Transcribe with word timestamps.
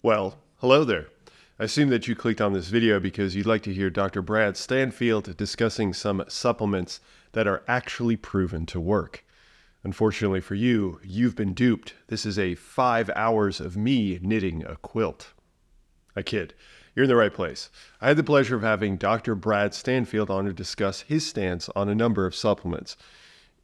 Well, 0.00 0.38
hello 0.58 0.84
there. 0.84 1.08
I 1.58 1.64
assume 1.64 1.88
that 1.88 2.06
you 2.06 2.14
clicked 2.14 2.40
on 2.40 2.52
this 2.52 2.68
video 2.68 3.00
because 3.00 3.34
you'd 3.34 3.46
like 3.46 3.64
to 3.64 3.74
hear 3.74 3.90
Dr. 3.90 4.22
Brad 4.22 4.56
Stanfield 4.56 5.36
discussing 5.36 5.92
some 5.92 6.22
supplements 6.28 7.00
that 7.32 7.48
are 7.48 7.64
actually 7.66 8.14
proven 8.14 8.64
to 8.66 8.78
work. 8.78 9.24
Unfortunately 9.82 10.40
for 10.40 10.54
you, 10.54 11.00
you've 11.02 11.34
been 11.34 11.52
duped. 11.52 11.94
This 12.06 12.24
is 12.24 12.38
a 12.38 12.54
five 12.54 13.10
hours 13.16 13.58
of 13.58 13.76
me 13.76 14.20
knitting 14.22 14.64
a 14.64 14.76
quilt. 14.76 15.32
I 16.14 16.22
kid. 16.22 16.54
You're 16.94 17.02
in 17.02 17.10
the 17.10 17.16
right 17.16 17.34
place. 17.34 17.68
I 18.00 18.06
had 18.06 18.16
the 18.16 18.22
pleasure 18.22 18.54
of 18.54 18.62
having 18.62 18.98
Dr. 18.98 19.34
Brad 19.34 19.74
Stanfield 19.74 20.30
on 20.30 20.44
to 20.44 20.52
discuss 20.52 21.00
his 21.00 21.26
stance 21.26 21.68
on 21.70 21.88
a 21.88 21.94
number 21.96 22.24
of 22.24 22.36
supplements. 22.36 22.96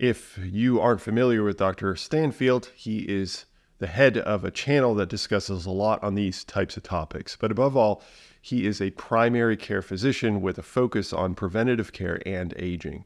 If 0.01 0.37
you 0.43 0.81
aren't 0.81 1.01
familiar 1.01 1.45
with 1.45 1.59
Dr. 1.59 1.95
Stanfield, 1.95 2.73
he 2.75 3.09
is 3.09 3.45
the 3.85 3.89
head 3.89 4.17
of 4.17 4.47
a 4.47 4.51
channel 4.51 4.95
that 4.95 5.11
discusses 5.11 5.67
a 5.67 5.71
lot 5.71 6.03
on 6.03 6.15
these 6.15 6.43
types 6.43 6.75
of 6.79 6.83
topics. 6.83 7.37
But 7.39 7.51
above 7.51 7.77
all, 7.77 8.03
he 8.41 8.67
is 8.67 8.81
a 8.81 8.89
primary 8.93 9.59
care 9.59 9.83
physician 9.83 10.41
with 10.41 10.57
a 10.57 10.63
focus 10.63 11.13
on 11.13 11.35
preventative 11.35 11.93
care 11.93 12.19
and 12.25 12.55
aging. 12.57 13.05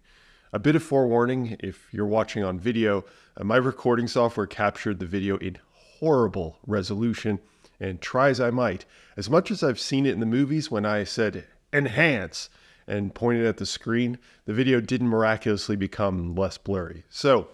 A 0.52 0.60
bit 0.60 0.76
of 0.76 0.82
forewarning 0.84 1.56
if 1.58 1.88
you're 1.90 2.06
watching 2.06 2.44
on 2.44 2.60
video, 2.60 3.04
uh, 3.36 3.42
my 3.42 3.56
recording 3.56 4.06
software 4.06 4.46
captured 4.46 5.00
the 5.00 5.06
video 5.06 5.36
in 5.38 5.58
horrible 5.98 6.60
resolution, 6.64 7.40
and 7.80 8.00
try 8.00 8.28
as 8.28 8.40
I 8.40 8.50
might, 8.50 8.84
as 9.16 9.28
much 9.28 9.50
as 9.50 9.64
I've 9.64 9.80
seen 9.80 10.06
it 10.06 10.14
in 10.14 10.20
the 10.20 10.26
movies 10.26 10.70
when 10.70 10.86
I 10.86 11.02
said 11.02 11.44
enhance 11.72 12.50
and 12.86 13.12
pointed 13.12 13.46
at 13.46 13.56
the 13.56 13.66
screen, 13.66 14.16
the 14.44 14.54
video 14.54 14.80
didn't 14.80 15.08
miraculously 15.08 15.74
become 15.74 16.36
less 16.36 16.56
blurry. 16.56 17.02
So, 17.10 17.48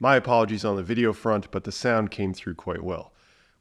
my 0.00 0.16
apologies 0.16 0.64
on 0.64 0.76
the 0.76 0.82
video 0.82 1.12
front, 1.12 1.50
but 1.50 1.64
the 1.64 1.72
sound 1.72 2.10
came 2.10 2.32
through 2.32 2.54
quite 2.54 2.82
well. 2.82 3.12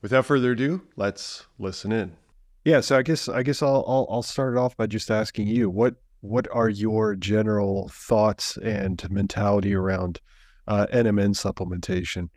Without 0.01 0.25
further 0.25 0.51
ado, 0.51 0.83
let's 0.95 1.47
listen 1.57 1.91
in. 1.91 2.15
Yeah, 2.63 2.81
so 2.81 2.97
I 2.97 3.01
guess 3.01 3.27
I 3.29 3.43
guess 3.43 3.61
I'll 3.61 3.83
I'll, 3.87 4.07
I'll 4.09 4.23
start 4.23 4.55
it 4.55 4.59
off 4.59 4.75
by 4.75 4.87
just 4.87 5.09
asking 5.09 5.47
you 5.47 5.69
what 5.69 5.95
what 6.21 6.47
are 6.51 6.69
your 6.69 7.15
general 7.15 7.89
thoughts 7.89 8.57
and 8.57 9.09
mentality 9.09 9.73
around 9.73 10.19
uh, 10.67 10.85
NMN 10.93 11.35
supplementation? 11.35 12.29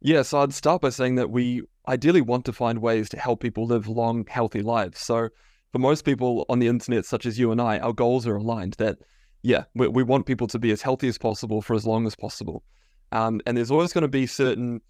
Yeah, 0.00 0.22
so 0.22 0.40
I'd 0.40 0.52
start 0.52 0.82
by 0.82 0.90
saying 0.90 1.16
that 1.16 1.30
we 1.30 1.62
ideally 1.86 2.20
want 2.20 2.44
to 2.46 2.52
find 2.52 2.80
ways 2.80 3.08
to 3.10 3.18
help 3.18 3.40
people 3.40 3.66
live 3.66 3.88
long, 3.88 4.26
healthy 4.28 4.62
lives. 4.62 5.00
So 5.00 5.28
for 5.72 5.78
most 5.78 6.04
people 6.04 6.44
on 6.48 6.58
the 6.58 6.68
internet, 6.68 7.04
such 7.04 7.26
as 7.26 7.38
you 7.38 7.50
and 7.50 7.60
I, 7.60 7.78
our 7.78 7.92
goals 7.92 8.26
are 8.26 8.36
aligned 8.36 8.74
that 8.74 8.98
yeah, 9.42 9.64
we, 9.74 9.88
we 9.88 10.02
want 10.02 10.26
people 10.26 10.46
to 10.48 10.58
be 10.58 10.70
as 10.70 10.82
healthy 10.82 11.08
as 11.08 11.18
possible 11.18 11.62
for 11.62 11.74
as 11.74 11.86
long 11.86 12.06
as 12.06 12.14
possible. 12.14 12.62
Um, 13.12 13.40
and 13.46 13.56
there's 13.56 13.70
always 13.70 13.92
going 13.92 14.02
to 14.02 14.08
be 14.08 14.26
certain 14.26 14.80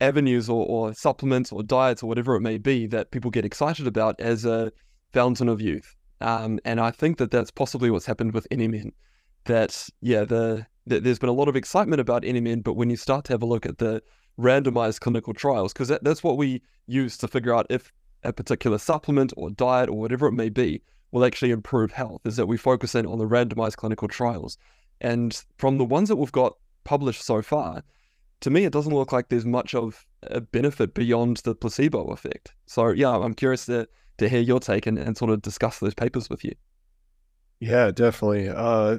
avenues 0.00 0.48
or, 0.48 0.66
or, 0.66 0.94
supplements 0.94 1.50
or 1.50 1.62
diets 1.62 2.02
or 2.02 2.06
whatever 2.06 2.36
it 2.36 2.40
may 2.40 2.58
be 2.58 2.86
that 2.86 3.10
people 3.10 3.30
get 3.30 3.44
excited 3.44 3.86
about 3.86 4.20
as 4.20 4.44
a 4.44 4.70
fountain 5.12 5.48
of 5.48 5.60
youth. 5.60 5.96
Um, 6.20 6.60
and 6.64 6.80
I 6.80 6.90
think 6.90 7.18
that 7.18 7.30
that's 7.30 7.50
possibly 7.50 7.90
what's 7.90 8.06
happened 8.06 8.34
with 8.34 8.46
NMN. 8.50 8.90
That 9.46 9.88
yeah, 10.00 10.24
the, 10.24 10.66
the, 10.86 11.00
there's 11.00 11.18
been 11.18 11.28
a 11.28 11.32
lot 11.32 11.48
of 11.48 11.56
excitement 11.56 12.00
about 12.00 12.22
NMN, 12.22 12.62
but 12.62 12.74
when 12.74 12.90
you 12.90 12.96
start 12.96 13.24
to 13.26 13.32
have 13.32 13.42
a 13.42 13.46
look 13.46 13.64
at 13.64 13.78
the 13.78 14.02
randomized 14.38 15.00
clinical 15.00 15.32
trials, 15.32 15.72
because 15.72 15.88
that, 15.88 16.04
that's 16.04 16.22
what 16.22 16.36
we 16.36 16.62
use 16.86 17.16
to 17.18 17.28
figure 17.28 17.54
out 17.54 17.66
if 17.70 17.92
a 18.22 18.32
particular 18.32 18.76
supplement 18.76 19.32
or 19.36 19.50
diet 19.50 19.88
or 19.88 19.98
whatever 19.98 20.26
it 20.26 20.32
may 20.32 20.48
be 20.48 20.82
will 21.16 21.24
actually 21.24 21.50
improve 21.50 21.92
health 21.92 22.20
is 22.26 22.36
that 22.36 22.44
we 22.44 22.58
focus 22.58 22.94
in 22.94 23.06
on 23.06 23.18
the 23.18 23.26
randomized 23.26 23.76
clinical 23.76 24.06
trials. 24.06 24.58
And 25.00 25.42
from 25.56 25.78
the 25.78 25.84
ones 25.84 26.10
that 26.10 26.16
we've 26.16 26.30
got 26.30 26.58
published 26.84 27.22
so 27.22 27.40
far, 27.40 27.82
to 28.40 28.50
me, 28.50 28.66
it 28.66 28.72
doesn't 28.74 28.92
look 28.92 29.12
like 29.12 29.30
there's 29.30 29.46
much 29.46 29.74
of 29.74 30.04
a 30.24 30.42
benefit 30.42 30.92
beyond 30.92 31.38
the 31.38 31.54
placebo 31.54 32.08
effect. 32.08 32.52
So, 32.66 32.88
yeah, 32.88 33.16
I'm 33.16 33.32
curious 33.32 33.64
to, 33.64 33.88
to 34.18 34.28
hear 34.28 34.42
your 34.42 34.60
take 34.60 34.86
and, 34.86 34.98
and 34.98 35.16
sort 35.16 35.30
of 35.30 35.40
discuss 35.40 35.78
those 35.78 35.94
papers 35.94 36.28
with 36.28 36.44
you. 36.44 36.52
Yeah, 37.60 37.92
definitely. 37.92 38.50
Uh, 38.50 38.98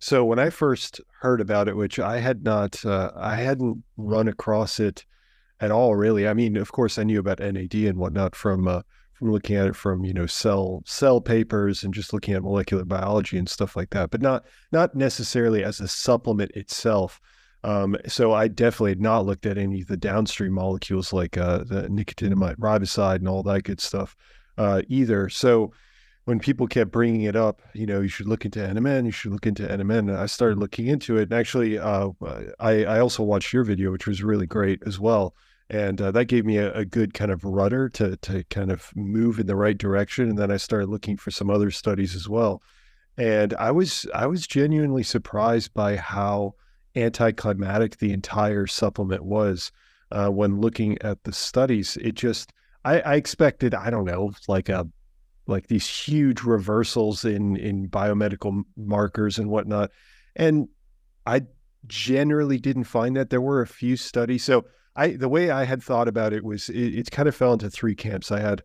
so 0.00 0.24
when 0.24 0.40
I 0.40 0.50
first 0.50 1.00
heard 1.20 1.40
about 1.40 1.68
it, 1.68 1.76
which 1.76 2.00
I 2.00 2.18
had 2.18 2.42
not, 2.42 2.84
uh, 2.84 3.12
I 3.14 3.36
hadn't 3.36 3.84
run 3.96 4.26
across 4.26 4.80
it 4.80 5.04
at 5.60 5.70
all, 5.70 5.94
really. 5.94 6.26
I 6.26 6.34
mean, 6.34 6.56
of 6.56 6.72
course, 6.72 6.98
I 6.98 7.04
knew 7.04 7.20
about 7.20 7.38
NAD 7.38 7.74
and 7.74 7.98
whatnot 7.98 8.34
from 8.34 8.66
uh, 8.66 8.82
looking 9.30 9.56
at 9.56 9.66
it 9.66 9.76
from 9.76 10.04
you 10.04 10.12
know 10.12 10.26
cell 10.26 10.82
cell 10.86 11.20
papers 11.20 11.84
and 11.84 11.94
just 11.94 12.12
looking 12.12 12.34
at 12.34 12.42
molecular 12.42 12.84
biology 12.84 13.38
and 13.38 13.48
stuff 13.48 13.76
like 13.76 13.90
that, 13.90 14.10
but 14.10 14.20
not 14.22 14.44
not 14.72 14.94
necessarily 14.94 15.64
as 15.64 15.80
a 15.80 15.88
supplement 15.88 16.50
itself. 16.52 17.20
Um, 17.64 17.96
so 18.08 18.32
I 18.32 18.48
definitely 18.48 18.90
had 18.90 19.00
not 19.00 19.24
looked 19.24 19.46
at 19.46 19.56
any 19.56 19.82
of 19.82 19.86
the 19.86 19.96
downstream 19.96 20.52
molecules 20.52 21.12
like 21.12 21.36
uh, 21.38 21.58
the 21.58 21.88
nicotinamide 21.88 22.56
riboside 22.56 23.16
and 23.16 23.28
all 23.28 23.44
that 23.44 23.62
good 23.62 23.80
stuff 23.80 24.16
uh, 24.58 24.82
either. 24.88 25.28
So 25.28 25.72
when 26.24 26.40
people 26.40 26.66
kept 26.66 26.90
bringing 26.90 27.22
it 27.22 27.36
up, 27.36 27.62
you 27.72 27.86
know, 27.86 28.00
you 28.00 28.08
should 28.08 28.26
look 28.26 28.44
into 28.44 28.60
NMN, 28.60 29.06
you 29.06 29.12
should 29.12 29.32
look 29.32 29.46
into 29.46 29.62
NMN. 29.62 30.16
I 30.16 30.26
started 30.26 30.58
looking 30.58 30.88
into 30.88 31.18
it, 31.18 31.24
and 31.24 31.34
actually, 31.34 31.78
uh, 31.78 32.10
I, 32.58 32.84
I 32.84 33.00
also 33.00 33.22
watched 33.22 33.52
your 33.52 33.64
video, 33.64 33.92
which 33.92 34.06
was 34.06 34.22
really 34.22 34.46
great 34.46 34.82
as 34.86 34.98
well 34.98 35.34
and 35.72 36.02
uh, 36.02 36.10
that 36.10 36.26
gave 36.26 36.44
me 36.44 36.58
a, 36.58 36.70
a, 36.74 36.84
good 36.84 37.14
kind 37.14 37.30
of 37.30 37.42
rudder 37.44 37.88
to 37.88 38.16
to 38.18 38.44
kind 38.44 38.70
of 38.70 38.92
move 38.94 39.40
in 39.40 39.46
the 39.46 39.56
right 39.56 39.78
direction. 39.78 40.28
And 40.28 40.38
then 40.38 40.50
I 40.50 40.58
started 40.58 40.90
looking 40.90 41.16
for 41.16 41.30
some 41.30 41.48
other 41.48 41.70
studies 41.70 42.14
as 42.14 42.28
well, 42.28 42.62
and 43.16 43.54
I 43.54 43.70
was 43.70 44.06
I 44.14 44.26
was 44.26 44.46
genuinely 44.46 45.02
surprised 45.02 45.72
by 45.72 45.96
how 45.96 46.54
anticlimactic 46.94 47.96
the 47.96 48.12
entire 48.12 48.66
supplement 48.66 49.24
was 49.24 49.72
uh, 50.10 50.28
when 50.28 50.60
looking 50.60 51.00
at 51.00 51.24
the 51.24 51.32
studies. 51.32 51.96
It 51.96 52.16
just 52.16 52.52
I, 52.84 53.00
I 53.00 53.14
expected 53.14 53.74
I 53.74 53.88
don't 53.88 54.04
know 54.04 54.32
like 54.48 54.68
a 54.68 54.86
like 55.46 55.68
these 55.68 55.88
huge 55.88 56.42
reversals 56.42 57.24
in 57.24 57.56
in 57.56 57.88
biomedical 57.88 58.62
markers 58.76 59.38
and 59.38 59.48
whatnot, 59.48 59.90
and 60.36 60.68
I 61.24 61.46
generally 61.86 62.58
didn't 62.58 62.84
find 62.84 63.16
that 63.16 63.30
there 63.30 63.40
were 63.40 63.62
a 63.62 63.66
few 63.66 63.96
studies 63.96 64.44
so 64.44 64.66
I 64.94 65.08
the 65.08 65.28
way 65.28 65.50
I 65.50 65.64
had 65.64 65.82
thought 65.82 66.08
about 66.08 66.32
it 66.32 66.44
was 66.44 66.68
it, 66.68 66.94
it 66.94 67.10
kind 67.10 67.28
of 67.28 67.34
fell 67.34 67.52
into 67.52 67.70
three 67.70 67.94
camps. 67.94 68.30
I 68.30 68.40
had 68.40 68.62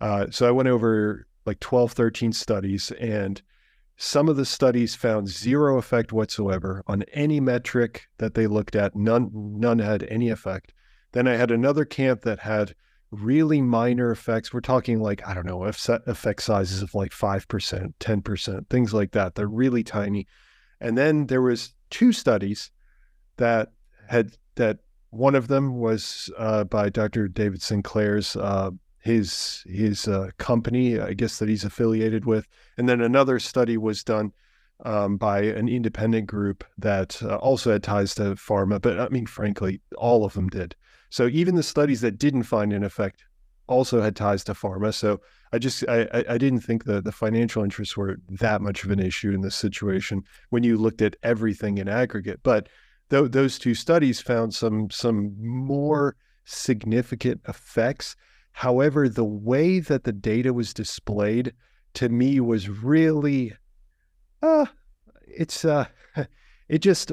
uh, 0.00 0.26
so 0.30 0.46
I 0.46 0.50
went 0.50 0.68
over 0.68 1.26
like 1.46 1.60
12, 1.60 1.92
13 1.92 2.32
studies, 2.32 2.90
and 2.92 3.40
some 3.96 4.28
of 4.28 4.36
the 4.36 4.44
studies 4.44 4.94
found 4.94 5.28
zero 5.28 5.78
effect 5.78 6.12
whatsoever 6.12 6.82
on 6.86 7.02
any 7.12 7.40
metric 7.40 8.08
that 8.18 8.34
they 8.34 8.46
looked 8.46 8.76
at. 8.76 8.94
None 8.94 9.30
none 9.32 9.78
had 9.78 10.02
any 10.04 10.28
effect. 10.28 10.72
Then 11.12 11.26
I 11.26 11.36
had 11.36 11.50
another 11.50 11.84
camp 11.84 12.22
that 12.22 12.40
had 12.40 12.74
really 13.10 13.62
minor 13.62 14.10
effects. 14.10 14.52
We're 14.52 14.60
talking 14.60 15.00
like 15.00 15.26
I 15.26 15.34
don't 15.34 15.46
know 15.46 15.64
effect 15.64 16.42
sizes 16.42 16.82
of 16.82 16.94
like 16.94 17.12
five 17.12 17.48
percent, 17.48 17.94
ten 18.00 18.22
percent, 18.22 18.68
things 18.68 18.92
like 18.92 19.12
that. 19.12 19.34
They're 19.34 19.46
really 19.46 19.84
tiny. 19.84 20.26
And 20.80 20.98
then 20.98 21.26
there 21.26 21.42
was 21.42 21.74
two 21.88 22.12
studies 22.12 22.70
that 23.38 23.72
had 24.08 24.36
that 24.56 24.80
one 25.16 25.34
of 25.34 25.48
them 25.48 25.76
was 25.78 26.30
uh, 26.38 26.64
by 26.64 26.88
Dr. 26.88 27.28
David 27.28 27.62
Sinclair's 27.62 28.36
uh, 28.36 28.70
his 29.00 29.64
his 29.66 30.08
uh, 30.08 30.30
company, 30.38 30.98
I 30.98 31.12
guess 31.12 31.38
that 31.38 31.48
he's 31.48 31.64
affiliated 31.64 32.24
with, 32.24 32.46
and 32.76 32.88
then 32.88 33.00
another 33.00 33.38
study 33.38 33.76
was 33.76 34.04
done 34.04 34.32
um, 34.84 35.16
by 35.16 35.42
an 35.42 35.68
independent 35.68 36.26
group 36.26 36.64
that 36.78 37.22
uh, 37.22 37.36
also 37.36 37.72
had 37.72 37.82
ties 37.82 38.14
to 38.16 38.34
pharma. 38.34 38.80
But 38.80 38.98
I 38.98 39.08
mean, 39.08 39.26
frankly, 39.26 39.80
all 39.96 40.24
of 40.24 40.34
them 40.34 40.48
did. 40.48 40.74
So 41.10 41.28
even 41.28 41.54
the 41.54 41.62
studies 41.62 42.00
that 42.00 42.18
didn't 42.18 42.42
find 42.42 42.72
an 42.72 42.84
effect 42.84 43.24
also 43.68 44.02
had 44.02 44.16
ties 44.16 44.44
to 44.44 44.54
pharma. 44.54 44.92
So 44.92 45.20
I 45.52 45.58
just 45.58 45.84
I, 45.88 46.24
I 46.28 46.38
didn't 46.38 46.60
think 46.60 46.84
the 46.84 47.00
the 47.00 47.12
financial 47.12 47.62
interests 47.62 47.96
were 47.96 48.16
that 48.28 48.60
much 48.60 48.84
of 48.84 48.90
an 48.90 49.00
issue 49.00 49.32
in 49.32 49.40
this 49.40 49.56
situation 49.56 50.24
when 50.50 50.64
you 50.64 50.76
looked 50.76 51.02
at 51.02 51.16
everything 51.22 51.78
in 51.78 51.88
aggregate, 51.88 52.40
but 52.42 52.68
th- 53.10 53.30
those 53.30 53.58
two 53.58 53.74
studies 53.74 54.20
found 54.20 54.54
some 54.54 54.90
some 54.90 55.34
more 55.38 56.16
significant 56.44 57.40
effects. 57.48 58.16
However, 58.52 59.08
the 59.08 59.24
way 59.24 59.80
that 59.80 60.04
the 60.04 60.12
data 60.12 60.52
was 60.52 60.72
displayed 60.72 61.52
to 61.94 62.08
me 62.08 62.40
was 62.40 62.68
really, 62.68 63.54
uh, 64.42 64.66
it's 65.26 65.64
uh, 65.64 65.86
it 66.68 66.78
just 66.78 67.12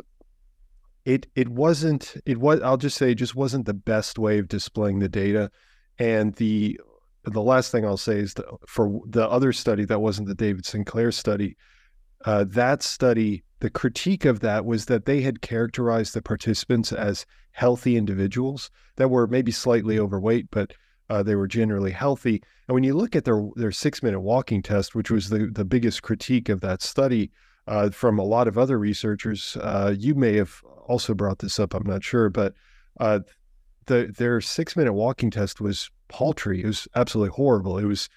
it 1.05 1.27
it 1.35 1.49
wasn't 1.49 2.15
it 2.25 2.37
was 2.37 2.61
I'll 2.61 2.77
just 2.77 2.97
say 2.97 3.11
it 3.11 3.15
just 3.15 3.35
wasn't 3.35 3.65
the 3.65 3.73
best 3.73 4.17
way 4.17 4.39
of 4.39 4.47
displaying 4.47 4.99
the 4.99 5.09
data, 5.09 5.51
and 5.99 6.33
the 6.35 6.79
the 7.25 7.41
last 7.41 7.71
thing 7.71 7.85
I'll 7.85 7.97
say 7.97 8.17
is 8.17 8.33
that 8.35 8.45
for 8.67 9.01
the 9.07 9.29
other 9.29 9.53
study 9.53 9.85
that 9.85 10.01
wasn't 10.01 10.27
the 10.27 10.35
David 10.35 10.65
Sinclair 10.65 11.11
study, 11.11 11.55
uh, 12.25 12.45
that 12.49 12.83
study 12.83 13.43
the 13.63 13.69
critique 13.69 14.25
of 14.25 14.41
that 14.41 14.65
was 14.65 14.87
that 14.87 15.05
they 15.05 15.21
had 15.21 15.41
characterized 15.41 16.13
the 16.13 16.21
participants 16.21 16.91
as 16.91 17.25
healthy 17.51 17.95
individuals 17.95 18.69
that 18.97 19.07
were 19.07 19.25
maybe 19.25 19.53
slightly 19.53 19.97
overweight, 19.97 20.47
but 20.51 20.73
uh, 21.09 21.23
they 21.23 21.33
were 21.33 21.47
generally 21.47 21.91
healthy. 21.91 22.43
And 22.67 22.75
when 22.75 22.83
you 22.83 22.93
look 22.93 23.15
at 23.15 23.23
their 23.23 23.41
their 23.55 23.71
six 23.71 24.03
minute 24.03 24.19
walking 24.19 24.61
test, 24.61 24.95
which 24.95 25.09
was 25.09 25.29
the 25.29 25.49
the 25.49 25.63
biggest 25.63 26.01
critique 26.03 26.49
of 26.49 26.59
that 26.59 26.81
study 26.81 27.31
uh, 27.65 27.89
from 27.91 28.19
a 28.19 28.25
lot 28.25 28.49
of 28.49 28.57
other 28.57 28.77
researchers, 28.77 29.55
uh, 29.61 29.95
you 29.97 30.13
may 30.13 30.35
have 30.35 30.61
also 30.85 31.13
brought 31.13 31.39
this 31.39 31.57
up. 31.57 31.73
I'm 31.73 31.87
not 31.87 32.03
sure, 32.03 32.29
but 32.29 32.53
uh, 32.99 33.21
the 33.85 34.13
their 34.17 34.41
six 34.41 34.75
minute 34.75 34.91
walking 34.91 35.31
test 35.31 35.61
was 35.61 35.89
paltry. 36.09 36.63
It 36.63 36.67
was 36.67 36.85
absolutely 36.97 37.33
horrible. 37.33 37.77
It 37.77 37.85
was 37.85 38.09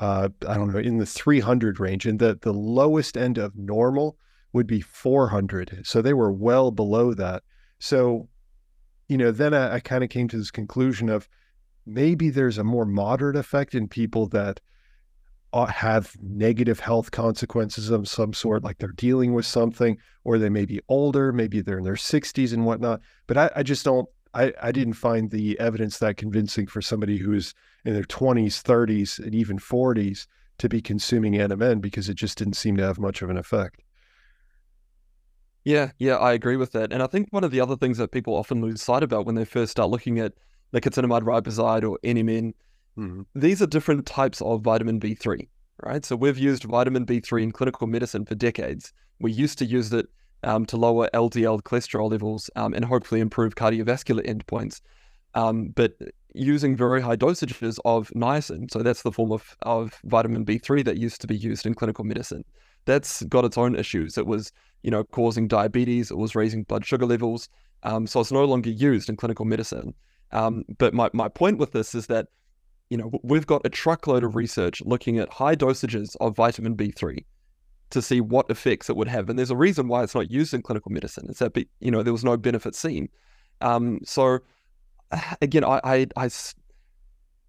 uh, 0.00 0.30
I 0.48 0.54
don't 0.54 0.72
know 0.72 0.78
in 0.78 0.96
the 0.96 1.04
300 1.04 1.78
range, 1.78 2.06
and 2.06 2.18
the 2.18 2.38
the 2.40 2.54
lowest 2.54 3.18
end 3.18 3.36
of 3.36 3.54
normal 3.54 4.16
would 4.54 4.66
be 4.66 4.80
400. 4.80 5.82
So 5.84 6.00
they 6.00 6.14
were 6.14 6.32
well 6.32 6.70
below 6.70 7.12
that. 7.12 7.42
So, 7.80 8.28
you 9.08 9.18
know, 9.18 9.32
then 9.32 9.52
I, 9.52 9.74
I 9.74 9.80
kind 9.80 10.02
of 10.02 10.08
came 10.08 10.28
to 10.28 10.38
this 10.38 10.52
conclusion 10.52 11.10
of 11.10 11.28
maybe 11.84 12.30
there's 12.30 12.56
a 12.56 12.64
more 12.64 12.86
moderate 12.86 13.36
effect 13.36 13.74
in 13.74 13.88
people 13.88 14.28
that 14.28 14.60
uh, 15.52 15.66
have 15.66 16.16
negative 16.22 16.80
health 16.80 17.10
consequences 17.10 17.90
of 17.90 18.08
some 18.08 18.32
sort, 18.32 18.64
like 18.64 18.78
they're 18.78 18.88
dealing 18.92 19.34
with 19.34 19.44
something, 19.44 19.98
or 20.22 20.38
they 20.38 20.48
may 20.48 20.64
be 20.64 20.80
older, 20.88 21.32
maybe 21.32 21.60
they're 21.60 21.78
in 21.78 21.84
their 21.84 21.94
60s 21.94 22.52
and 22.52 22.64
whatnot. 22.64 23.00
But 23.26 23.36
I, 23.36 23.50
I 23.56 23.62
just 23.64 23.84
don't, 23.84 24.08
I, 24.34 24.52
I 24.62 24.72
didn't 24.72 24.94
find 24.94 25.30
the 25.30 25.58
evidence 25.60 25.98
that 25.98 26.16
convincing 26.16 26.66
for 26.68 26.80
somebody 26.80 27.18
who's 27.18 27.54
in 27.84 27.94
their 27.94 28.04
20s, 28.04 28.62
30s, 28.62 29.18
and 29.18 29.34
even 29.34 29.58
40s 29.58 30.26
to 30.58 30.68
be 30.68 30.80
consuming 30.80 31.34
NMN 31.34 31.80
because 31.80 32.08
it 32.08 32.14
just 32.14 32.38
didn't 32.38 32.54
seem 32.54 32.76
to 32.76 32.84
have 32.84 32.98
much 32.98 33.20
of 33.22 33.30
an 33.30 33.36
effect. 33.36 33.83
Yeah, 35.64 35.92
yeah, 35.98 36.16
I 36.16 36.34
agree 36.34 36.56
with 36.56 36.72
that. 36.72 36.92
And 36.92 37.02
I 37.02 37.06
think 37.06 37.28
one 37.30 37.42
of 37.42 37.50
the 37.50 37.60
other 37.60 37.76
things 37.76 37.98
that 37.98 38.12
people 38.12 38.34
often 38.34 38.60
lose 38.60 38.82
sight 38.82 39.02
about 39.02 39.24
when 39.24 39.34
they 39.34 39.46
first 39.46 39.72
start 39.72 39.90
looking 39.90 40.18
at 40.18 40.34
nicotinamide 40.74 41.22
riboside 41.22 41.88
or 41.88 41.98
NMN 42.04 42.52
Mm-hmm. 42.98 43.22
These 43.34 43.60
are 43.62 43.66
different 43.66 44.06
types 44.06 44.40
of 44.40 44.62
vitamin 44.62 45.00
B3, 45.00 45.48
right? 45.82 46.04
So 46.04 46.16
we've 46.16 46.38
used 46.38 46.64
vitamin 46.64 47.06
B3 47.06 47.42
in 47.42 47.52
clinical 47.52 47.86
medicine 47.86 48.24
for 48.24 48.34
decades. 48.34 48.92
We 49.20 49.32
used 49.32 49.58
to 49.58 49.64
use 49.64 49.92
it 49.92 50.06
um, 50.42 50.66
to 50.66 50.76
lower 50.76 51.08
LDL 51.14 51.62
cholesterol 51.62 52.10
levels 52.10 52.50
um, 52.56 52.74
and 52.74 52.84
hopefully 52.84 53.20
improve 53.20 53.54
cardiovascular 53.54 54.24
endpoints. 54.26 54.80
Um, 55.34 55.68
but 55.74 55.94
using 56.34 56.76
very 56.76 57.00
high 57.00 57.16
dosages 57.16 57.78
of 57.84 58.10
niacin, 58.10 58.70
so 58.70 58.80
that's 58.80 59.02
the 59.02 59.12
form 59.12 59.32
of, 59.32 59.56
of 59.62 59.98
vitamin 60.04 60.44
B3 60.44 60.84
that 60.84 60.98
used 60.98 61.20
to 61.22 61.26
be 61.26 61.36
used 61.36 61.66
in 61.66 61.74
clinical 61.74 62.04
medicine, 62.04 62.44
that's 62.84 63.22
got 63.24 63.44
its 63.44 63.58
own 63.58 63.74
issues. 63.74 64.16
It 64.16 64.26
was, 64.26 64.52
you 64.84 64.90
know, 64.90 65.02
causing 65.02 65.48
diabetes, 65.48 66.12
it 66.12 66.16
was 66.16 66.36
raising 66.36 66.62
blood 66.62 66.86
sugar 66.86 67.06
levels. 67.06 67.48
Um, 67.82 68.06
so 68.06 68.20
it's 68.20 68.30
no 68.30 68.44
longer 68.44 68.70
used 68.70 69.08
in 69.08 69.16
clinical 69.16 69.44
medicine. 69.44 69.94
Um, 70.30 70.64
but 70.78 70.94
my, 70.94 71.10
my 71.12 71.28
point 71.28 71.58
with 71.58 71.72
this 71.72 71.94
is 71.94 72.06
that 72.06 72.28
you 72.90 72.98
know, 72.98 73.10
we've 73.22 73.46
got 73.46 73.62
a 73.64 73.70
truckload 73.70 74.24
of 74.24 74.36
research 74.36 74.82
looking 74.84 75.18
at 75.18 75.32
high 75.32 75.56
dosages 75.56 76.16
of 76.20 76.36
vitamin 76.36 76.76
B3 76.76 77.24
to 77.90 78.02
see 78.02 78.20
what 78.20 78.50
effects 78.50 78.90
it 78.90 78.96
would 78.96 79.08
have. 79.08 79.28
And 79.28 79.38
there's 79.38 79.50
a 79.50 79.56
reason 79.56 79.88
why 79.88 80.02
it's 80.02 80.14
not 80.14 80.30
used 80.30 80.52
in 80.54 80.62
clinical 80.62 80.92
medicine. 80.92 81.26
It's 81.28 81.38
that, 81.38 81.56
you 81.80 81.90
know, 81.90 82.02
there 82.02 82.12
was 82.12 82.24
no 82.24 82.36
benefit 82.36 82.74
seen. 82.74 83.08
Um, 83.60 84.00
so 84.04 84.40
again, 85.42 85.64
I, 85.64 85.80
I, 85.82 86.06
I, 86.16 86.30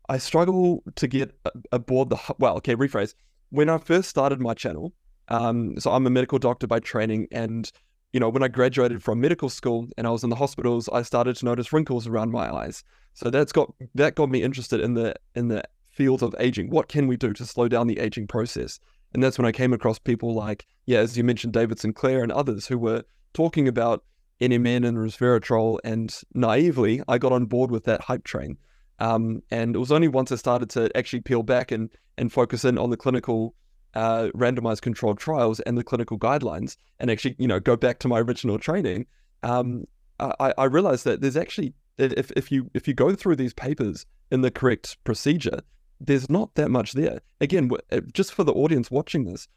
I, 0.07 0.17
struggle 0.17 0.83
to 0.95 1.07
get 1.07 1.35
aboard 1.71 2.09
the, 2.09 2.19
well, 2.39 2.57
okay, 2.57 2.75
rephrase. 2.75 3.13
When 3.49 3.69
I 3.69 3.77
first 3.77 4.09
started 4.09 4.39
my 4.39 4.53
channel, 4.53 4.93
um, 5.29 5.79
so 5.79 5.91
I'm 5.91 6.05
a 6.07 6.09
medical 6.09 6.39
doctor 6.39 6.67
by 6.67 6.79
training 6.79 7.27
and 7.31 7.71
you 8.15 8.19
know, 8.21 8.29
when 8.29 8.43
I 8.43 8.47
graduated 8.47 9.03
from 9.03 9.19
medical 9.19 9.49
school 9.49 9.89
and 9.97 10.07
I 10.07 10.09
was 10.09 10.23
in 10.23 10.29
the 10.29 10.37
hospitals, 10.37 10.87
I 10.87 11.01
started 11.01 11.35
to 11.35 11.43
notice 11.43 11.73
wrinkles 11.73 12.07
around 12.07 12.31
my 12.31 12.49
eyes. 12.49 12.81
So 13.13 13.29
that's 13.29 13.51
got 13.51 13.73
that 13.95 14.15
got 14.15 14.29
me 14.29 14.41
interested 14.41 14.79
in 14.79 14.93
the 14.93 15.15
in 15.35 15.49
the 15.49 15.65
field 15.91 16.23
of 16.23 16.33
aging. 16.39 16.69
What 16.69 16.87
can 16.87 17.07
we 17.07 17.17
do 17.17 17.33
to 17.33 17.45
slow 17.45 17.67
down 17.67 17.87
the 17.87 17.99
aging 17.99 18.27
process? 18.27 18.79
And 19.13 19.21
that's 19.21 19.37
when 19.37 19.45
I 19.45 19.51
came 19.51 19.73
across 19.73 19.99
people 19.99 20.33
like, 20.33 20.65
yeah, 20.85 20.99
as 20.99 21.17
you 21.17 21.25
mentioned, 21.25 21.51
David 21.51 21.77
Sinclair 21.77 22.23
and 22.23 22.31
others 22.31 22.67
who 22.67 22.77
were 22.77 23.03
talking 23.33 23.67
about 23.67 24.05
NMN 24.39 24.87
and 24.87 24.97
resveratrol. 24.97 25.79
And 25.83 26.17
naively, 26.33 27.01
I 27.09 27.17
got 27.17 27.33
on 27.33 27.47
board 27.47 27.69
with 27.69 27.83
that 27.83 27.99
hype 27.99 28.23
train. 28.23 28.57
Um, 28.99 29.43
and 29.51 29.75
it 29.75 29.79
was 29.79 29.91
only 29.91 30.07
once 30.07 30.31
I 30.31 30.37
started 30.37 30.69
to 30.69 30.89
actually 30.97 31.19
peel 31.19 31.43
back 31.43 31.73
and 31.73 31.89
and 32.17 32.31
focus 32.31 32.63
in 32.63 32.77
on 32.77 32.91
the 32.91 32.97
clinical 32.97 33.55
uh, 33.95 34.29
randomized 34.35 34.81
controlled 34.81 35.17
trials 35.17 35.59
and 35.61 35.77
the 35.77 35.83
clinical 35.83 36.19
guidelines 36.19 36.77
and 36.99 37.09
actually, 37.09 37.35
you 37.39 37.47
know, 37.47 37.59
go 37.59 37.75
back 37.75 37.99
to 37.99 38.07
my 38.07 38.19
original 38.19 38.59
training, 38.59 39.05
um, 39.43 39.85
I, 40.19 40.53
I 40.57 40.63
realized 40.65 41.05
that 41.05 41.21
there's 41.21 41.37
actually 41.37 41.73
if, 41.97 42.31
if 42.35 42.51
you 42.51 42.69
if 42.73 42.87
you 42.87 42.93
go 42.93 43.15
through 43.15 43.35
these 43.37 43.53
papers 43.53 44.05
in 44.31 44.41
the 44.41 44.51
correct 44.51 44.97
procedure, 45.03 45.59
there's 45.99 46.29
not 46.29 46.53
that 46.55 46.69
much 46.69 46.93
there. 46.93 47.21
Again, 47.41 47.69
uh, 47.91 48.01
just 48.13 48.33
for 48.33 48.43
the 48.43 48.53
audience 48.53 48.91
watching 48.91 49.25
this, 49.25 49.47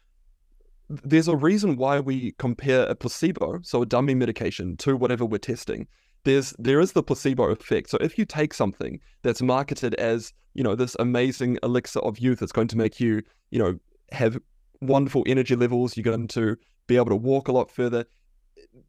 there's 0.89 1.27
a 1.27 1.35
reason 1.35 1.75
why 1.75 1.99
we 1.99 2.33
compare 2.37 2.83
a 2.83 2.95
placebo, 2.95 3.59
so 3.63 3.81
a 3.81 3.85
dummy 3.85 4.15
medication, 4.15 4.77
to 4.77 4.95
whatever 4.95 5.25
we're 5.25 5.37
testing. 5.37 5.87
There's 6.23 6.53
there 6.59 6.79
is 6.79 6.93
the 6.93 7.03
placebo 7.03 7.45
effect. 7.45 7.89
So 7.89 7.97
if 8.01 8.17
you 8.17 8.25
take 8.25 8.53
something 8.53 8.99
that's 9.21 9.41
marketed 9.41 9.95
as 9.95 10.33
you 10.53 10.63
know 10.63 10.75
this 10.75 10.95
amazing 10.99 11.57
elixir 11.63 11.99
of 11.99 12.19
youth, 12.19 12.39
that's 12.39 12.51
going 12.51 12.67
to 12.69 12.77
make 12.77 12.99
you 12.99 13.21
you 13.51 13.59
know 13.59 13.79
have 14.11 14.37
wonderful 14.81 15.23
energy 15.25 15.55
levels. 15.55 15.95
You're 15.95 16.03
going 16.03 16.27
to 16.29 16.57
be 16.87 16.95
able 16.95 17.09
to 17.09 17.15
walk 17.15 17.47
a 17.47 17.51
lot 17.51 17.71
further. 17.71 18.05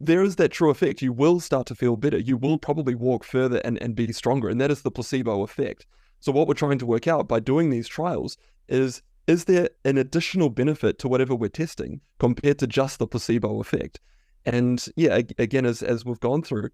There 0.00 0.22
is 0.22 0.36
that 0.36 0.50
true 0.50 0.70
effect. 0.70 1.02
You 1.02 1.12
will 1.12 1.40
start 1.40 1.66
to 1.68 1.74
feel 1.74 1.96
better. 1.96 2.18
You 2.18 2.36
will 2.36 2.58
probably 2.58 2.94
walk 2.94 3.24
further 3.24 3.58
and, 3.64 3.80
and 3.82 3.94
be 3.94 4.12
stronger. 4.12 4.48
And 4.48 4.60
that 4.60 4.70
is 4.70 4.82
the 4.82 4.90
placebo 4.90 5.42
effect. 5.42 5.86
So, 6.20 6.32
what 6.32 6.48
we're 6.48 6.54
trying 6.54 6.78
to 6.78 6.86
work 6.86 7.08
out 7.08 7.28
by 7.28 7.40
doing 7.40 7.70
these 7.70 7.88
trials 7.88 8.36
is 8.68 9.02
is 9.26 9.44
there 9.44 9.68
an 9.84 9.96
additional 9.96 10.50
benefit 10.50 10.98
to 10.98 11.08
whatever 11.08 11.34
we're 11.34 11.48
testing 11.48 12.00
compared 12.18 12.58
to 12.58 12.66
just 12.66 12.98
the 12.98 13.06
placebo 13.06 13.60
effect? 13.60 14.00
And 14.44 14.84
yeah, 14.96 15.20
again, 15.38 15.66
as, 15.66 15.82
as 15.82 16.04
we've 16.04 16.20
gone 16.20 16.42
through, 16.42 16.70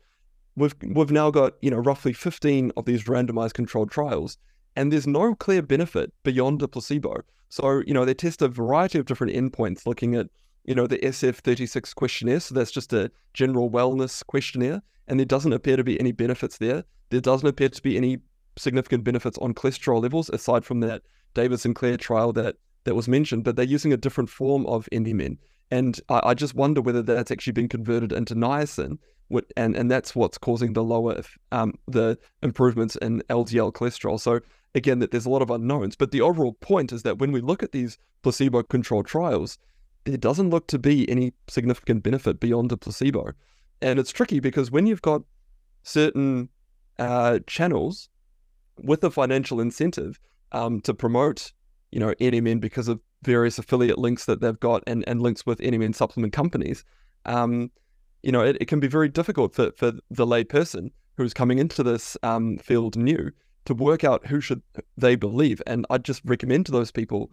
we've 0.56 0.74
we've 0.82 1.10
now 1.10 1.30
got 1.30 1.54
you 1.60 1.70
know 1.70 1.78
roughly 1.78 2.12
15 2.12 2.72
of 2.76 2.84
these 2.84 3.04
randomized 3.04 3.54
controlled 3.54 3.90
trials, 3.90 4.38
and 4.76 4.92
there's 4.92 5.06
no 5.06 5.34
clear 5.34 5.62
benefit 5.62 6.12
beyond 6.22 6.62
a 6.62 6.68
placebo. 6.68 7.22
So, 7.48 7.82
you 7.86 7.94
know, 7.94 8.04
they 8.04 8.14
test 8.14 8.42
a 8.42 8.48
variety 8.48 8.98
of 8.98 9.06
different 9.06 9.34
endpoints 9.34 9.86
looking 9.86 10.14
at, 10.14 10.26
you 10.64 10.74
know, 10.74 10.86
the 10.86 10.98
SF36 10.98 11.94
questionnaire. 11.94 12.40
So 12.40 12.54
that's 12.54 12.70
just 12.70 12.92
a 12.92 13.10
general 13.34 13.70
wellness 13.70 14.24
questionnaire. 14.26 14.82
And 15.08 15.18
there 15.18 15.26
doesn't 15.26 15.52
appear 15.52 15.76
to 15.76 15.84
be 15.84 15.98
any 15.98 16.12
benefits 16.12 16.58
there. 16.58 16.84
There 17.10 17.20
doesn't 17.20 17.48
appear 17.48 17.68
to 17.68 17.82
be 17.82 17.96
any 17.96 18.18
significant 18.58 19.04
benefits 19.04 19.38
on 19.38 19.54
cholesterol 19.54 20.02
levels, 20.02 20.28
aside 20.30 20.64
from 20.64 20.80
that 20.80 21.02
David 21.34 21.60
Sinclair 21.60 21.96
trial 21.96 22.32
that 22.32 22.56
that 22.84 22.94
was 22.94 23.08
mentioned, 23.08 23.44
but 23.44 23.56
they're 23.56 23.64
using 23.64 23.92
a 23.92 23.96
different 23.96 24.30
form 24.30 24.64
of 24.66 24.88
NMN. 24.92 25.38
And 25.70 26.00
I, 26.08 26.20
I 26.24 26.34
just 26.34 26.54
wonder 26.54 26.80
whether 26.80 27.02
that's 27.02 27.30
actually 27.30 27.52
been 27.52 27.68
converted 27.68 28.12
into 28.12 28.34
niacin, 28.34 28.98
and 29.56 29.76
and 29.76 29.90
that's 29.90 30.14
what's 30.14 30.38
causing 30.38 30.72
the 30.72 30.84
lower 30.84 31.20
um, 31.52 31.74
the 31.88 32.16
improvements 32.42 32.96
in 32.96 33.22
LDL 33.28 33.72
cholesterol. 33.72 34.20
So 34.20 34.40
again, 34.76 34.98
that 35.00 35.10
there's 35.10 35.26
a 35.26 35.30
lot 35.30 35.42
of 35.42 35.50
unknowns. 35.50 35.96
But 35.96 36.12
the 36.12 36.20
overall 36.20 36.52
point 36.52 36.92
is 36.92 37.02
that 37.02 37.18
when 37.18 37.32
we 37.32 37.40
look 37.40 37.62
at 37.62 37.72
these 37.72 37.98
placebo 38.22 38.62
controlled 38.62 39.06
trials, 39.06 39.58
there 40.04 40.18
doesn't 40.18 40.50
look 40.50 40.68
to 40.68 40.78
be 40.78 41.08
any 41.10 41.32
significant 41.48 42.02
benefit 42.02 42.38
beyond 42.38 42.70
a 42.70 42.76
placebo. 42.76 43.32
And 43.82 43.98
it's 43.98 44.12
tricky 44.12 44.38
because 44.38 44.70
when 44.70 44.86
you've 44.86 45.02
got 45.02 45.22
certain 45.82 46.50
uh, 46.98 47.40
channels 47.46 48.08
with 48.78 49.02
a 49.02 49.10
financial 49.10 49.60
incentive 49.60 50.20
um, 50.52 50.80
to 50.82 50.94
promote, 50.94 51.52
you 51.90 51.98
know, 51.98 52.14
NMN 52.20 52.60
because 52.60 52.86
of 52.86 53.00
various 53.22 53.58
affiliate 53.58 53.98
links 53.98 54.26
that 54.26 54.40
they've 54.40 54.60
got 54.60 54.82
and, 54.86 55.02
and 55.08 55.22
links 55.22 55.46
with 55.46 55.58
NMN 55.58 55.94
supplement 55.94 56.32
companies, 56.32 56.84
um, 57.24 57.70
you 58.22 58.30
know, 58.30 58.42
it, 58.42 58.56
it, 58.60 58.66
can 58.66 58.80
be 58.80 58.88
very 58.88 59.08
difficult 59.08 59.54
for, 59.54 59.72
for 59.76 59.92
the 60.10 60.26
lay 60.26 60.44
person 60.44 60.90
who's 61.16 61.32
coming 61.32 61.58
into 61.58 61.82
this 61.82 62.16
um, 62.22 62.58
field 62.58 62.96
new 62.96 63.30
to 63.66 63.74
work 63.74 64.04
out 64.04 64.26
who 64.26 64.40
should 64.40 64.62
they 64.96 65.16
believe. 65.16 65.60
And 65.66 65.86
I'd 65.90 66.04
just 66.04 66.22
recommend 66.24 66.66
to 66.66 66.72
those 66.72 66.90
people 66.90 67.30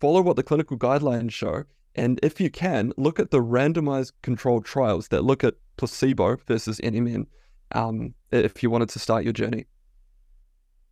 follow 0.00 0.20
what 0.20 0.36
the 0.36 0.42
clinical 0.42 0.76
guidelines 0.76 1.32
show. 1.32 1.64
And 1.94 2.20
if 2.22 2.40
you 2.40 2.50
can, 2.50 2.92
look 2.96 3.18
at 3.18 3.30
the 3.30 3.40
randomized 3.40 4.12
controlled 4.22 4.64
trials 4.64 5.08
that 5.08 5.24
look 5.24 5.42
at 5.42 5.54
placebo 5.76 6.36
versus 6.46 6.80
NMN 6.80 7.26
um, 7.72 8.14
if 8.30 8.62
you 8.62 8.70
wanted 8.70 8.90
to 8.90 8.98
start 8.98 9.24
your 9.24 9.32
journey. 9.32 9.66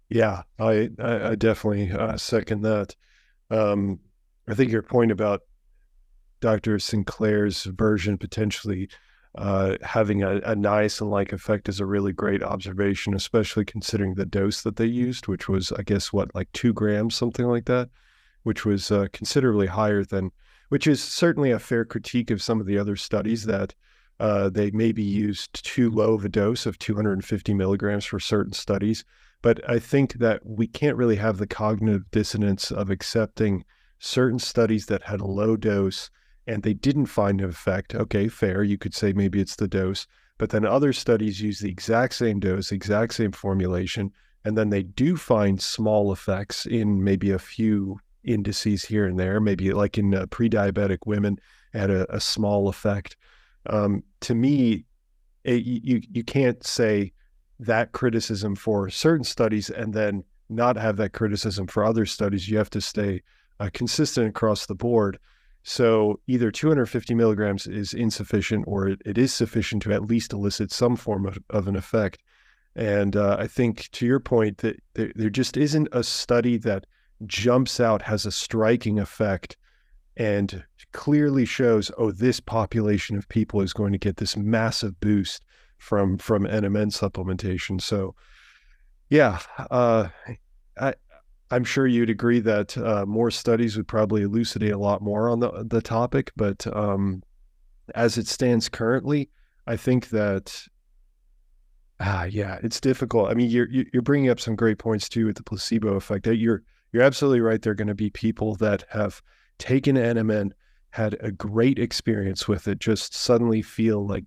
Yeah, 0.08 0.42
I, 0.58 0.90
I, 0.98 1.28
I 1.30 1.34
definitely 1.34 1.90
uh, 1.90 2.16
second 2.16 2.62
that. 2.62 2.94
Um, 3.50 4.00
I 4.48 4.54
think 4.54 4.70
your 4.70 4.82
point 4.82 5.10
about 5.10 5.42
Dr. 6.40 6.78
Sinclair's 6.78 7.64
version 7.64 8.18
potentially 8.18 8.88
uh, 9.36 9.76
having 9.82 10.22
a, 10.22 10.36
a 10.36 10.54
niacin 10.54 11.10
like 11.10 11.32
effect 11.32 11.68
is 11.68 11.80
a 11.80 11.86
really 11.86 12.12
great 12.12 12.42
observation, 12.42 13.14
especially 13.14 13.64
considering 13.64 14.14
the 14.14 14.26
dose 14.26 14.62
that 14.62 14.76
they 14.76 14.86
used, 14.86 15.26
which 15.26 15.48
was, 15.48 15.72
I 15.72 15.82
guess, 15.82 16.12
what, 16.12 16.34
like 16.34 16.50
two 16.52 16.72
grams, 16.72 17.14
something 17.14 17.46
like 17.46 17.64
that, 17.64 17.88
which 18.44 18.64
was 18.64 18.92
uh, 18.92 19.06
considerably 19.12 19.66
higher 19.66 20.04
than, 20.04 20.30
which 20.68 20.86
is 20.86 21.02
certainly 21.02 21.50
a 21.50 21.58
fair 21.58 21.84
critique 21.84 22.30
of 22.30 22.42
some 22.42 22.60
of 22.60 22.66
the 22.66 22.78
other 22.78 22.94
studies 22.94 23.44
that 23.46 23.74
uh, 24.20 24.48
they 24.48 24.70
maybe 24.70 25.02
used 25.02 25.64
too 25.64 25.90
low 25.90 26.14
of 26.14 26.24
a 26.24 26.28
dose 26.28 26.66
of 26.66 26.78
250 26.78 27.54
milligrams 27.54 28.04
for 28.04 28.20
certain 28.20 28.52
studies. 28.52 29.04
But 29.42 29.68
I 29.68 29.80
think 29.80 30.14
that 30.14 30.46
we 30.46 30.68
can't 30.68 30.96
really 30.96 31.16
have 31.16 31.38
the 31.38 31.46
cognitive 31.46 32.10
dissonance 32.12 32.70
of 32.70 32.88
accepting 32.88 33.64
certain 33.98 34.38
studies 34.38 34.86
that 34.86 35.02
had 35.02 35.20
a 35.20 35.26
low 35.26 35.56
dose 35.56 36.10
and 36.46 36.62
they 36.62 36.74
didn't 36.74 37.06
find 37.06 37.40
an 37.40 37.48
effect, 37.48 37.94
okay, 37.94 38.28
fair. 38.28 38.62
You 38.62 38.78
could 38.78 38.94
say 38.94 39.12
maybe 39.12 39.40
it's 39.40 39.56
the 39.56 39.68
dose. 39.68 40.06
But 40.38 40.50
then 40.50 40.66
other 40.66 40.92
studies 40.92 41.40
use 41.40 41.60
the 41.60 41.70
exact 41.70 42.14
same 42.14 42.40
dose, 42.40 42.72
exact 42.72 43.14
same 43.14 43.32
formulation, 43.32 44.12
and 44.44 44.58
then 44.58 44.68
they 44.68 44.82
do 44.82 45.16
find 45.16 45.60
small 45.60 46.12
effects 46.12 46.66
in 46.66 47.02
maybe 47.02 47.30
a 47.30 47.38
few 47.38 47.98
indices 48.24 48.84
here 48.84 49.06
and 49.06 49.18
there, 49.18 49.40
maybe 49.40 49.72
like 49.72 49.96
in 49.96 50.14
uh, 50.14 50.26
pre-diabetic 50.26 50.98
women 51.06 51.38
had 51.72 51.90
a, 51.90 52.12
a 52.14 52.20
small 52.20 52.68
effect. 52.68 53.16
Um, 53.66 54.02
to 54.20 54.34
me, 54.34 54.84
it, 55.44 55.64
you 55.64 56.00
you 56.10 56.24
can't 56.24 56.64
say 56.64 57.12
that 57.60 57.92
criticism 57.92 58.54
for 58.54 58.90
certain 58.90 59.24
studies 59.24 59.70
and 59.70 59.92
then 59.94 60.24
not 60.48 60.76
have 60.76 60.96
that 60.96 61.12
criticism 61.12 61.66
for 61.66 61.84
other 61.84 62.06
studies. 62.06 62.48
You 62.48 62.58
have 62.58 62.70
to 62.70 62.80
stay 62.80 63.22
uh, 63.60 63.70
consistent 63.72 64.28
across 64.28 64.66
the 64.66 64.74
board. 64.74 65.18
So 65.64 66.20
either 66.26 66.50
250 66.50 67.14
milligrams 67.14 67.66
is 67.66 67.94
insufficient 67.94 68.66
or 68.68 68.88
it, 68.88 69.02
it 69.06 69.16
is 69.16 69.32
sufficient 69.32 69.82
to 69.82 69.94
at 69.94 70.06
least 70.06 70.34
elicit 70.34 70.70
some 70.70 70.94
form 70.94 71.26
of, 71.26 71.38
of 71.50 71.66
an 71.66 71.74
effect. 71.74 72.22
And 72.76 73.16
uh, 73.16 73.36
I 73.38 73.46
think 73.46 73.88
to 73.92 74.04
your 74.06 74.20
point 74.20 74.58
that 74.58 74.76
there, 74.92 75.10
there 75.16 75.30
just 75.30 75.56
isn't 75.56 75.88
a 75.92 76.04
study 76.04 76.58
that 76.58 76.84
jumps 77.24 77.80
out, 77.80 78.02
has 78.02 78.26
a 78.26 78.32
striking 78.32 78.98
effect, 78.98 79.56
and 80.18 80.62
clearly 80.92 81.46
shows, 81.46 81.90
oh, 81.96 82.10
this 82.10 82.40
population 82.40 83.16
of 83.16 83.28
people 83.28 83.62
is 83.62 83.72
going 83.72 83.92
to 83.92 83.98
get 83.98 84.18
this 84.18 84.36
massive 84.36 85.00
boost 85.00 85.42
from 85.78 86.18
from 86.18 86.44
NMN 86.44 86.92
supplementation. 86.92 87.80
So, 87.80 88.14
yeah, 89.08 89.40
uh, 89.70 90.08
I 90.78 90.94
I'm 91.50 91.64
sure 91.64 91.86
you'd 91.86 92.10
agree 92.10 92.40
that 92.40 92.76
uh, 92.76 93.04
more 93.06 93.30
studies 93.30 93.76
would 93.76 93.88
probably 93.88 94.22
elucidate 94.22 94.72
a 94.72 94.78
lot 94.78 95.02
more 95.02 95.28
on 95.28 95.40
the 95.40 95.64
the 95.66 95.82
topic. 95.82 96.32
But 96.36 96.66
um, 96.74 97.22
as 97.94 98.18
it 98.18 98.26
stands 98.26 98.68
currently, 98.68 99.30
I 99.66 99.76
think 99.76 100.08
that 100.10 100.66
ah, 102.00 102.24
yeah, 102.24 102.58
it's 102.62 102.80
difficult. 102.80 103.30
I 103.30 103.34
mean, 103.34 103.50
you're 103.50 103.68
you're 103.70 104.02
bringing 104.02 104.30
up 104.30 104.40
some 104.40 104.56
great 104.56 104.78
points 104.78 105.08
too 105.08 105.26
with 105.26 105.36
the 105.36 105.42
placebo 105.42 105.94
effect. 105.94 106.26
You're 106.26 106.62
you're 106.92 107.02
absolutely 107.02 107.40
right. 107.40 107.60
There 107.60 107.72
are 107.72 107.76
going 107.76 107.88
to 107.88 107.94
be 107.94 108.10
people 108.10 108.54
that 108.56 108.84
have 108.90 109.20
taken 109.58 109.96
NMN, 109.96 110.52
had 110.90 111.16
a 111.20 111.32
great 111.32 111.78
experience 111.78 112.48
with 112.48 112.68
it, 112.68 112.78
just 112.78 113.14
suddenly 113.14 113.62
feel 113.62 114.06
like 114.06 114.24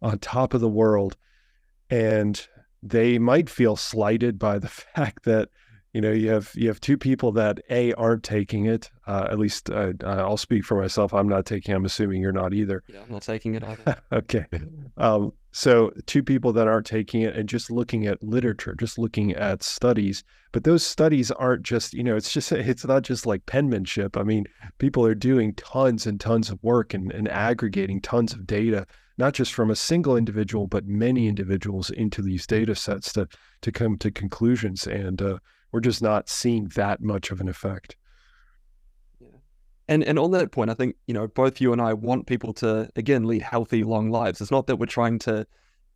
on 0.00 0.18
top 0.18 0.54
of 0.54 0.60
the 0.60 0.68
world. 0.68 1.16
And 1.90 2.44
they 2.82 3.18
might 3.18 3.48
feel 3.48 3.76
slighted 3.76 4.38
by 4.38 4.58
the 4.58 4.68
fact 4.94 5.24
that 5.24 5.48
you 5.92 6.00
know 6.00 6.10
you 6.10 6.30
have 6.30 6.50
you 6.54 6.68
have 6.68 6.80
two 6.80 6.96
people 6.96 7.32
that 7.32 7.60
a 7.70 7.92
aren't 7.94 8.22
taking 8.22 8.66
it 8.66 8.90
uh, 9.06 9.26
at 9.30 9.38
least 9.38 9.70
uh, 9.70 9.92
i'll 10.04 10.36
speak 10.36 10.64
for 10.64 10.80
myself 10.80 11.12
i'm 11.12 11.28
not 11.28 11.44
taking 11.44 11.74
i'm 11.74 11.84
assuming 11.84 12.20
you're 12.20 12.32
not 12.32 12.54
either. 12.54 12.82
Yeah 12.88 13.02
i'm 13.02 13.12
not 13.12 13.22
taking 13.22 13.54
it 13.54 13.64
either. 13.64 14.00
Okay 14.12 14.46
um, 14.96 15.32
so 15.52 15.92
two 16.06 16.22
people 16.22 16.52
that 16.54 16.66
aren't 16.66 16.86
taking 16.86 17.22
it 17.22 17.36
and 17.36 17.48
just 17.48 17.70
looking 17.70 18.06
at 18.06 18.22
literature 18.22 18.74
just 18.74 18.98
looking 18.98 19.32
at 19.32 19.62
studies 19.62 20.24
but 20.52 20.64
those 20.64 20.84
studies 20.84 21.30
aren't 21.30 21.62
just 21.62 21.92
you 21.92 22.02
know 22.02 22.16
it's 22.16 22.32
just 22.32 22.52
it's 22.52 22.86
not 22.86 23.02
just 23.02 23.26
like 23.26 23.44
penmanship 23.46 24.16
i 24.16 24.22
mean 24.22 24.44
people 24.78 25.04
are 25.04 25.14
doing 25.14 25.54
tons 25.54 26.06
and 26.06 26.20
tons 26.20 26.50
of 26.50 26.58
work 26.62 26.94
and, 26.94 27.12
and 27.12 27.28
aggregating 27.28 28.00
tons 28.00 28.32
of 28.32 28.46
data 28.46 28.86
not 29.22 29.34
just 29.34 29.54
from 29.54 29.70
a 29.70 29.76
single 29.76 30.16
individual, 30.16 30.66
but 30.66 30.84
many 30.84 31.28
individuals 31.28 31.90
into 31.90 32.20
these 32.20 32.44
data 32.44 32.74
sets 32.74 33.12
to 33.12 33.28
to 33.60 33.70
come 33.70 33.96
to 33.98 34.10
conclusions. 34.10 34.84
And 34.84 35.22
uh, 35.22 35.38
we're 35.70 35.78
just 35.78 36.02
not 36.02 36.28
seeing 36.28 36.64
that 36.74 37.00
much 37.00 37.30
of 37.30 37.40
an 37.40 37.48
effect. 37.48 37.94
Yeah. 39.20 39.28
And 39.86 40.02
and 40.02 40.18
on 40.18 40.32
that 40.32 40.50
point, 40.50 40.70
I 40.70 40.74
think 40.74 40.96
you 41.06 41.14
know 41.14 41.28
both 41.28 41.60
you 41.60 41.72
and 41.72 41.80
I 41.80 41.92
want 41.92 42.26
people 42.26 42.52
to 42.54 42.90
again 42.96 43.22
lead 43.22 43.42
healthy, 43.42 43.84
long 43.84 44.10
lives. 44.10 44.40
It's 44.40 44.50
not 44.50 44.66
that 44.66 44.80
we're 44.80 44.86
trying 44.86 45.20
to, 45.20 45.46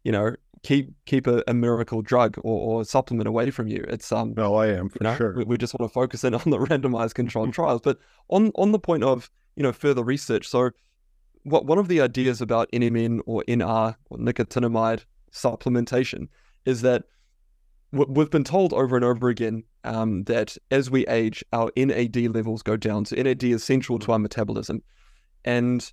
you 0.05 0.13
know, 0.13 0.37
keep 0.63 0.95
keep 1.07 1.27
a, 1.27 1.43
a 1.49 1.53
miracle 1.53 2.03
drug 2.03 2.39
or, 2.45 2.79
or, 2.79 2.85
supplement 2.85 3.27
away 3.27 3.51
from 3.51 3.67
you. 3.67 3.85
It's 3.89 4.13
um. 4.13 4.35
No, 4.37 4.55
I 4.55 4.69
am 4.69 4.89
for 4.89 4.99
you 5.01 5.05
know, 5.11 5.17
sure. 5.17 5.35
We, 5.35 5.43
we 5.43 5.59
just 5.59 5.75
want 5.75 5.91
to 5.91 5.93
focus 5.93 6.23
in 6.23 6.33
on 6.33 6.43
the 6.45 6.59
randomized 6.69 7.15
controlled 7.15 7.53
trials, 7.59 7.81
but 7.83 7.99
on 8.29 8.53
on 8.55 8.71
the 8.71 8.79
point 8.79 9.03
of 9.03 9.33
you 9.57 9.65
know 9.65 9.73
further 9.73 10.05
research. 10.05 10.47
So 10.47 10.71
what 11.47 11.65
one 11.65 11.79
of 11.79 11.87
the 11.87 12.01
ideas 12.01 12.41
about 12.41 12.71
NMN 12.73 13.21
or 13.25 13.45
NR 13.47 13.95
or 14.11 14.19
nicotinamide 14.19 15.05
supplementation 15.33 16.27
is 16.65 16.83
that 16.83 17.05
we've 17.93 18.31
been 18.31 18.43
told 18.43 18.73
over 18.73 18.97
and 18.97 19.05
over 19.05 19.29
again 19.29 19.63
um, 19.85 20.25
that 20.25 20.57
as 20.73 20.91
we 20.91 21.07
age, 21.07 21.45
our 21.53 21.71
NAD 21.77 22.17
levels 22.35 22.63
go 22.63 22.77
down. 22.77 23.05
So 23.05 23.15
NAD 23.15 23.45
is 23.45 23.63
central 23.63 24.01
to 24.01 24.13
our 24.13 24.19
metabolism, 24.19 24.83
and 25.45 25.91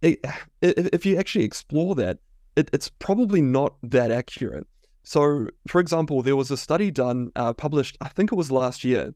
it, 0.00 0.24
if 0.62 1.04
you 1.04 1.18
actually 1.18 1.44
explore 1.44 1.94
that, 1.96 2.18
it, 2.56 2.70
it's 2.72 2.88
probably 2.88 3.42
not 3.42 3.76
that 3.82 4.10
accurate. 4.10 4.66
So, 5.02 5.48
for 5.66 5.82
example, 5.82 6.22
there 6.22 6.36
was 6.36 6.50
a 6.50 6.56
study 6.56 6.90
done, 6.90 7.30
uh, 7.36 7.52
published, 7.52 7.98
I 8.00 8.08
think 8.08 8.32
it 8.32 8.36
was 8.36 8.50
last 8.50 8.84
year, 8.84 9.14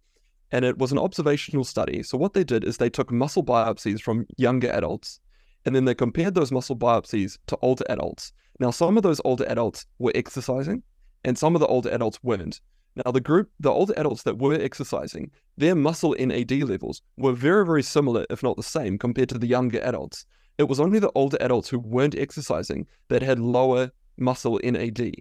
and 0.53 0.65
it 0.65 0.79
was 0.79 0.93
an 0.93 0.99
observational 0.99 1.65
study. 1.65 2.03
So 2.03 2.19
what 2.19 2.35
they 2.35 2.45
did 2.45 2.63
is 2.63 2.77
they 2.77 2.91
took 2.91 3.11
muscle 3.11 3.43
biopsies 3.43 4.01
from 4.01 4.27
younger 4.37 4.71
adults, 4.71 5.19
and 5.65 5.75
then 5.75 5.87
they 5.87 5.95
compared 5.95 6.35
those 6.35 6.53
muscle 6.53 6.77
biopsies 6.77 7.39
to 7.47 7.59
older 7.63 7.85
adults. 7.89 8.33
Now, 8.61 8.71
some 8.71 8.97
of 8.97 9.03
those 9.03 9.21
older 9.25 9.45
adults 9.49 9.87
were 9.99 10.13
exercising, 10.15 10.83
and 11.25 11.37
some 11.37 11.57
of 11.57 11.61
the 11.61 11.67
older 11.67 11.89
adults 11.91 12.23
weren't. 12.23 12.61
Now, 12.95 13.11
the 13.11 13.21
group, 13.21 13.51
the 13.59 13.71
older 13.71 13.95
adults 13.97 14.25
that 14.25 14.39
were 14.39 14.55
exercising, 14.55 15.31
their 15.57 15.75
muscle 15.75 16.15
NAD 16.19 16.53
levels 16.63 17.01
were 17.17 17.33
very, 17.33 17.65
very 17.65 17.83
similar, 17.83 18.27
if 18.29 18.43
not 18.43 18.57
the 18.57 18.63
same, 18.63 18.99
compared 18.99 19.31
to 19.31 19.39
the 19.39 19.47
younger 19.47 19.81
adults. 19.81 20.27
It 20.59 20.69
was 20.69 20.79
only 20.79 20.99
the 20.99 21.11
older 21.15 21.39
adults 21.41 21.71
who 21.71 21.79
weren't 21.79 22.15
exercising 22.15 22.87
that 23.09 23.23
had 23.23 23.39
lower 23.39 23.91
muscle 24.19 24.61
NAD. 24.63 25.13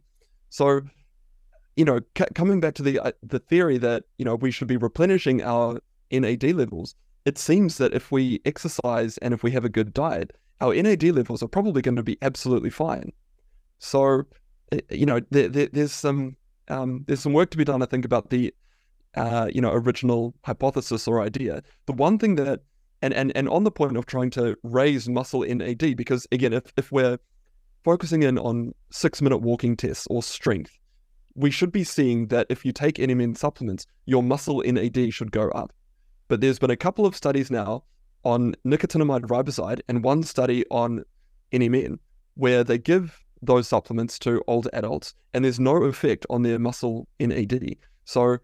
So 0.49 0.81
you 1.75 1.85
know, 1.85 1.99
c- 2.17 2.25
coming 2.35 2.59
back 2.59 2.75
to 2.75 2.83
the 2.83 2.99
uh, 2.99 3.11
the 3.23 3.39
theory 3.39 3.77
that 3.77 4.03
you 4.17 4.25
know 4.25 4.35
we 4.35 4.51
should 4.51 4.67
be 4.67 4.77
replenishing 4.77 5.41
our 5.41 5.79
NAD 6.11 6.43
levels, 6.53 6.95
it 7.25 7.37
seems 7.37 7.77
that 7.77 7.93
if 7.93 8.11
we 8.11 8.41
exercise 8.45 9.17
and 9.19 9.33
if 9.33 9.43
we 9.43 9.51
have 9.51 9.65
a 9.65 9.69
good 9.69 9.93
diet, 9.93 10.35
our 10.59 10.73
NAD 10.73 11.03
levels 11.03 11.41
are 11.41 11.47
probably 11.47 11.81
going 11.81 11.95
to 11.95 12.03
be 12.03 12.17
absolutely 12.21 12.69
fine. 12.69 13.11
So, 13.79 14.23
you 14.89 15.05
know, 15.05 15.21
there, 15.31 15.49
there, 15.49 15.69
there's 15.71 15.91
some 15.91 16.35
um, 16.67 17.03
there's 17.07 17.21
some 17.21 17.33
work 17.33 17.49
to 17.51 17.57
be 17.57 17.65
done, 17.65 17.81
I 17.81 17.85
think, 17.85 18.05
about 18.05 18.29
the 18.29 18.53
uh, 19.15 19.49
you 19.53 19.61
know 19.61 19.71
original 19.71 20.33
hypothesis 20.43 21.07
or 21.07 21.21
idea. 21.21 21.63
The 21.85 21.93
one 21.93 22.17
thing 22.17 22.35
that 22.35 22.61
and 23.01 23.13
and 23.13 23.35
and 23.35 23.49
on 23.49 23.63
the 23.63 23.71
point 23.71 23.97
of 23.97 24.05
trying 24.05 24.29
to 24.31 24.55
raise 24.63 25.09
muscle 25.09 25.41
NAD, 25.41 25.95
because 25.95 26.27
again, 26.31 26.53
if 26.53 26.71
if 26.77 26.91
we're 26.91 27.17
focusing 27.83 28.23
in 28.23 28.37
on 28.37 28.73
six 28.91 29.21
minute 29.21 29.39
walking 29.39 29.75
tests 29.75 30.07
or 30.09 30.21
strength, 30.21 30.77
we 31.35 31.51
should 31.51 31.71
be 31.71 31.83
seeing 31.83 32.27
that 32.27 32.47
if 32.49 32.65
you 32.65 32.71
take 32.71 32.95
NMN 32.95 33.37
supplements, 33.37 33.85
your 34.05 34.23
muscle 34.23 34.63
NAD 34.65 35.13
should 35.13 35.31
go 35.31 35.49
up. 35.49 35.73
But 36.27 36.41
there's 36.41 36.59
been 36.59 36.71
a 36.71 36.77
couple 36.77 37.05
of 37.05 37.15
studies 37.15 37.51
now 37.51 37.83
on 38.23 38.55
nicotinamide 38.65 39.23
riboside 39.23 39.81
and 39.87 40.03
one 40.03 40.23
study 40.23 40.63
on 40.71 41.03
NMN 41.51 41.99
where 42.35 42.63
they 42.63 42.77
give 42.77 43.19
those 43.41 43.67
supplements 43.67 44.19
to 44.19 44.41
older 44.47 44.69
adults 44.73 45.13
and 45.33 45.43
there's 45.43 45.59
no 45.59 45.83
effect 45.83 46.25
on 46.29 46.43
their 46.43 46.59
muscle 46.59 47.07
NAD. 47.19 47.75
So 48.05 48.37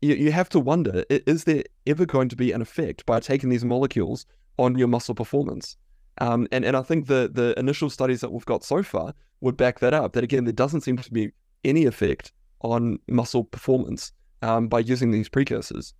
you, 0.00 0.14
you 0.14 0.32
have 0.32 0.48
to 0.50 0.60
wonder 0.60 1.04
is 1.08 1.44
there 1.44 1.64
ever 1.86 2.06
going 2.06 2.28
to 2.30 2.36
be 2.36 2.52
an 2.52 2.62
effect 2.62 3.04
by 3.06 3.20
taking 3.20 3.50
these 3.50 3.64
molecules 3.64 4.26
on 4.58 4.76
your 4.78 4.88
muscle 4.88 5.14
performance? 5.14 5.76
Um, 6.18 6.46
and, 6.52 6.64
and 6.64 6.76
I 6.76 6.82
think 6.82 7.06
the, 7.06 7.30
the 7.32 7.58
initial 7.58 7.90
studies 7.90 8.20
that 8.20 8.32
we've 8.32 8.46
got 8.46 8.64
so 8.64 8.82
far 8.82 9.14
would 9.40 9.56
back 9.56 9.80
that 9.80 9.92
up. 9.92 10.12
That 10.12 10.24
again, 10.24 10.44
there 10.44 10.52
doesn't 10.52 10.82
seem 10.82 10.96
to 10.96 11.12
be 11.12 11.32
any 11.64 11.84
effect 11.84 12.32
on 12.60 12.98
muscle 13.08 13.44
performance 13.44 14.12
um, 14.42 14.68
by 14.68 14.80
using 14.80 15.10
these 15.10 15.28
precursors. 15.28 15.94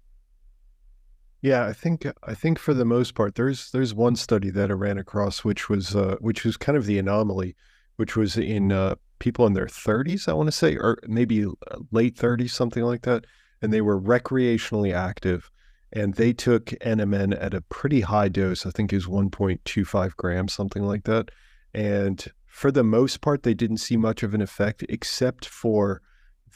Yeah, 1.42 1.66
I 1.66 1.74
think 1.74 2.06
I 2.22 2.34
think 2.34 2.58
for 2.58 2.72
the 2.72 2.86
most 2.86 3.14
part, 3.14 3.34
there's 3.34 3.70
there's 3.70 3.92
one 3.92 4.16
study 4.16 4.48
that 4.50 4.70
I 4.70 4.74
ran 4.74 4.96
across, 4.96 5.44
which 5.44 5.68
was 5.68 5.94
uh, 5.94 6.16
which 6.20 6.42
was 6.42 6.56
kind 6.56 6.78
of 6.78 6.86
the 6.86 6.98
anomaly, 6.98 7.54
which 7.96 8.16
was 8.16 8.38
in 8.38 8.72
uh, 8.72 8.94
people 9.18 9.46
in 9.46 9.52
their 9.52 9.66
30s, 9.66 10.26
I 10.26 10.32
want 10.32 10.46
to 10.48 10.52
say, 10.52 10.76
or 10.76 10.98
maybe 11.06 11.44
uh, 11.44 11.50
late 11.90 12.16
30s, 12.16 12.50
something 12.50 12.82
like 12.82 13.02
that, 13.02 13.26
and 13.60 13.72
they 13.72 13.82
were 13.82 14.00
recreationally 14.00 14.94
active, 14.94 15.50
and 15.92 16.14
they 16.14 16.32
took 16.32 16.66
NMN 16.80 17.36
at 17.38 17.52
a 17.52 17.60
pretty 17.60 18.00
high 18.00 18.28
dose. 18.28 18.64
I 18.64 18.70
think 18.70 18.94
is 18.94 19.06
1.25 19.06 20.16
grams, 20.16 20.54
something 20.54 20.86
like 20.86 21.04
that, 21.04 21.30
and 21.74 22.26
for 22.54 22.70
the 22.70 22.84
most 22.84 23.20
part, 23.20 23.42
they 23.42 23.52
didn't 23.52 23.78
see 23.78 23.96
much 23.96 24.22
of 24.22 24.32
an 24.32 24.40
effect, 24.40 24.84
except 24.88 25.44
for 25.44 26.00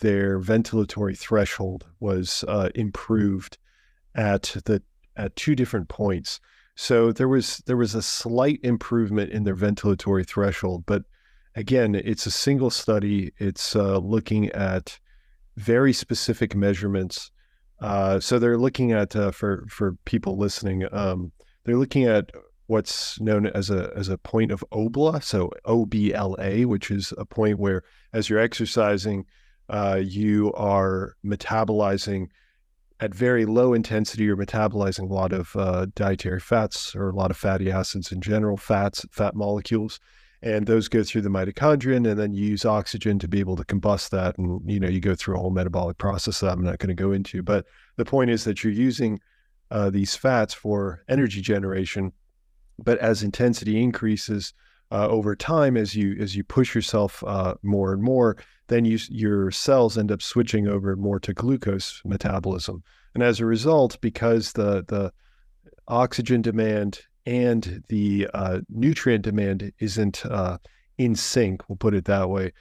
their 0.00 0.38
ventilatory 0.38 1.18
threshold 1.18 1.86
was 1.98 2.44
uh, 2.46 2.68
improved 2.76 3.58
at 4.14 4.54
the 4.64 4.80
at 5.16 5.34
two 5.34 5.56
different 5.56 5.88
points. 5.88 6.38
So 6.76 7.10
there 7.10 7.26
was 7.26 7.56
there 7.66 7.76
was 7.76 7.96
a 7.96 8.00
slight 8.00 8.60
improvement 8.62 9.32
in 9.32 9.42
their 9.42 9.56
ventilatory 9.56 10.24
threshold, 10.24 10.84
but 10.86 11.02
again, 11.56 11.96
it's 11.96 12.26
a 12.26 12.30
single 12.30 12.70
study. 12.70 13.32
It's 13.38 13.74
uh, 13.74 13.98
looking 13.98 14.50
at 14.50 15.00
very 15.56 15.92
specific 15.92 16.54
measurements. 16.54 17.32
Uh, 17.80 18.20
so 18.20 18.38
they're 18.38 18.56
looking 18.56 18.92
at 18.92 19.16
uh, 19.16 19.32
for 19.32 19.66
for 19.68 19.96
people 20.04 20.38
listening, 20.38 20.86
um, 20.92 21.32
they're 21.64 21.76
looking 21.76 22.04
at 22.04 22.30
what's 22.68 23.18
known 23.18 23.46
as 23.46 23.70
a 23.70 23.90
as 23.96 24.08
a 24.08 24.18
point 24.18 24.52
of 24.52 24.64
obla, 24.72 25.22
so 25.22 25.50
OBLA, 25.66 26.66
which 26.66 26.90
is 26.90 27.12
a 27.18 27.24
point 27.24 27.58
where 27.58 27.82
as 28.12 28.28
you're 28.28 28.38
exercising, 28.38 29.24
uh, 29.68 30.00
you 30.02 30.52
are 30.52 31.16
metabolizing 31.24 32.28
at 33.00 33.14
very 33.14 33.46
low 33.46 33.72
intensity. 33.72 34.24
You're 34.24 34.36
metabolizing 34.36 35.10
a 35.10 35.14
lot 35.14 35.32
of 35.32 35.56
uh, 35.56 35.86
dietary 35.94 36.40
fats 36.40 36.94
or 36.94 37.08
a 37.08 37.14
lot 37.14 37.30
of 37.30 37.36
fatty 37.36 37.72
acids 37.72 38.12
in 38.12 38.20
general, 38.20 38.56
fats, 38.56 39.04
fat 39.12 39.34
molecules, 39.34 39.98
and 40.42 40.66
those 40.66 40.88
go 40.88 41.02
through 41.02 41.22
the 41.22 41.30
mitochondria, 41.30 41.96
and 41.96 42.06
then 42.06 42.34
you 42.34 42.44
use 42.44 42.66
oxygen 42.66 43.18
to 43.18 43.28
be 43.28 43.40
able 43.40 43.56
to 43.56 43.64
combust 43.64 44.10
that, 44.10 44.36
and 44.36 44.60
you 44.70 44.78
know 44.78 44.88
you 44.88 45.00
go 45.00 45.14
through 45.14 45.36
a 45.36 45.40
whole 45.40 45.50
metabolic 45.50 45.96
process 45.96 46.40
that 46.40 46.52
I'm 46.52 46.62
not 46.62 46.78
going 46.78 46.94
to 46.94 47.02
go 47.02 47.12
into. 47.12 47.42
But 47.42 47.64
the 47.96 48.04
point 48.04 48.30
is 48.30 48.44
that 48.44 48.62
you're 48.62 48.74
using 48.74 49.20
uh, 49.70 49.88
these 49.88 50.14
fats 50.14 50.52
for 50.52 51.02
energy 51.08 51.40
generation 51.40 52.12
but 52.78 52.98
as 52.98 53.22
intensity 53.22 53.82
increases 53.82 54.54
uh, 54.90 55.06
over 55.08 55.36
time, 55.36 55.76
as 55.76 55.94
you 55.94 56.16
as 56.20 56.34
you 56.34 56.44
push 56.44 56.74
yourself 56.74 57.22
uh, 57.26 57.54
more 57.62 57.92
and 57.92 58.02
more, 58.02 58.36
then 58.68 58.84
you, 58.84 58.98
your 59.10 59.50
cells 59.50 59.98
end 59.98 60.10
up 60.10 60.22
switching 60.22 60.66
over 60.66 60.96
more 60.96 61.20
to 61.20 61.34
glucose 61.34 62.00
metabolism, 62.04 62.82
and 63.14 63.22
as 63.22 63.40
a 63.40 63.46
result, 63.46 64.00
because 64.00 64.52
the 64.52 64.84
the 64.88 65.12
oxygen 65.88 66.42
demand 66.42 67.00
and 67.26 67.84
the 67.88 68.28
uh, 68.32 68.60
nutrient 68.70 69.22
demand 69.22 69.72
isn't 69.78 70.24
uh, 70.24 70.56
in 70.96 71.14
sync, 71.14 71.68
we'll 71.68 71.76
put 71.76 71.94
it 71.94 72.06
that 72.06 72.30
way, 72.30 72.52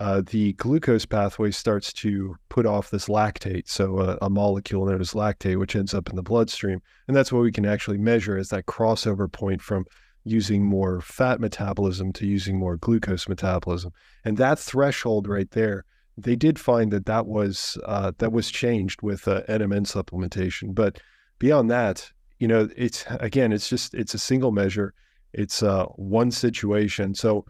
uh, 0.00 0.22
the 0.26 0.52
glucose 0.54 1.06
pathway 1.06 1.50
starts 1.50 1.92
to 1.92 2.34
put 2.48 2.66
off 2.66 2.90
this 2.90 3.06
lactate, 3.06 3.68
so 3.68 4.00
a, 4.00 4.18
a, 4.22 4.30
molecule 4.30 4.86
known 4.86 5.00
as 5.00 5.12
lactate, 5.12 5.58
which 5.58 5.76
ends 5.76 5.94
up 5.94 6.10
in 6.10 6.16
the 6.16 6.22
bloodstream, 6.22 6.82
and 7.06 7.16
that's 7.16 7.32
what 7.32 7.42
we 7.42 7.52
can 7.52 7.64
actually 7.64 7.98
measure 7.98 8.36
as 8.36 8.48
that 8.48 8.66
crossover 8.66 9.30
point 9.30 9.62
from 9.62 9.84
using 10.24 10.64
more 10.64 11.00
fat 11.00 11.38
metabolism 11.38 12.12
to 12.12 12.26
using 12.26 12.58
more 12.58 12.76
glucose 12.76 13.28
metabolism, 13.28 13.92
and 14.24 14.36
that 14.36 14.58
threshold 14.58 15.28
right 15.28 15.52
there, 15.52 15.84
they 16.18 16.34
did 16.34 16.58
find 16.58 16.92
that 16.92 17.06
that 17.06 17.26
was 17.26 17.78
uh, 17.84 18.10
that 18.18 18.32
was 18.32 18.50
changed 18.50 19.00
with 19.00 19.28
uh, 19.28 19.42
NMN 19.48 19.86
supplementation, 19.86 20.74
but 20.74 20.98
beyond 21.38 21.70
that, 21.70 22.10
you 22.40 22.48
know, 22.48 22.68
it's 22.76 23.04
again, 23.20 23.52
it's 23.52 23.68
just 23.68 23.94
it's 23.94 24.14
a 24.14 24.18
single 24.18 24.50
measure, 24.50 24.92
it's 25.32 25.62
uh, 25.62 25.84
one 25.94 26.32
situation, 26.32 27.14
so 27.14 27.44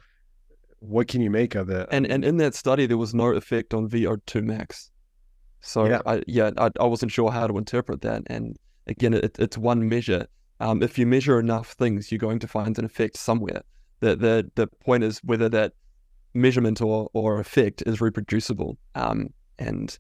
what 0.88 1.09
can 1.09 1.21
you 1.21 1.31
make 1.31 1.55
of 1.55 1.71
it? 1.71 1.88
And 1.91 2.07
and 2.07 2.25
in 2.25 2.37
that 2.38 2.55
study, 2.55 2.87
there 2.87 2.99
was 2.99 3.14
no 3.14 3.29
effect 3.29 3.75
on 3.75 3.88
VO2 3.88 4.43
max. 4.43 4.91
So 5.61 5.87
yeah, 5.87 6.03
I, 6.05 6.23
yeah, 6.26 6.50
I, 6.59 6.71
I 6.79 6.85
wasn't 6.85 7.11
sure 7.11 7.31
how 7.31 7.47
to 7.47 7.57
interpret 7.57 8.03
that. 8.03 8.23
And 8.26 8.59
again, 8.87 9.14
it, 9.14 9.37
it's 9.38 9.57
one 9.57 9.88
measure. 9.88 10.26
Um, 10.61 10.83
if 10.83 10.99
you 10.99 11.07
measure 11.07 11.41
enough 11.41 11.73
things, 11.73 12.12
you're 12.12 12.19
going 12.19 12.38
to 12.41 12.49
find 12.49 12.79
an 12.79 12.85
effect 12.85 13.17
somewhere. 13.17 13.62
The 14.00 14.14
the 14.14 14.50
the 14.55 14.67
point 14.67 15.05
is 15.05 15.21
whether 15.25 15.49
that 15.49 15.73
measurement 16.35 16.81
or 16.83 17.09
or 17.14 17.41
effect 17.41 17.83
is 17.87 18.00
reproducible. 18.00 18.76
Um, 18.95 19.29
and 19.59 19.99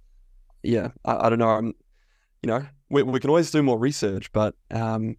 yeah, 0.62 0.88
I, 1.04 1.26
I 1.26 1.28
don't 1.30 1.38
know. 1.38 1.48
I'm, 1.48 1.72
you 2.42 2.48
know, 2.48 2.66
we 2.90 3.02
we 3.02 3.20
can 3.20 3.30
always 3.30 3.50
do 3.50 3.62
more 3.62 3.78
research, 3.78 4.30
but 4.32 4.54
um, 4.70 5.16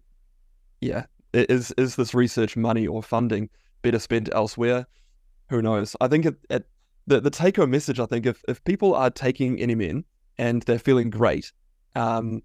yeah, 0.80 1.06
is 1.32 1.72
is 1.76 1.96
this 1.96 2.14
research 2.14 2.56
money 2.56 2.86
or 2.86 3.02
funding 3.02 3.48
better 3.82 3.98
spent 3.98 4.28
elsewhere? 4.32 4.86
Who 5.48 5.62
knows? 5.62 5.96
I 6.00 6.08
think 6.08 6.26
it, 6.26 6.36
it, 6.50 6.66
the 7.06 7.20
the 7.20 7.30
take 7.30 7.56
home 7.56 7.70
message. 7.70 8.00
I 8.00 8.06
think 8.06 8.26
if 8.26 8.42
if 8.48 8.62
people 8.64 8.94
are 8.94 9.10
taking 9.10 9.58
NMN 9.58 10.04
and 10.38 10.62
they're 10.62 10.78
feeling 10.78 11.10
great, 11.10 11.52
um, 11.94 12.42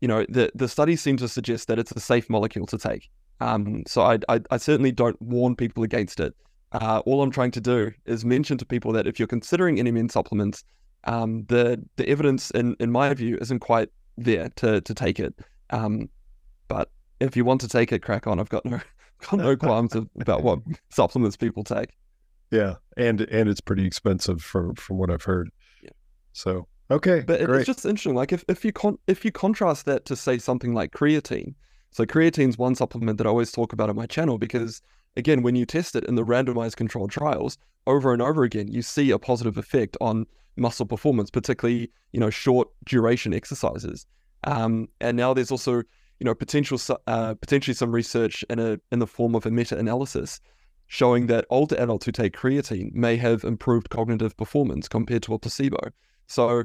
you 0.00 0.08
know, 0.08 0.24
the 0.28 0.50
the 0.54 0.68
studies 0.68 1.00
seem 1.00 1.16
to 1.18 1.28
suggest 1.28 1.68
that 1.68 1.78
it's 1.78 1.92
a 1.92 2.00
safe 2.00 2.30
molecule 2.30 2.66
to 2.66 2.78
take. 2.78 3.10
Um, 3.40 3.84
so 3.86 4.02
I, 4.02 4.18
I, 4.28 4.40
I 4.50 4.56
certainly 4.58 4.92
don't 4.92 5.20
warn 5.22 5.56
people 5.56 5.82
against 5.82 6.20
it. 6.20 6.34
Uh, 6.72 7.02
all 7.06 7.22
I'm 7.22 7.30
trying 7.30 7.50
to 7.52 7.60
do 7.60 7.90
is 8.04 8.24
mention 8.24 8.58
to 8.58 8.66
people 8.66 8.92
that 8.92 9.06
if 9.06 9.18
you're 9.18 9.26
considering 9.26 9.76
NMN 9.76 10.10
supplements, 10.10 10.62
um, 11.04 11.44
the 11.48 11.82
the 11.96 12.08
evidence, 12.08 12.50
in 12.52 12.76
in 12.80 12.90
my 12.90 13.12
view, 13.14 13.38
isn't 13.40 13.60
quite 13.60 13.88
there 14.16 14.50
to 14.56 14.80
to 14.80 14.94
take 14.94 15.18
it. 15.18 15.34
Um, 15.70 16.08
but 16.68 16.90
if 17.18 17.36
you 17.36 17.44
want 17.44 17.60
to 17.62 17.68
take 17.68 17.92
it, 17.92 18.02
crack 18.02 18.26
on. 18.26 18.38
I've 18.38 18.48
got 18.48 18.64
no 18.64 18.80
got 19.30 19.38
no 19.38 19.56
qualms 19.56 19.94
about 20.20 20.42
what 20.42 20.60
supplements 20.90 21.36
people 21.36 21.64
take. 21.64 21.90
Yeah, 22.50 22.76
and 22.96 23.20
and 23.22 23.48
it's 23.48 23.60
pretty 23.60 23.86
expensive 23.86 24.42
from 24.42 24.74
from 24.74 24.98
what 24.98 25.10
I've 25.10 25.22
heard. 25.22 25.50
Yeah. 25.82 25.90
So 26.32 26.66
okay, 26.90 27.20
but 27.20 27.44
great. 27.44 27.58
it's 27.60 27.66
just 27.66 27.84
interesting. 27.84 28.14
Like 28.14 28.32
if 28.32 28.44
if 28.48 28.64
you 28.64 28.72
con- 28.72 28.98
if 29.06 29.24
you 29.24 29.32
contrast 29.32 29.86
that 29.86 30.04
to 30.06 30.16
say 30.16 30.38
something 30.38 30.74
like 30.74 30.92
creatine. 30.92 31.54
So 31.92 32.06
creatine's 32.06 32.56
one 32.56 32.76
supplement 32.76 33.18
that 33.18 33.26
I 33.26 33.30
always 33.30 33.50
talk 33.50 33.72
about 33.72 33.90
on 33.90 33.96
my 33.96 34.06
channel 34.06 34.38
because 34.38 34.80
again, 35.16 35.42
when 35.42 35.56
you 35.56 35.66
test 35.66 35.96
it 35.96 36.04
in 36.04 36.14
the 36.14 36.24
randomized 36.24 36.76
controlled 36.76 37.10
trials 37.10 37.58
over 37.88 38.12
and 38.12 38.22
over 38.22 38.44
again, 38.44 38.68
you 38.68 38.80
see 38.80 39.10
a 39.10 39.18
positive 39.18 39.58
effect 39.58 39.96
on 40.00 40.26
muscle 40.56 40.86
performance, 40.86 41.30
particularly 41.30 41.90
you 42.12 42.20
know 42.20 42.30
short 42.30 42.68
duration 42.84 43.32
exercises. 43.34 44.06
Um, 44.44 44.88
and 45.00 45.16
now 45.16 45.34
there's 45.34 45.50
also 45.50 45.76
you 45.76 46.24
know 46.24 46.34
potential 46.34 46.78
uh, 47.06 47.34
potentially 47.34 47.74
some 47.74 47.92
research 47.92 48.44
in 48.50 48.58
a 48.58 48.78
in 48.90 48.98
the 48.98 49.06
form 49.06 49.34
of 49.34 49.46
a 49.46 49.50
meta 49.50 49.78
analysis 49.78 50.40
showing 50.90 51.28
that 51.28 51.46
older 51.50 51.76
adults 51.76 52.04
who 52.04 52.10
take 52.10 52.36
creatine 52.36 52.92
may 52.92 53.16
have 53.16 53.44
improved 53.44 53.88
cognitive 53.90 54.36
performance 54.36 54.88
compared 54.88 55.22
to 55.22 55.32
a 55.32 55.38
placebo. 55.38 55.78
So, 56.26 56.64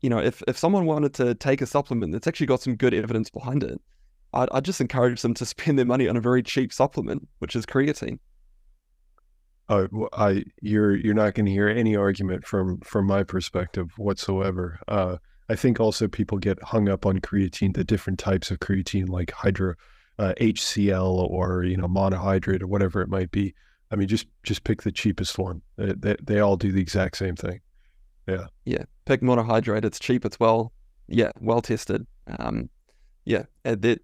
you 0.00 0.08
know, 0.08 0.20
if, 0.20 0.40
if 0.46 0.56
someone 0.56 0.86
wanted 0.86 1.12
to 1.14 1.34
take 1.34 1.60
a 1.60 1.66
supplement 1.66 2.12
that's 2.12 2.28
actually 2.28 2.46
got 2.46 2.62
some 2.62 2.76
good 2.76 2.94
evidence 2.94 3.28
behind 3.28 3.64
it, 3.64 3.80
I'd, 4.32 4.48
I'd 4.52 4.64
just 4.64 4.80
encourage 4.80 5.20
them 5.20 5.34
to 5.34 5.44
spend 5.52 5.80
their 5.80 5.84
money 5.84 6.06
on 6.06 6.16
a 6.16 6.20
very 6.20 6.44
cheap 6.44 6.72
supplement, 6.72 7.26
which 7.40 7.56
is 7.56 7.66
creatine. 7.66 8.20
Uh, 9.68 9.88
I 10.12 10.44
you're 10.62 10.94
you're 10.94 11.12
not 11.12 11.34
going 11.34 11.46
to 11.46 11.50
hear 11.50 11.68
any 11.68 11.96
argument 11.96 12.46
from 12.46 12.78
from 12.82 13.04
my 13.04 13.24
perspective 13.24 13.90
whatsoever. 13.98 14.78
Uh, 14.86 15.16
I 15.48 15.56
think 15.56 15.80
also 15.80 16.06
people 16.06 16.38
get 16.38 16.62
hung 16.62 16.88
up 16.88 17.04
on 17.04 17.18
creatine, 17.18 17.74
the 17.74 17.82
different 17.82 18.20
types 18.20 18.52
of 18.52 18.60
creatine, 18.60 19.08
like 19.08 19.32
hydro 19.32 19.74
uh, 20.18 20.34
HCl 20.40 21.30
or 21.30 21.64
you 21.64 21.76
know 21.76 21.88
monohydrate 21.88 22.62
or 22.62 22.66
whatever 22.66 23.02
it 23.02 23.08
might 23.08 23.30
be. 23.30 23.54
I 23.90 23.96
mean, 23.96 24.08
just 24.08 24.26
just 24.42 24.64
pick 24.64 24.82
the 24.82 24.92
cheapest 24.92 25.38
one. 25.38 25.62
They, 25.76 25.92
they, 25.92 26.16
they 26.22 26.40
all 26.40 26.56
do 26.56 26.72
the 26.72 26.80
exact 26.80 27.16
same 27.16 27.36
thing. 27.36 27.60
Yeah. 28.26 28.46
Yeah. 28.64 28.84
Pick 29.04 29.20
monohydrate. 29.20 29.84
It's 29.84 29.98
cheap. 29.98 30.24
It's 30.24 30.40
well, 30.40 30.72
yeah, 31.08 31.30
well 31.40 31.62
tested. 31.62 32.06
Um, 32.38 32.68
yeah. 33.24 33.44
There, 33.64 33.96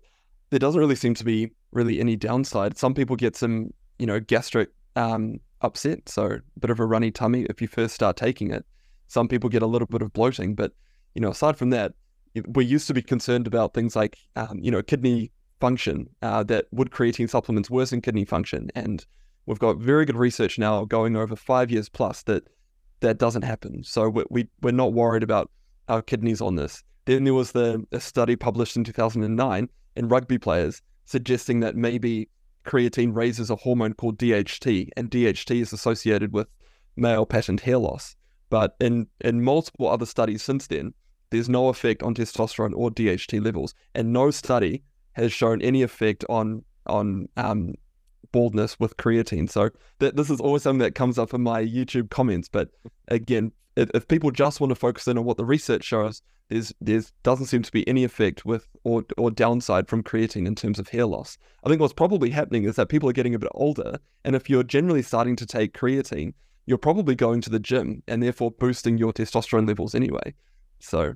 there 0.51 0.59
doesn't 0.59 0.81
really 0.81 0.95
seem 0.95 1.15
to 1.15 1.25
be 1.25 1.51
really 1.73 2.01
any 2.01 2.17
downside. 2.17 2.79
Some 2.79 2.95
people 2.95 3.17
get 3.17 3.37
some, 3.37 3.71
you 3.99 4.07
know, 4.07 4.21
gastric 4.21 4.71
um, 4.97 5.41
upset. 5.63 6.09
So 6.09 6.27
a 6.27 6.61
bit 6.61 6.71
of 6.71 6.81
a 6.81 6.87
runny 6.87 7.11
tummy 7.11 7.43
if 7.45 7.61
you 7.61 7.69
first 7.69 7.95
start 7.95 8.17
taking 8.17 8.51
it. 8.51 8.65
Some 9.09 9.29
people 9.29 9.51
get 9.51 9.63
a 9.63 9.67
little 9.67 9.89
bit 9.89 10.03
of 10.03 10.13
bloating. 10.13 10.55
But, 10.55 10.73
you 11.15 11.21
know, 11.21 11.31
aside 11.31 11.57
from 11.57 11.71
that, 11.71 11.93
we 12.47 12.65
used 12.65 12.87
to 12.87 12.95
be 12.95 13.03
concerned 13.03 13.47
about 13.47 13.75
things 13.75 13.95
like, 13.95 14.17
um, 14.37 14.59
you 14.63 14.71
know, 14.71 14.83
kidney 14.83 15.33
function 15.63 16.09
uh, 16.23 16.43
that 16.43 16.67
would 16.73 16.91
creatine 16.91 17.31
supplements 17.31 17.71
worsen 17.71 18.01
kidney 18.01 18.25
function. 18.25 18.69
And 18.75 19.07
we've 19.47 19.61
got 19.61 19.77
very 19.77 20.05
good 20.05 20.17
research 20.17 20.59
now 20.59 20.85
going 20.85 21.15
over 21.15 21.37
five 21.37 21.71
years 21.71 21.89
plus 21.89 22.25
that 22.25 22.49
that 22.99 23.19
doesn't 23.19 23.43
happen. 23.43 23.85
So 23.85 24.09
we, 24.09 24.25
we 24.29 24.49
we're 24.61 24.73
not 24.73 24.93
worried 24.93 25.23
about 25.23 25.53
our 25.89 26.03
kidneys 26.03 26.41
on 26.41 26.57
this. 26.57 26.83
Then 27.05 27.23
there 27.23 27.35
was 27.35 27.53
the 27.53 27.85
a 27.93 28.01
study 28.01 28.35
published 28.35 28.77
in 28.77 28.83
2009 28.83 29.69
in 29.95 30.09
rugby 30.09 30.37
players 30.37 30.83
suggesting 31.05 31.61
that 31.61 31.77
maybe 31.77 32.29
creatine 32.65 33.15
raises 33.15 33.49
a 33.49 33.57
hormone 33.57 33.95
called 33.95 34.19
DHT, 34.19 34.89
and 34.97 35.11
DHT 35.13 35.61
is 35.61 35.73
associated 35.73 36.33
with 36.33 36.49
male 36.97 37.25
pattern 37.25 37.59
hair 37.59 37.79
loss. 37.79 38.17
But 38.51 38.75
in 38.81 39.07
in 39.21 39.45
multiple 39.45 39.89
other 39.89 40.07
studies 40.07 40.43
since 40.43 40.67
then, 40.67 40.93
there's 41.31 41.49
no 41.49 41.69
effect 41.69 42.03
on 42.03 42.15
testosterone 42.15 42.75
or 42.75 42.91
DHT 42.91 43.45
levels, 43.45 43.75
and 43.95 44.13
no 44.13 44.33
study 44.33 44.83
has 45.13 45.33
shown 45.33 45.63
any 45.63 45.83
effect 45.83 46.25
on 46.29 46.65
on 46.87 47.29
um, 47.37 47.75
baldness 48.33 48.79
with 48.81 48.97
creatine. 48.97 49.49
So 49.49 49.71
th- 50.01 50.15
this 50.15 50.31
is 50.31 50.41
always 50.41 50.63
something 50.63 50.81
that 50.81 50.95
comes 50.95 51.19
up 51.19 51.33
in 51.35 51.43
my 51.43 51.63
YouTube 51.63 52.11
comments. 52.11 52.49
But 52.49 52.71
again, 53.09 53.53
if, 53.77 53.91
if, 53.95 54.09
people 54.09 54.31
just 54.31 54.61
want 54.61 54.71
to 54.71 54.75
focus 54.75 55.07
in 55.07 55.17
on 55.17 55.25
what 55.25 55.37
the 55.37 55.45
research 55.45 55.85
shows, 55.85 56.23
there's 56.49 56.73
there's 56.81 57.13
doesn't 57.23 57.47
seem 57.47 57.63
to 57.63 57.73
be 57.73 57.87
any 57.89 58.05
effect 58.05 58.45
with 58.45 58.67
or 58.85 59.05
or 59.17 59.31
downside 59.31 59.89
from 59.89 60.03
creatine 60.03 60.47
in 60.47 60.55
terms 60.55 60.79
of 60.79 60.89
hair 60.89 61.07
loss. 61.07 61.39
I 61.65 61.69
think 61.69 61.81
what's 61.81 61.93
probably 61.93 62.31
happening 62.31 62.65
is 62.65 62.77
that 62.77 62.89
people 62.89 63.09
are 63.09 63.15
getting 63.15 63.35
a 63.35 63.39
bit 63.39 63.51
older, 63.55 63.99
and 64.25 64.37
if 64.37 64.51
you're 64.51 64.65
generally 64.65 65.03
starting 65.03 65.37
to 65.37 65.47
take 65.47 65.73
creatine, 65.73 66.35
you're 66.67 66.79
probably 66.79 67.15
going 67.15 67.41
to 67.43 67.51
the 67.51 67.59
gym 67.59 68.03
and 68.09 68.23
therefore 68.23 68.51
boosting 68.51 68.99
your 68.99 69.13
testosterone 69.13 69.67
levels 69.67 69.95
anyway. 69.95 70.35
So 70.81 71.15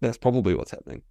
that's 0.00 0.18
probably 0.18 0.54
what's 0.54 0.70
happening. 0.70 1.02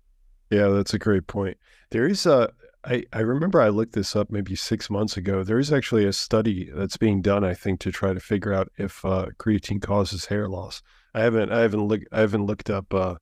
Yeah, 0.49 0.67
that's 0.69 0.93
a 0.93 0.99
great 0.99 1.27
point. 1.27 1.57
There 1.91 2.07
is 2.07 2.25
a, 2.25 2.51
I, 2.86 3.03
I 3.12 3.19
remember 3.19 3.62
I 3.62 3.69
looked 3.69 3.93
this 3.93 4.15
up 4.15 4.29
maybe 4.29 4.55
six 4.55 4.89
months 4.89 5.17
ago. 5.17 5.43
There 5.43 5.60
is 5.60 5.73
actually 5.73 6.05
a 6.05 6.13
study 6.13 6.69
that's 6.73 6.97
being 6.97 7.21
done, 7.21 7.43
I 7.43 7.53
think, 7.53 7.79
to 7.81 7.91
try 7.91 8.13
to 8.13 8.19
figure 8.19 8.53
out 8.53 8.69
if 8.77 9.03
uh, 9.03 9.27
creatine 9.38 9.81
causes 9.81 10.25
hair 10.25 10.47
loss. 10.47 10.81
I 11.13 11.21
haven't, 11.21 11.51
I 11.51 11.60
haven't 11.62 11.86
looked, 11.86 12.07
I 12.12 12.21
haven't 12.21 12.45
looked 12.45 12.69
up 12.69 12.93
uh, 12.93 13.15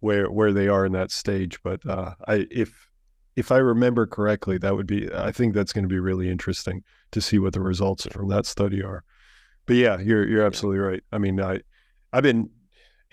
where 0.00 0.30
where 0.30 0.52
they 0.52 0.68
are 0.68 0.84
in 0.84 0.92
that 0.92 1.10
stage, 1.10 1.62
but 1.62 1.84
uh, 1.86 2.14
I 2.26 2.46
if 2.50 2.90
if 3.36 3.50
I 3.50 3.56
remember 3.56 4.06
correctly, 4.06 4.58
that 4.58 4.74
would 4.74 4.86
be. 4.86 5.12
I 5.12 5.32
think 5.32 5.54
that's 5.54 5.72
going 5.72 5.84
to 5.84 5.88
be 5.88 5.98
really 5.98 6.30
interesting 6.30 6.82
to 7.12 7.20
see 7.20 7.38
what 7.38 7.52
the 7.52 7.60
results 7.60 8.06
from 8.06 8.28
that 8.28 8.46
study 8.46 8.82
are. 8.82 9.02
But 9.66 9.76
yeah, 9.76 9.98
you're 9.98 10.26
you're 10.26 10.44
absolutely 10.44 10.80
right. 10.80 11.02
I 11.12 11.18
mean, 11.18 11.40
I 11.40 11.60
I've 12.12 12.22
been 12.22 12.50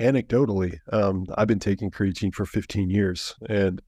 anecdotally, 0.01 0.77
um, 0.91 1.25
I've 1.35 1.47
been 1.47 1.59
taking 1.59 1.91
creatine 1.91 2.33
for 2.33 2.45
15 2.45 2.89
years, 2.89 3.35
and 3.49 3.81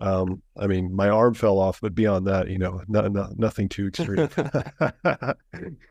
um, 0.00 0.42
I 0.56 0.66
mean, 0.66 0.94
my 0.94 1.08
arm 1.10 1.34
fell 1.34 1.58
off, 1.58 1.80
but 1.80 1.94
beyond 1.94 2.26
that, 2.26 2.48
you 2.48 2.58
know, 2.58 2.82
no, 2.88 3.02
no, 3.08 3.32
nothing 3.36 3.68
too 3.68 3.88
extreme. 3.88 4.28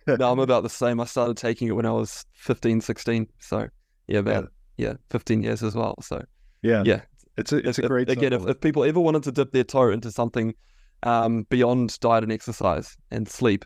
no, 0.07 0.31
I'm 0.31 0.39
about 0.39 0.63
the 0.63 0.69
same. 0.69 0.99
I 0.99 1.05
started 1.05 1.37
taking 1.37 1.67
it 1.67 1.75
when 1.75 1.85
I 1.85 1.91
was 1.91 2.25
15, 2.33 2.81
16. 2.81 3.27
So 3.39 3.67
yeah, 4.07 4.19
about 4.19 4.51
yeah, 4.77 4.87
yeah 4.87 4.93
15 5.11 5.43
years 5.43 5.61
as 5.61 5.75
well. 5.75 5.95
So 6.01 6.23
yeah, 6.63 6.81
yeah, 6.85 7.01
it's 7.37 7.53
a 7.53 7.57
it's 7.57 7.77
a 7.77 7.83
great. 7.83 8.09
again, 8.09 8.33
if, 8.33 8.47
if, 8.47 8.59
people 8.61 8.83
ever 8.83 8.99
wanted 8.99 9.23
to 9.23 9.31
dip 9.31 9.51
their 9.51 9.63
toe 9.63 9.91
into 9.91 10.11
something 10.11 10.55
um, 11.03 11.43
beyond 11.49 11.99
diet 11.99 12.23
and 12.23 12.33
exercise 12.33 12.97
and 13.11 13.29
sleep, 13.29 13.63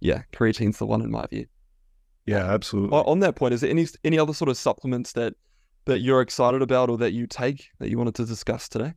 yeah, 0.00 0.22
creatine's 0.32 0.78
the 0.78 0.86
one 0.86 1.02
in 1.02 1.10
my 1.10 1.26
view. 1.26 1.46
Yeah, 2.24 2.50
absolutely. 2.50 2.96
On 2.96 3.20
that 3.20 3.36
point, 3.36 3.52
is 3.52 3.60
there 3.60 3.70
any 3.70 3.86
any 4.04 4.18
other 4.18 4.32
sort 4.32 4.48
of 4.48 4.56
supplements 4.56 5.12
that 5.12 5.34
that 5.84 6.00
you're 6.00 6.20
excited 6.20 6.62
about 6.62 6.90
or 6.90 6.98
that 6.98 7.12
you 7.12 7.26
take 7.26 7.70
that 7.78 7.90
you 7.90 7.98
wanted 7.98 8.14
to 8.16 8.24
discuss 8.24 8.68
today? 8.68 8.94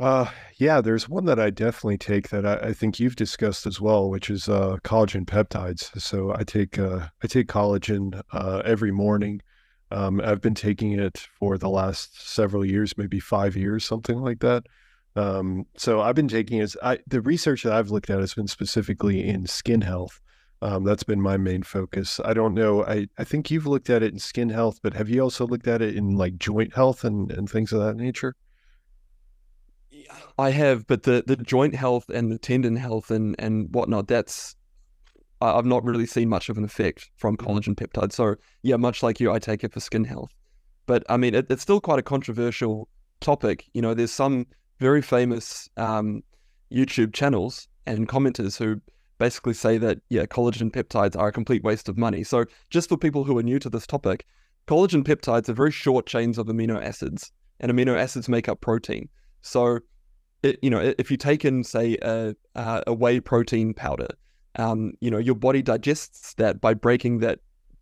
Uh, 0.00 0.26
yeah, 0.56 0.80
there's 0.80 1.08
one 1.08 1.24
that 1.26 1.38
I 1.38 1.50
definitely 1.50 1.98
take 1.98 2.30
that 2.30 2.44
I, 2.44 2.68
I 2.68 2.72
think 2.72 2.98
you've 2.98 3.14
discussed 3.14 3.64
as 3.64 3.80
well, 3.80 4.10
which 4.10 4.28
is 4.28 4.48
uh, 4.48 4.78
collagen 4.82 5.24
peptides. 5.24 6.00
So 6.00 6.34
I 6.34 6.42
take 6.42 6.78
uh, 6.78 7.08
I 7.22 7.26
take 7.26 7.46
collagen 7.46 8.20
uh, 8.32 8.62
every 8.64 8.90
morning. 8.90 9.40
Um, 9.90 10.20
I've 10.20 10.40
been 10.40 10.54
taking 10.54 10.92
it 10.92 11.18
for 11.38 11.56
the 11.56 11.68
last 11.68 12.28
several 12.28 12.64
years, 12.64 12.98
maybe 12.98 13.20
five 13.20 13.56
years, 13.56 13.84
something 13.84 14.18
like 14.18 14.40
that. 14.40 14.64
Um, 15.14 15.66
so 15.76 16.00
I've 16.00 16.16
been 16.16 16.26
taking 16.26 16.60
it. 16.60 16.74
I, 16.82 16.98
the 17.06 17.20
research 17.20 17.62
that 17.62 17.72
I've 17.72 17.90
looked 17.90 18.10
at 18.10 18.18
has 18.18 18.34
been 18.34 18.48
specifically 18.48 19.26
in 19.26 19.46
skin 19.46 19.82
health. 19.82 20.20
Um, 20.64 20.82
that's 20.82 21.02
been 21.02 21.20
my 21.20 21.36
main 21.36 21.62
focus. 21.62 22.20
I 22.24 22.32
don't 22.32 22.54
know. 22.54 22.86
I, 22.86 23.06
I 23.18 23.24
think 23.24 23.50
you've 23.50 23.66
looked 23.66 23.90
at 23.90 24.02
it 24.02 24.14
in 24.14 24.18
skin 24.18 24.48
health, 24.48 24.80
but 24.82 24.94
have 24.94 25.10
you 25.10 25.20
also 25.20 25.46
looked 25.46 25.68
at 25.68 25.82
it 25.82 25.94
in 25.94 26.16
like 26.16 26.38
joint 26.38 26.74
health 26.74 27.04
and, 27.04 27.30
and 27.30 27.50
things 27.50 27.70
of 27.70 27.80
that 27.80 27.96
nature? 27.96 28.34
I 30.38 30.48
have, 30.50 30.86
but 30.86 31.02
the, 31.02 31.22
the 31.26 31.36
joint 31.36 31.74
health 31.74 32.08
and 32.08 32.32
the 32.32 32.38
tendon 32.38 32.76
health 32.76 33.10
and, 33.10 33.36
and 33.38 33.68
whatnot, 33.74 34.08
that's 34.08 34.56
I've 35.42 35.66
not 35.66 35.84
really 35.84 36.06
seen 36.06 36.30
much 36.30 36.48
of 36.48 36.56
an 36.56 36.64
effect 36.64 37.10
from 37.16 37.36
mm-hmm. 37.36 37.46
collagen 37.46 37.74
peptides. 37.74 38.12
So 38.14 38.36
yeah, 38.62 38.76
much 38.76 39.02
like 39.02 39.20
you, 39.20 39.30
I 39.30 39.38
take 39.38 39.64
it 39.64 39.72
for 39.74 39.80
skin 39.80 40.04
health. 40.04 40.30
But 40.86 41.04
I 41.10 41.18
mean, 41.18 41.34
it, 41.34 41.46
it's 41.50 41.60
still 41.60 41.78
quite 41.80 41.98
a 41.98 42.02
controversial 42.02 42.88
topic. 43.20 43.66
You 43.74 43.82
know, 43.82 43.92
there's 43.92 44.12
some 44.12 44.46
very 44.80 45.02
famous 45.02 45.68
um, 45.76 46.22
YouTube 46.72 47.12
channels 47.12 47.68
and 47.84 48.08
commenters 48.08 48.56
who 48.56 48.80
basically 49.18 49.54
say 49.54 49.78
that, 49.78 49.98
yeah, 50.08 50.24
collagen 50.26 50.70
peptides 50.70 51.16
are 51.18 51.28
a 51.28 51.32
complete 51.32 51.62
waste 51.62 51.88
of 51.88 51.96
money. 51.96 52.24
So, 52.24 52.44
just 52.70 52.88
for 52.88 52.96
people 52.96 53.24
who 53.24 53.38
are 53.38 53.42
new 53.42 53.58
to 53.58 53.70
this 53.70 53.86
topic, 53.86 54.26
collagen 54.66 55.04
peptides 55.04 55.48
are 55.48 55.54
very 55.54 55.70
short 55.70 56.06
chains 56.06 56.38
of 56.38 56.46
amino 56.46 56.82
acids, 56.82 57.32
and 57.60 57.70
amino 57.72 57.96
acids 57.98 58.28
make 58.28 58.48
up 58.48 58.60
protein. 58.60 59.08
So, 59.42 59.80
it, 60.42 60.58
you 60.62 60.70
know, 60.70 60.94
if 60.98 61.10
you 61.10 61.16
take 61.16 61.44
in, 61.44 61.64
say, 61.64 61.96
a, 62.02 62.34
a 62.54 62.92
whey 62.92 63.20
protein 63.20 63.74
powder, 63.74 64.08
um, 64.56 64.92
you 65.00 65.10
know, 65.10 65.18
your 65.18 65.34
body 65.34 65.62
digests 65.62 66.34
that 66.34 66.60
by 66.60 66.74
breaking 66.74 67.18
that 67.18 67.40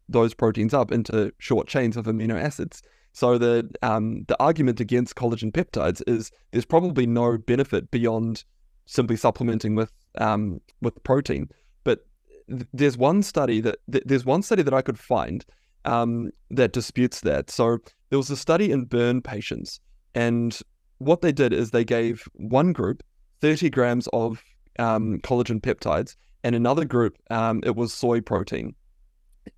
those 0.08 0.34
proteins 0.34 0.74
up 0.74 0.92
into 0.92 1.32
short 1.38 1.66
chains 1.66 1.96
of 1.96 2.06
amino 2.06 2.40
acids. 2.40 2.82
So 3.12 3.36
the 3.36 3.68
um, 3.82 4.24
the 4.28 4.36
argument 4.40 4.80
against 4.80 5.16
collagen 5.16 5.52
peptides 5.52 6.02
is 6.06 6.30
there's 6.50 6.64
probably 6.64 7.06
no 7.06 7.36
benefit 7.36 7.90
beyond 7.90 8.44
simply 8.86 9.16
supplementing 9.16 9.74
with 9.74 9.92
um, 10.18 10.60
with 10.80 11.02
protein. 11.04 11.48
But 11.84 12.06
th- 12.48 12.66
there's 12.72 12.96
one 12.96 13.22
study 13.22 13.60
that 13.60 13.78
th- 13.90 14.04
there's 14.06 14.24
one 14.24 14.42
study 14.42 14.62
that 14.62 14.74
I 14.74 14.82
could 14.82 14.98
find 14.98 15.44
um, 15.84 16.30
that 16.50 16.72
disputes 16.72 17.20
that. 17.20 17.50
So 17.50 17.78
there 18.10 18.18
was 18.18 18.30
a 18.30 18.36
study 18.36 18.70
in 18.70 18.84
burn 18.84 19.22
patients, 19.22 19.80
and 20.14 20.58
what 20.98 21.20
they 21.20 21.32
did 21.32 21.52
is 21.52 21.70
they 21.70 21.84
gave 21.84 22.28
one 22.34 22.72
group 22.72 23.02
30 23.40 23.70
grams 23.70 24.08
of 24.12 24.42
um, 24.78 25.18
collagen 25.20 25.60
peptides, 25.60 26.16
and 26.44 26.54
another 26.54 26.84
group 26.84 27.16
um, 27.30 27.60
it 27.64 27.76
was 27.76 27.92
soy 27.92 28.20
protein, 28.20 28.74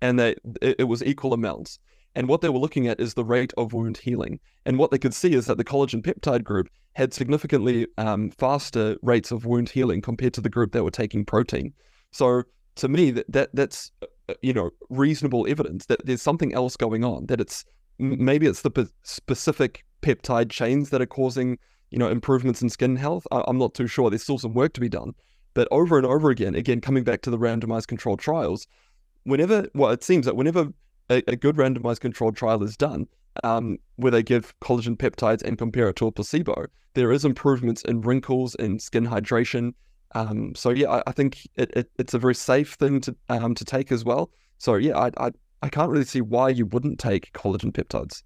and 0.01 0.19
they 0.19 0.35
it, 0.61 0.75
it 0.79 0.83
was 0.85 1.03
equal 1.03 1.33
amounts. 1.33 1.79
And 2.15 2.27
what 2.29 2.41
they 2.41 2.49
were 2.49 2.59
looking 2.59 2.87
at 2.87 2.99
is 2.99 3.13
the 3.13 3.25
rate 3.25 3.53
of 3.57 3.73
wound 3.73 3.97
healing. 3.97 4.39
And 4.65 4.79
what 4.79 4.91
they 4.91 4.97
could 4.97 5.13
see 5.13 5.33
is 5.33 5.45
that 5.47 5.57
the 5.57 5.65
collagen 5.65 6.01
peptide 6.01 6.43
group 6.43 6.69
had 6.93 7.13
significantly 7.13 7.87
um, 7.97 8.31
faster 8.31 8.97
rates 9.01 9.31
of 9.31 9.45
wound 9.45 9.69
healing 9.69 10.01
compared 10.01 10.33
to 10.35 10.41
the 10.41 10.49
group 10.49 10.71
that 10.71 10.83
were 10.83 10.91
taking 10.91 11.25
protein. 11.25 11.73
So 12.11 12.43
to 12.75 12.87
me, 12.87 13.11
that, 13.11 13.31
that 13.31 13.49
that's 13.53 13.91
uh, 14.01 14.33
you 14.41 14.53
know 14.53 14.71
reasonable 14.89 15.45
evidence 15.47 15.85
that 15.87 16.05
there's 16.05 16.21
something 16.21 16.53
else 16.53 16.77
going 16.77 17.03
on. 17.03 17.25
That 17.25 17.41
it's 17.41 17.65
maybe 17.99 18.47
it's 18.47 18.61
the 18.61 18.71
p- 18.71 18.87
specific 19.03 19.83
peptide 20.01 20.49
chains 20.49 20.89
that 20.89 21.01
are 21.01 21.05
causing 21.05 21.57
you 21.91 21.97
know 21.97 22.07
improvements 22.07 22.61
in 22.61 22.69
skin 22.69 22.95
health. 22.95 23.27
I, 23.31 23.43
I'm 23.47 23.57
not 23.57 23.73
too 23.73 23.87
sure. 23.87 24.09
There's 24.09 24.23
still 24.23 24.39
some 24.39 24.53
work 24.53 24.73
to 24.73 24.81
be 24.81 24.89
done. 24.89 25.11
But 25.53 25.67
over 25.71 25.97
and 25.97 26.05
over 26.05 26.29
again, 26.29 26.55
again 26.55 26.81
coming 26.81 27.03
back 27.03 27.21
to 27.23 27.29
the 27.29 27.37
randomized 27.37 27.87
controlled 27.87 28.19
trials, 28.19 28.67
whenever 29.23 29.67
well, 29.73 29.91
it 29.91 30.03
seems 30.03 30.25
that 30.25 30.35
whenever 30.35 30.69
a, 31.09 31.23
a 31.27 31.35
good 31.35 31.55
randomized 31.55 31.99
controlled 31.99 32.35
trial 32.35 32.63
is 32.63 32.77
done, 32.77 33.07
um, 33.43 33.77
where 33.97 34.11
they 34.11 34.23
give 34.23 34.53
collagen 34.59 34.97
peptides 34.97 35.43
and 35.43 35.57
compare 35.57 35.89
it 35.89 35.95
to 35.97 36.07
a 36.07 36.11
placebo, 36.11 36.65
there 36.93 37.11
is 37.11 37.25
improvements 37.25 37.81
in 37.83 38.01
wrinkles 38.01 38.55
and 38.55 38.81
skin 38.81 39.05
hydration. 39.05 39.73
Um, 40.13 40.55
so 40.55 40.69
yeah, 40.69 40.89
I, 40.89 41.03
I 41.07 41.11
think 41.11 41.45
it, 41.55 41.71
it, 41.75 41.91
it's 41.99 42.13
a 42.13 42.19
very 42.19 42.35
safe 42.35 42.73
thing 42.73 43.01
to 43.01 43.15
um, 43.29 43.53
to 43.55 43.65
take 43.65 43.91
as 43.91 44.05
well. 44.05 44.31
So 44.57 44.75
yeah, 44.75 44.97
I, 44.97 45.11
I 45.17 45.31
I 45.61 45.69
can't 45.69 45.91
really 45.91 46.05
see 46.05 46.21
why 46.21 46.49
you 46.49 46.65
wouldn't 46.65 46.99
take 46.99 47.33
collagen 47.33 47.71
peptides. 47.71 48.23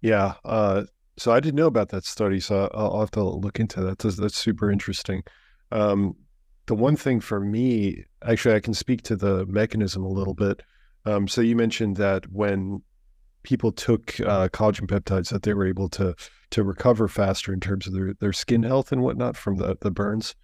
Yeah. 0.00 0.34
Uh, 0.44 0.84
so 1.18 1.32
I 1.32 1.40
didn't 1.40 1.56
know 1.56 1.66
about 1.66 1.90
that 1.90 2.04
study, 2.04 2.40
so 2.40 2.70
I'll, 2.74 2.94
I'll 2.94 3.00
have 3.00 3.10
to 3.12 3.22
look 3.22 3.60
into 3.60 3.80
that. 3.82 3.98
That's, 3.98 4.16
that's 4.16 4.36
super 4.36 4.70
interesting. 4.70 5.22
Um, 5.70 6.14
the 6.66 6.74
one 6.74 6.96
thing 6.96 7.20
for 7.20 7.40
me, 7.40 8.04
actually, 8.24 8.54
I 8.54 8.60
can 8.60 8.74
speak 8.74 9.02
to 9.02 9.16
the 9.16 9.46
mechanism 9.46 10.04
a 10.04 10.08
little 10.08 10.34
bit. 10.34 10.62
Um, 11.04 11.28
so 11.28 11.40
you 11.40 11.56
mentioned 11.56 11.96
that 11.96 12.30
when 12.30 12.82
people 13.42 13.72
took 13.72 14.20
uh, 14.20 14.48
collagen 14.48 14.86
peptides, 14.86 15.30
that 15.30 15.42
they 15.42 15.54
were 15.54 15.66
able 15.66 15.88
to 15.90 16.14
to 16.50 16.62
recover 16.62 17.08
faster 17.08 17.52
in 17.52 17.60
terms 17.60 17.86
of 17.86 17.94
their, 17.94 18.14
their 18.20 18.32
skin 18.32 18.62
health 18.62 18.92
and 18.92 19.02
whatnot 19.02 19.36
from 19.36 19.56
the 19.56 19.76
the 19.80 19.90
burns. 19.90 20.34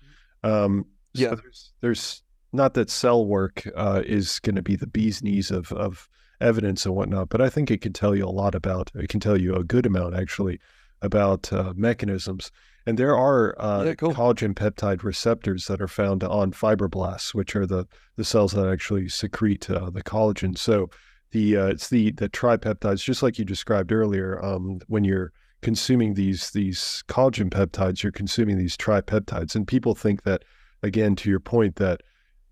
Um, 0.42 0.86
yeah, 1.14 1.30
so 1.30 1.36
there's, 1.36 1.72
there's 1.80 2.22
not 2.52 2.74
that 2.74 2.90
cell 2.90 3.26
work 3.26 3.68
uh, 3.76 4.02
is 4.04 4.38
going 4.40 4.56
to 4.56 4.62
be 4.62 4.76
the 4.76 4.86
bee's 4.86 5.22
knees 5.22 5.50
of 5.50 5.72
of 5.72 6.08
evidence 6.40 6.86
and 6.86 6.94
whatnot, 6.94 7.28
but 7.28 7.40
I 7.40 7.50
think 7.50 7.70
it 7.70 7.80
can 7.80 7.92
tell 7.92 8.14
you 8.14 8.24
a 8.24 8.30
lot 8.30 8.54
about. 8.54 8.90
It 8.94 9.08
can 9.08 9.20
tell 9.20 9.40
you 9.40 9.54
a 9.54 9.64
good 9.64 9.86
amount 9.86 10.14
actually 10.14 10.60
about 11.02 11.52
uh, 11.52 11.72
mechanisms. 11.76 12.50
And 12.88 12.96
there 12.96 13.14
are 13.14 13.54
uh, 13.60 13.84
yeah, 13.84 13.94
cool. 13.96 14.14
collagen 14.14 14.54
peptide 14.54 15.02
receptors 15.02 15.66
that 15.66 15.82
are 15.82 15.88
found 15.88 16.24
on 16.24 16.52
fibroblasts, 16.52 17.34
which 17.34 17.54
are 17.54 17.66
the 17.66 17.86
the 18.16 18.24
cells 18.24 18.52
that 18.52 18.66
actually 18.66 19.10
secrete 19.10 19.68
uh, 19.68 19.90
the 19.90 20.02
collagen. 20.02 20.56
So 20.56 20.88
the 21.32 21.58
uh, 21.58 21.66
it's 21.66 21.90
the 21.90 22.12
the 22.12 22.30
tripeptides, 22.30 23.04
just 23.04 23.22
like 23.22 23.38
you 23.38 23.44
described 23.44 23.92
earlier. 23.92 24.42
Um, 24.42 24.80
when 24.86 25.04
you're 25.04 25.32
consuming 25.60 26.14
these 26.14 26.48
these 26.52 27.04
collagen 27.08 27.50
peptides, 27.50 28.02
you're 28.02 28.10
consuming 28.10 28.56
these 28.56 28.74
tripeptides, 28.74 29.54
and 29.54 29.68
people 29.68 29.94
think 29.94 30.22
that 30.22 30.44
again, 30.82 31.14
to 31.16 31.28
your 31.28 31.40
point, 31.40 31.76
that 31.76 32.00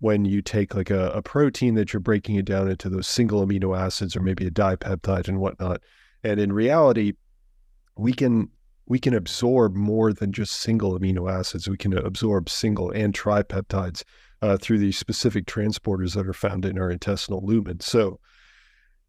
when 0.01 0.23
you 0.23 0.43
take 0.43 0.75
like 0.75 0.91
a, 0.91 1.09
a 1.13 1.21
protein 1.23 1.73
that 1.73 1.93
you're 1.93 1.99
breaking 1.99 2.35
it 2.35 2.45
down 2.45 2.67
into 2.67 2.89
those 2.89 3.07
single 3.07 3.43
amino 3.43 3.75
acids 3.75 4.15
or 4.15 4.19
maybe 4.21 4.45
a 4.45 4.51
dipeptide 4.51 5.27
and 5.27 5.39
whatnot. 5.39 5.81
And 6.23 6.39
in 6.39 6.53
reality, 6.53 7.13
we 7.97 8.13
can 8.13 8.51
we 8.87 8.99
can 8.99 9.13
absorb 9.13 9.75
more 9.75 10.13
than 10.13 10.31
just 10.31 10.53
single 10.53 10.97
amino 10.97 11.31
acids. 11.31 11.67
We 11.67 11.77
can 11.77 11.97
absorb 11.97 12.49
single 12.49 12.91
and 12.91 13.13
tripeptides 13.13 14.03
uh, 14.41 14.57
through 14.57 14.79
these 14.79 14.97
specific 14.97 15.45
transporters 15.45 16.15
that 16.15 16.27
are 16.27 16.33
found 16.33 16.65
in 16.65 16.79
our 16.79 16.89
intestinal 16.89 17.41
lumen. 17.43 17.79
So 17.81 18.19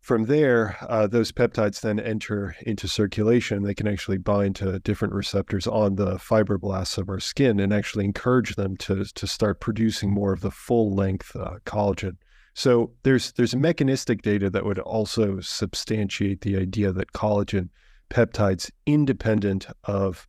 from 0.00 0.24
there, 0.24 0.76
uh, 0.88 1.06
those 1.06 1.32
peptides 1.32 1.80
then 1.80 2.00
enter 2.00 2.56
into 2.62 2.88
circulation. 2.88 3.62
They 3.62 3.74
can 3.74 3.86
actually 3.86 4.18
bind 4.18 4.56
to 4.56 4.78
different 4.80 5.14
receptors 5.14 5.66
on 5.66 5.96
the 5.96 6.16
fibroblasts 6.16 6.98
of 6.98 7.08
our 7.08 7.20
skin 7.20 7.60
and 7.60 7.72
actually 7.72 8.04
encourage 8.04 8.56
them 8.56 8.76
to, 8.78 9.04
to 9.04 9.26
start 9.26 9.60
producing 9.60 10.10
more 10.10 10.32
of 10.32 10.40
the 10.40 10.50
full 10.50 10.94
length 10.94 11.36
uh, 11.36 11.58
collagen. 11.66 12.16
So 12.54 12.92
there's 13.04 13.32
there's 13.32 13.54
mechanistic 13.54 14.22
data 14.22 14.50
that 14.50 14.64
would 14.64 14.80
also 14.80 15.38
substantiate 15.38 16.40
the 16.40 16.56
idea 16.56 16.90
that 16.90 17.12
collagen 17.12 17.68
peptides 18.10 18.70
independent 18.86 19.66
of 19.84 20.26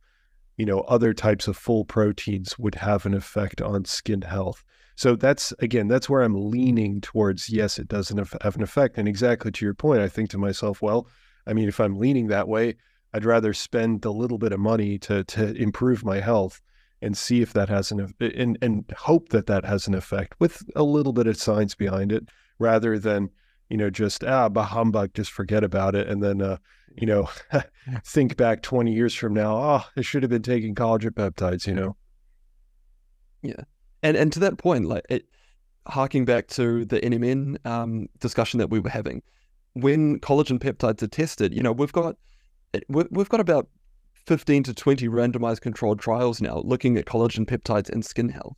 you 0.56 0.66
know 0.66 0.80
other 0.80 1.14
types 1.14 1.48
of 1.48 1.56
full 1.56 1.84
proteins 1.84 2.58
would 2.58 2.74
have 2.76 3.06
an 3.06 3.14
effect 3.14 3.62
on 3.62 3.84
skin 3.84 4.22
health. 4.22 4.64
So 4.96 5.16
that's 5.16 5.52
again 5.60 5.88
that's 5.88 6.08
where 6.10 6.22
i'm 6.22 6.50
leaning 6.50 7.00
towards 7.00 7.48
yes 7.48 7.78
it 7.78 7.88
doesn't 7.88 8.18
have 8.42 8.56
an 8.56 8.62
effect. 8.62 8.98
And 8.98 9.08
exactly 9.08 9.50
to 9.50 9.64
your 9.64 9.74
point 9.74 10.02
i 10.02 10.08
think 10.08 10.30
to 10.30 10.38
myself 10.38 10.82
well 10.82 11.08
i 11.46 11.52
mean 11.52 11.68
if 11.68 11.80
i'm 11.80 11.98
leaning 11.98 12.28
that 12.28 12.48
way 12.48 12.76
I'd 13.12 13.24
rather 13.24 13.52
spend 13.52 14.04
a 14.04 14.10
little 14.10 14.38
bit 14.38 14.52
of 14.52 14.60
money 14.60 14.98
to 15.00 15.24
to 15.24 15.54
improve 15.54 16.04
my 16.04 16.20
health 16.20 16.60
and 17.02 17.16
see 17.16 17.42
if 17.42 17.52
that 17.54 17.68
has 17.68 17.90
an 17.90 18.14
and 18.20 18.58
and 18.62 18.84
hope 18.96 19.30
that 19.30 19.46
that 19.46 19.64
has 19.64 19.86
an 19.86 19.94
effect 19.94 20.34
with 20.38 20.62
a 20.76 20.82
little 20.82 21.12
bit 21.12 21.26
of 21.26 21.36
science 21.36 21.74
behind 21.74 22.12
it, 22.12 22.28
rather 22.58 22.98
than 22.98 23.30
you 23.68 23.76
know 23.76 23.90
just 23.90 24.22
ah 24.24 24.48
bah 24.48 24.64
humbug, 24.64 25.12
just 25.14 25.32
forget 25.32 25.64
about 25.64 25.94
it, 25.94 26.08
and 26.08 26.22
then 26.22 26.40
uh, 26.40 26.58
you 26.96 27.06
know 27.06 27.28
think 28.04 28.36
back 28.36 28.62
twenty 28.62 28.92
years 28.92 29.14
from 29.14 29.34
now, 29.34 29.56
oh, 29.56 29.84
I 29.96 30.00
should 30.00 30.22
have 30.22 30.30
been 30.30 30.42
taking 30.42 30.74
collagen 30.74 31.10
peptides, 31.10 31.66
you 31.66 31.74
know. 31.74 31.96
Yeah, 33.42 33.62
and 34.02 34.16
and 34.16 34.32
to 34.32 34.40
that 34.40 34.58
point, 34.58 34.86
like 34.86 35.04
it, 35.08 35.24
harking 35.86 36.24
back 36.24 36.48
to 36.48 36.84
the 36.84 37.00
NMN 37.00 37.64
um, 37.66 38.08
discussion 38.18 38.58
that 38.58 38.70
we 38.70 38.80
were 38.80 38.90
having, 38.90 39.22
when 39.74 40.18
collagen 40.20 40.58
peptides 40.58 41.02
are 41.02 41.08
tested, 41.08 41.54
you 41.54 41.62
know, 41.62 41.72
we've 41.72 41.92
got 41.92 42.16
we've 42.88 43.28
got 43.28 43.40
about 43.40 43.68
15 44.26 44.62
to 44.64 44.74
20 44.74 45.08
randomized 45.08 45.60
controlled 45.60 45.98
trials 45.98 46.40
now 46.40 46.62
looking 46.64 46.96
at 46.96 47.06
collagen 47.06 47.46
peptides 47.46 47.90
and 47.90 48.04
skin 48.04 48.28
health, 48.28 48.56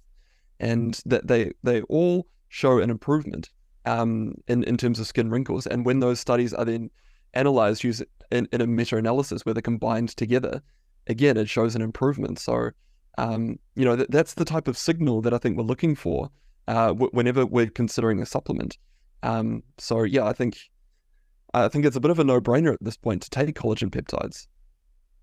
and 0.61 1.01
that 1.07 1.27
they 1.27 1.53
they 1.62 1.83
all 1.83 2.27
show 2.49 2.79
an 2.79 2.90
improvement 2.90 3.51
um, 3.87 4.35
in 4.49 4.64
in 4.64 4.77
terms 4.77 4.99
of 4.99 5.07
skin 5.07 5.31
wrinkles. 5.31 5.66
And 5.66 5.85
when 5.85 6.01
those 6.01 6.21
studies 6.21 6.53
are 6.53 6.64
then 6.64 6.90
analyzed 7.35 7.85
use 7.85 8.03
in, 8.31 8.49
in 8.53 8.61
a 8.61 8.66
meta-analysis 8.66 9.45
where 9.45 9.55
they're 9.55 9.62
combined 9.62 10.16
together, 10.16 10.62
again 11.07 11.37
it 11.37 11.49
shows 11.49 11.75
an 11.75 11.83
improvement. 11.83 12.38
So 12.38 12.71
um, 13.18 13.59
you 13.75 13.85
know, 13.85 13.97
that's 13.97 14.35
the 14.35 14.45
type 14.45 14.68
of 14.68 14.79
signal 14.79 15.21
that 15.23 15.35
I 15.35 15.38
think 15.38 15.57
we're 15.57 15.64
looking 15.64 15.95
for 15.95 16.31
uh, 16.68 16.88
w- 16.88 17.11
whenever 17.12 17.45
we're 17.45 17.66
considering 17.66 18.23
a 18.23 18.27
supplement. 18.27 18.79
Um, 19.23 19.62
so 19.79 20.03
yeah, 20.03 20.25
I 20.25 20.33
think 20.33 20.59
I 21.55 21.68
think 21.68 21.85
it's 21.85 21.97
a 21.97 22.01
bit 22.01 22.11
of 22.11 22.18
a 22.18 22.25
no-brainer 22.25 22.73
at 22.73 22.83
this 22.83 22.97
point 22.97 23.23
to 23.23 23.31
take 23.31 23.55
collagen 23.55 23.90
peptides. 23.90 24.47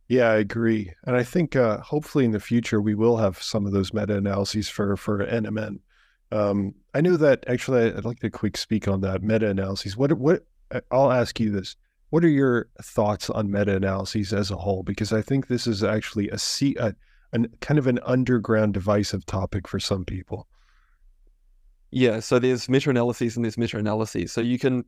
Yeah, 0.07 0.29
I 0.29 0.37
agree, 0.37 0.91
and 1.05 1.15
I 1.15 1.23
think 1.23 1.55
uh, 1.55 1.79
hopefully 1.79 2.25
in 2.25 2.31
the 2.31 2.39
future 2.39 2.81
we 2.81 2.95
will 2.95 3.17
have 3.17 3.41
some 3.41 3.65
of 3.65 3.73
those 3.73 3.93
meta-analyses 3.93 4.69
for 4.69 4.95
for 4.97 5.25
NMN. 5.25 5.79
Um, 6.31 6.73
I 6.93 7.01
knew 7.01 7.17
that 7.17 7.43
actually. 7.47 7.93
I'd 7.93 8.05
like 8.05 8.19
to 8.19 8.29
quick 8.29 8.57
speak 8.57 8.87
on 8.87 9.01
that 9.01 9.23
meta-analyses. 9.23 9.97
What 9.97 10.13
what 10.13 10.45
I'll 10.91 11.11
ask 11.11 11.39
you 11.39 11.51
this: 11.51 11.75
What 12.09 12.23
are 12.23 12.29
your 12.29 12.69
thoughts 12.81 13.29
on 13.29 13.51
meta-analyses 13.51 14.33
as 14.33 14.49
a 14.51 14.55
whole? 14.55 14.83
Because 14.83 15.13
I 15.13 15.21
think 15.21 15.47
this 15.47 15.67
is 15.67 15.83
actually 15.83 16.29
a, 16.29 16.39
kind 17.61 17.77
of 17.77 17.87
an 17.87 17.99
underground 18.03 18.73
divisive 18.73 19.25
topic 19.25 19.67
for 19.67 19.79
some 19.79 20.05
people. 20.05 20.47
Yeah, 21.91 22.19
so 22.19 22.39
there's 22.39 22.69
meta-analyses 22.69 23.35
and 23.35 23.45
there's 23.45 23.57
meta-analyses. 23.57 24.31
So 24.31 24.41
you 24.41 24.59
can 24.59 24.85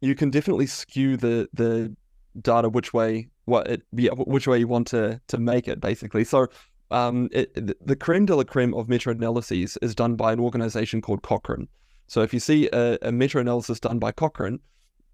you 0.00 0.14
can 0.14 0.30
definitely 0.30 0.66
skew 0.66 1.16
the 1.16 1.48
the 1.52 1.94
data 2.42 2.68
which 2.68 2.92
way 2.92 3.28
what 3.46 3.66
it 3.68 3.82
yeah, 3.92 4.10
which 4.12 4.46
way 4.46 4.58
you 4.58 4.68
want 4.68 4.86
to 4.88 5.20
to 5.28 5.38
make 5.38 5.68
it 5.68 5.80
basically. 5.80 6.24
So 6.24 6.48
um, 6.90 7.28
it, 7.32 7.54
the 7.86 7.96
creme 7.96 8.26
de 8.26 8.36
la 8.36 8.44
creme 8.44 8.74
of 8.74 8.88
meta-analyses 8.88 9.76
is 9.82 9.94
done 9.94 10.16
by 10.16 10.32
an 10.32 10.40
organization 10.40 11.00
called 11.00 11.22
Cochrane. 11.22 11.68
So 12.06 12.22
if 12.22 12.32
you 12.32 12.40
see 12.40 12.68
a, 12.72 12.98
a 13.02 13.10
meta-analysis 13.10 13.80
done 13.80 13.98
by 13.98 14.12
Cochrane, 14.12 14.60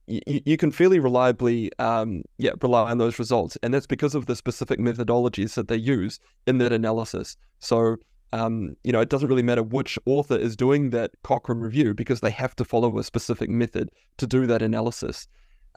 you, 0.06 0.20
you 0.26 0.56
can 0.56 0.70
fairly 0.70 0.98
reliably 0.98 1.70
um, 1.78 2.22
yeah 2.38 2.50
rely 2.60 2.90
on 2.90 2.98
those 2.98 3.18
results, 3.18 3.56
and 3.62 3.72
that's 3.72 3.86
because 3.86 4.14
of 4.14 4.26
the 4.26 4.36
specific 4.36 4.78
methodologies 4.78 5.54
that 5.54 5.68
they 5.68 5.76
use 5.76 6.18
in 6.46 6.58
that 6.58 6.72
analysis. 6.72 7.36
So 7.60 7.96
um, 8.32 8.76
you 8.82 8.92
know, 8.92 9.00
it 9.00 9.10
doesn't 9.10 9.28
really 9.28 9.42
matter 9.42 9.62
which 9.62 9.98
author 10.06 10.36
is 10.36 10.56
doing 10.56 10.90
that 10.90 11.10
Cochrane 11.22 11.60
review 11.60 11.92
because 11.92 12.20
they 12.20 12.30
have 12.30 12.56
to 12.56 12.64
follow 12.64 12.98
a 12.98 13.04
specific 13.04 13.50
method 13.50 13.90
to 14.16 14.26
do 14.26 14.46
that 14.46 14.62
analysis. 14.62 15.28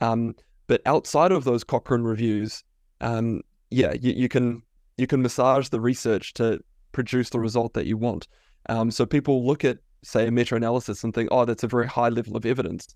Um, 0.01 0.35
but 0.67 0.81
outside 0.85 1.31
of 1.31 1.43
those 1.43 1.63
Cochrane 1.63 2.03
reviews, 2.03 2.63
um, 3.01 3.41
yeah, 3.71 3.93
you, 3.93 4.13
you, 4.13 4.29
can 4.29 4.61
you 4.97 5.05
can 5.05 5.21
massage 5.21 5.69
the 5.69 5.81
research 5.81 6.33
to 6.35 6.59
produce 6.93 7.29
the 7.29 7.39
result 7.39 7.73
that 7.73 7.88
you 7.88 7.97
want. 7.97 8.27
Um, 8.69 8.89
so 8.89 9.05
people 9.05 9.45
look 9.45 9.65
at, 9.65 9.79
say, 10.03 10.27
a 10.27 10.31
meta-analysis 10.31 11.03
and 11.03 11.13
think, 11.13 11.29
oh, 11.31 11.45
that's 11.45 11.63
a 11.63 11.67
very 11.67 11.88
high 11.88 12.09
level 12.09 12.38
of 12.38 12.45
evidence. 12.45 12.95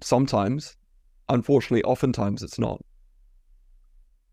Sometimes, 0.00 0.76
unfortunately, 1.28 1.82
oftentimes 1.84 2.42
it's 2.42 2.58
not. 2.58 2.80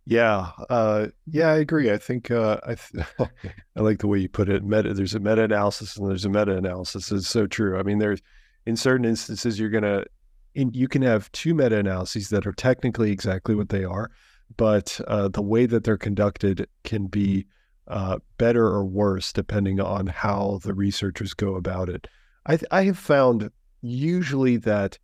Yeah, 0.07 0.51
uh, 0.69 1.07
yeah, 1.25 1.47
I 1.47 1.57
agree. 1.57 1.91
I 1.91 1.97
think 1.97 2.29
uh, 2.29 2.59
I 2.63 2.75
th- 2.75 3.05
I 3.75 3.79
like 3.79 3.99
the 3.99 4.07
way 4.07 4.19
you 4.19 4.29
put 4.29 4.49
it. 4.49 4.63
Meta, 4.63 4.93
there's 4.93 5.15
a 5.15 5.19
meta 5.19 5.43
analysis 5.43 5.97
and 5.97 6.07
there's 6.07 6.25
a 6.25 6.29
meta 6.29 6.55
analysis. 6.55 7.11
It's 7.11 7.27
so 7.27 7.47
true. 7.47 7.79
I 7.79 7.83
mean, 7.83 7.97
there's 7.97 8.21
in 8.67 8.75
certain 8.75 9.05
instances 9.05 9.59
you're 9.59 9.69
gonna 9.71 10.05
in, 10.53 10.71
you 10.73 10.87
can 10.87 11.01
have 11.01 11.31
two 11.31 11.55
meta 11.55 11.77
analyses 11.77 12.29
that 12.29 12.45
are 12.45 12.53
technically 12.53 13.11
exactly 13.11 13.55
what 13.55 13.69
they 13.69 13.83
are, 13.83 14.11
but 14.57 14.99
uh, 15.07 15.27
the 15.27 15.41
way 15.41 15.65
that 15.65 15.83
they're 15.83 15.97
conducted 15.97 16.67
can 16.83 17.07
be 17.07 17.47
uh, 17.87 18.19
better 18.37 18.65
or 18.65 18.85
worse 18.85 19.33
depending 19.33 19.79
on 19.79 20.07
how 20.07 20.59
the 20.63 20.73
researchers 20.73 21.33
go 21.33 21.55
about 21.55 21.89
it. 21.89 22.07
I 22.45 22.57
th- 22.57 22.69
I 22.71 22.83
have 22.83 22.97
found 22.97 23.49
usually 23.81 24.57
that 24.57 24.99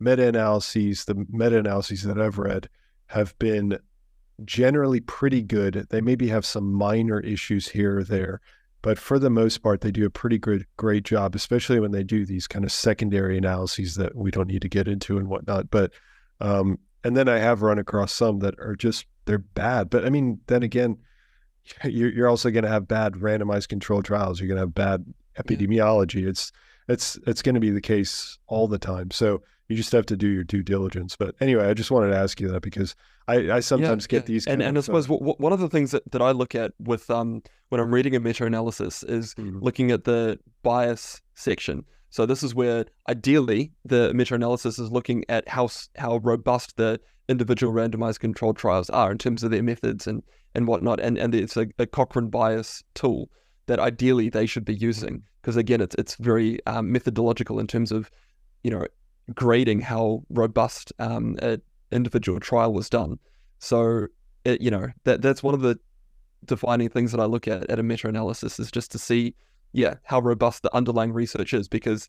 meta 0.00 0.26
analyses, 0.26 1.04
the 1.04 1.26
meta 1.30 1.58
analyses 1.58 2.02
that 2.02 2.20
I've 2.20 2.38
read, 2.38 2.68
have 3.06 3.38
been 3.38 3.78
generally 4.44 5.00
pretty 5.00 5.42
good. 5.42 5.86
They 5.90 6.00
maybe 6.00 6.28
have 6.28 6.46
some 6.46 6.72
minor 6.72 7.20
issues 7.20 7.68
here 7.68 7.98
or 7.98 8.04
there, 8.04 8.40
but 8.82 8.98
for 8.98 9.18
the 9.18 9.30
most 9.30 9.58
part, 9.58 9.82
they 9.82 9.90
do 9.90 10.06
a 10.06 10.10
pretty 10.10 10.38
good, 10.38 10.66
great 10.76 11.04
job, 11.04 11.34
especially 11.34 11.80
when 11.80 11.90
they 11.90 12.02
do 12.02 12.24
these 12.24 12.46
kind 12.46 12.64
of 12.64 12.72
secondary 12.72 13.36
analyses 13.36 13.96
that 13.96 14.14
we 14.16 14.30
don't 14.30 14.48
need 14.48 14.62
to 14.62 14.68
get 14.68 14.88
into 14.88 15.18
and 15.18 15.28
whatnot. 15.28 15.70
But, 15.70 15.92
um, 16.40 16.78
and 17.04 17.16
then 17.16 17.28
I 17.28 17.38
have 17.38 17.62
run 17.62 17.78
across 17.78 18.12
some 18.12 18.38
that 18.38 18.58
are 18.58 18.76
just, 18.76 19.06
they're 19.26 19.38
bad. 19.38 19.90
But 19.90 20.06
I 20.06 20.10
mean, 20.10 20.40
then 20.46 20.62
again, 20.62 20.96
you're, 21.84 22.10
you're 22.10 22.28
also 22.28 22.50
going 22.50 22.64
to 22.64 22.70
have 22.70 22.88
bad 22.88 23.14
randomized 23.14 23.68
controlled 23.68 24.06
trials. 24.06 24.40
You're 24.40 24.48
going 24.48 24.56
to 24.56 24.62
have 24.62 24.74
bad 24.74 25.04
epidemiology. 25.38 26.22
Yeah. 26.22 26.30
It's, 26.30 26.52
it's, 26.88 27.18
it's 27.26 27.42
going 27.42 27.54
to 27.54 27.60
be 27.60 27.70
the 27.70 27.80
case 27.80 28.38
all 28.46 28.66
the 28.66 28.78
time. 28.78 29.10
So 29.10 29.42
you 29.70 29.76
just 29.76 29.92
have 29.92 30.04
to 30.06 30.16
do 30.16 30.26
your 30.26 30.42
due 30.42 30.64
diligence. 30.64 31.14
But 31.14 31.36
anyway, 31.40 31.66
I 31.66 31.74
just 31.74 31.92
wanted 31.92 32.10
to 32.10 32.16
ask 32.16 32.40
you 32.40 32.48
that 32.48 32.60
because 32.60 32.96
I, 33.28 33.52
I 33.52 33.60
sometimes 33.60 34.04
yeah, 34.04 34.18
get 34.18 34.22
yeah. 34.24 34.32
these. 34.34 34.46
And, 34.48 34.60
and 34.60 34.76
I 34.76 34.80
suppose 34.80 35.06
w- 35.06 35.36
one 35.38 35.52
of 35.52 35.60
the 35.60 35.68
things 35.68 35.92
that, 35.92 36.02
that 36.10 36.20
I 36.20 36.32
look 36.32 36.56
at 36.56 36.72
with 36.80 37.08
um 37.08 37.40
when 37.68 37.80
I'm 37.80 37.94
reading 37.94 38.16
a 38.16 38.20
meta 38.20 38.44
analysis 38.44 39.04
is 39.04 39.34
mm-hmm. 39.34 39.60
looking 39.60 39.92
at 39.92 40.04
the 40.04 40.40
bias 40.64 41.22
section. 41.36 41.84
So 42.10 42.26
this 42.26 42.42
is 42.42 42.52
where 42.52 42.84
ideally 43.08 43.70
the 43.84 44.12
meta 44.12 44.34
analysis 44.34 44.80
is 44.80 44.90
looking 44.90 45.24
at 45.28 45.48
how 45.48 45.68
how 45.96 46.16
robust 46.16 46.76
the 46.76 47.00
individual 47.28 47.72
randomized 47.72 48.18
controlled 48.18 48.56
trials 48.56 48.90
are 48.90 49.12
in 49.12 49.18
terms 49.18 49.44
of 49.44 49.52
their 49.52 49.62
methods 49.62 50.08
and 50.08 50.24
and 50.56 50.66
whatnot. 50.66 50.98
And 50.98 51.16
and 51.16 51.32
it's 51.32 51.56
a, 51.56 51.68
a 51.78 51.86
Cochrane 51.86 52.28
bias 52.28 52.82
tool 52.94 53.30
that 53.66 53.78
ideally 53.78 54.30
they 54.30 54.46
should 54.46 54.64
be 54.64 54.74
using 54.74 55.22
because 55.40 55.56
again 55.56 55.80
it's 55.80 55.94
it's 55.94 56.16
very 56.16 56.58
um, 56.66 56.90
methodological 56.90 57.60
in 57.60 57.68
terms 57.68 57.92
of 57.92 58.10
you 58.64 58.70
know 58.72 58.84
grading 59.34 59.80
how 59.80 60.22
robust 60.30 60.92
um, 60.98 61.36
an 61.40 61.62
individual 61.92 62.40
trial 62.40 62.72
was 62.72 62.88
done. 62.88 63.18
So, 63.58 64.06
it, 64.44 64.60
you 64.60 64.70
know, 64.70 64.88
that 65.04 65.22
that's 65.22 65.42
one 65.42 65.54
of 65.54 65.60
the 65.60 65.78
defining 66.44 66.88
things 66.88 67.12
that 67.12 67.20
I 67.20 67.26
look 67.26 67.46
at 67.46 67.70
at 67.70 67.78
a 67.78 67.82
meta 67.82 68.08
analysis 68.08 68.58
is 68.58 68.70
just 68.70 68.90
to 68.92 68.98
see, 68.98 69.34
yeah, 69.72 69.94
how 70.04 70.20
robust 70.20 70.62
the 70.62 70.74
underlying 70.74 71.12
research 71.12 71.52
is 71.52 71.68
because, 71.68 72.08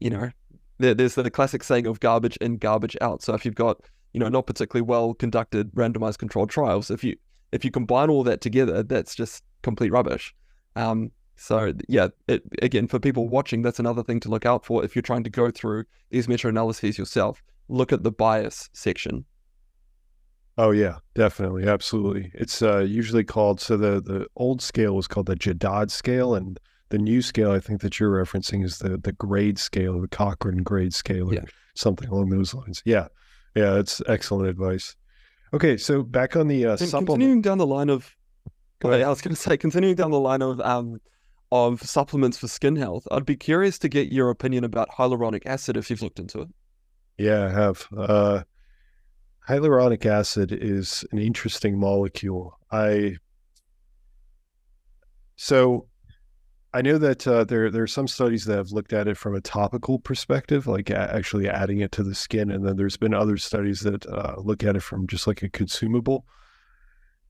you 0.00 0.10
know, 0.10 0.30
there, 0.78 0.94
there's 0.94 1.14
the 1.14 1.30
classic 1.30 1.62
saying 1.62 1.86
of 1.86 2.00
garbage 2.00 2.36
in, 2.38 2.56
garbage 2.58 2.96
out. 3.00 3.22
So 3.22 3.34
if 3.34 3.44
you've 3.44 3.54
got, 3.54 3.80
you 4.12 4.20
know, 4.20 4.28
not 4.28 4.46
particularly 4.46 4.86
well 4.86 5.14
conducted 5.14 5.72
randomized 5.74 6.18
controlled 6.18 6.50
trials, 6.50 6.90
if 6.90 7.04
you 7.04 7.16
if 7.52 7.64
you 7.64 7.70
combine 7.70 8.10
all 8.10 8.24
that 8.24 8.40
together, 8.40 8.82
that's 8.82 9.14
just 9.14 9.44
complete 9.62 9.92
rubbish. 9.92 10.34
Um, 10.74 11.12
so 11.36 11.72
yeah, 11.88 12.08
it, 12.28 12.42
again, 12.60 12.86
for 12.86 12.98
people 12.98 13.28
watching, 13.28 13.62
that's 13.62 13.78
another 13.78 14.02
thing 14.02 14.20
to 14.20 14.28
look 14.28 14.46
out 14.46 14.64
for 14.64 14.84
if 14.84 14.94
you're 14.94 15.02
trying 15.02 15.24
to 15.24 15.30
go 15.30 15.50
through 15.50 15.84
these 16.10 16.28
meta-analyses 16.28 16.98
yourself. 16.98 17.42
Look 17.68 17.92
at 17.92 18.02
the 18.02 18.12
bias 18.12 18.68
section. 18.72 19.24
Oh 20.58 20.70
yeah, 20.70 20.98
definitely, 21.14 21.66
absolutely. 21.66 22.30
It's 22.34 22.60
uh, 22.60 22.80
usually 22.80 23.24
called 23.24 23.60
so 23.60 23.76
the 23.76 24.02
the 24.02 24.26
old 24.36 24.60
scale 24.60 24.94
was 24.94 25.08
called 25.08 25.26
the 25.26 25.36
Jadad 25.36 25.90
scale, 25.90 26.34
and 26.34 26.60
the 26.90 26.98
new 26.98 27.22
scale 27.22 27.50
I 27.50 27.58
think 27.60 27.80
that 27.80 27.98
you're 27.98 28.24
referencing 28.24 28.62
is 28.62 28.78
the 28.78 28.98
the 28.98 29.12
GRADE 29.12 29.58
scale, 29.58 30.00
the 30.00 30.08
Cochrane 30.08 30.62
GRADE 30.62 30.92
scale, 30.92 31.30
or 31.30 31.34
yeah. 31.34 31.44
something 31.74 32.08
along 32.08 32.28
those 32.28 32.52
lines. 32.52 32.82
Yeah, 32.84 33.08
yeah, 33.56 33.78
it's 33.78 34.02
excellent 34.06 34.48
advice. 34.48 34.94
Okay, 35.54 35.76
so 35.76 36.02
back 36.02 36.36
on 36.36 36.48
the 36.48 36.66
uh, 36.66 36.76
supplement. 36.76 37.08
Continuing 37.08 37.42
down 37.42 37.58
the 37.58 37.66
line 37.66 37.90
of, 37.90 38.14
I 38.84 39.08
was 39.08 39.20
going 39.20 39.34
to 39.34 39.40
say, 39.40 39.56
continuing 39.56 39.94
down 39.94 40.10
the 40.10 40.20
line 40.20 40.42
of 40.42 40.60
um, 40.60 40.98
of 41.52 41.82
supplements 41.82 42.38
for 42.38 42.48
skin 42.48 42.76
health. 42.76 43.06
I'd 43.10 43.26
be 43.26 43.36
curious 43.36 43.78
to 43.80 43.88
get 43.88 44.10
your 44.10 44.30
opinion 44.30 44.64
about 44.64 44.88
hyaluronic 44.88 45.44
acid 45.44 45.76
if 45.76 45.90
you've 45.90 46.00
looked 46.00 46.18
into 46.18 46.40
it. 46.40 46.48
Yeah, 47.18 47.44
I 47.44 47.50
have. 47.50 47.86
Uh, 47.94 48.42
hyaluronic 49.46 50.06
acid 50.06 50.50
is 50.50 51.04
an 51.12 51.18
interesting 51.18 51.78
molecule. 51.78 52.58
I 52.70 53.16
so 55.36 55.88
I 56.72 56.80
know 56.80 56.96
that 56.96 57.26
uh, 57.26 57.44
there 57.44 57.70
there 57.70 57.82
are 57.82 57.86
some 57.86 58.08
studies 58.08 58.46
that 58.46 58.56
have 58.56 58.72
looked 58.72 58.94
at 58.94 59.06
it 59.06 59.18
from 59.18 59.34
a 59.34 59.40
topical 59.42 59.98
perspective, 59.98 60.66
like 60.66 60.88
a- 60.88 61.14
actually 61.14 61.50
adding 61.50 61.80
it 61.80 61.92
to 61.92 62.02
the 62.02 62.14
skin, 62.14 62.50
and 62.50 62.66
then 62.66 62.78
there's 62.78 62.96
been 62.96 63.12
other 63.12 63.36
studies 63.36 63.80
that 63.80 64.06
uh, 64.06 64.36
look 64.38 64.64
at 64.64 64.74
it 64.74 64.82
from 64.82 65.06
just 65.06 65.26
like 65.26 65.42
a 65.42 65.50
consumable. 65.50 66.24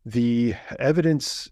The 0.06 0.54
evidence 0.78 1.50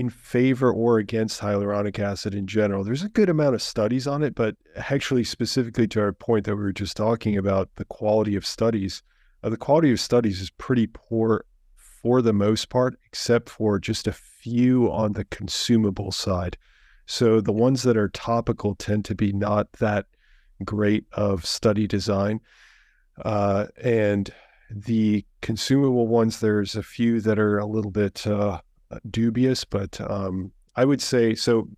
in 0.00 0.08
favor 0.08 0.72
or 0.72 0.98
against 0.98 1.42
hyaluronic 1.42 1.98
acid 1.98 2.34
in 2.34 2.46
general, 2.46 2.82
there's 2.82 3.02
a 3.02 3.08
good 3.10 3.28
amount 3.28 3.54
of 3.54 3.60
studies 3.60 4.06
on 4.06 4.22
it, 4.22 4.34
but 4.34 4.56
actually 4.76 5.22
specifically 5.22 5.86
to 5.86 6.00
our 6.00 6.12
point 6.12 6.46
that 6.46 6.56
we 6.56 6.62
were 6.62 6.72
just 6.72 6.96
talking 6.96 7.36
about, 7.36 7.68
the 7.76 7.84
quality 7.84 8.34
of 8.34 8.46
studies, 8.46 9.02
uh, 9.44 9.50
the 9.50 9.58
quality 9.58 9.92
of 9.92 10.00
studies 10.00 10.40
is 10.40 10.48
pretty 10.48 10.86
poor 10.86 11.44
for 11.76 12.22
the 12.22 12.32
most 12.32 12.70
part, 12.70 12.98
except 13.04 13.50
for 13.50 13.78
just 13.78 14.06
a 14.06 14.12
few 14.12 14.90
on 14.90 15.12
the 15.12 15.26
consumable 15.26 16.10
side. 16.10 16.56
So 17.04 17.42
the 17.42 17.52
ones 17.52 17.82
that 17.82 17.98
are 17.98 18.08
topical 18.08 18.74
tend 18.74 19.04
to 19.04 19.14
be 19.14 19.32
not 19.32 19.70
that 19.74 20.06
great 20.64 21.04
of 21.12 21.44
study 21.44 21.86
design. 21.86 22.40
Uh, 23.22 23.66
and 23.82 24.32
the 24.70 25.26
consumable 25.42 26.06
ones, 26.06 26.40
there's 26.40 26.74
a 26.74 26.82
few 26.82 27.20
that 27.20 27.38
are 27.38 27.58
a 27.58 27.66
little 27.66 27.90
bit 27.90 28.26
uh, 28.26 28.60
dubious, 29.10 29.64
but 29.64 30.00
um, 30.00 30.52
I 30.76 30.84
would 30.84 31.00
say 31.00 31.34
so. 31.34 31.68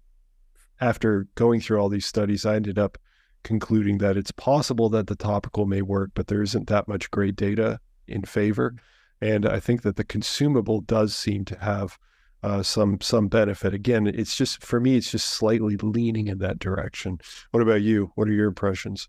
After 0.81 1.29
going 1.37 1.61
through 1.61 1.79
all 1.79 1.89
these 1.89 2.07
studies, 2.07 2.45
I 2.45 2.57
ended 2.57 2.77
up 2.77 2.99
concluding 3.45 3.99
that 3.99 4.17
it's 4.17 4.33
possible 4.33 4.89
that 4.91 5.07
the 5.07 5.15
topical 5.15 5.65
may 5.65 5.83
work, 5.83 6.11
but 6.15 6.27
there 6.27 6.43
isn't 6.43 6.69
that 6.69 6.89
much 6.89 7.11
great 7.11 7.37
data 7.37 7.79
in 8.09 8.23
favor. 8.23 8.75
And 9.21 9.47
I 9.47 9.61
think 9.61 9.83
that 9.83 9.95
the 9.95 10.05
consumable 10.05 10.81
does 10.81 11.15
seem 11.15 11.45
to 11.47 11.59
have 11.61 11.99
uh, 12.43 12.63
some 12.63 13.01
some 13.01 13.29
benefit. 13.29 13.73
Again, 13.73 14.09
it's 14.09 14.37
just 14.37 14.65
for 14.65 14.81
me, 14.81 14.97
it's 14.97 15.11
just 15.11 15.29
slightly 15.29 15.77
leaning 15.77 16.27
in 16.27 16.39
that 16.39 16.59
direction. 16.59 17.19
What 17.53 17.63
about 17.63 17.83
you? 17.83 18.11
What 18.17 18.29
are 18.29 18.33
your 18.33 18.49
impressions? 18.49 19.09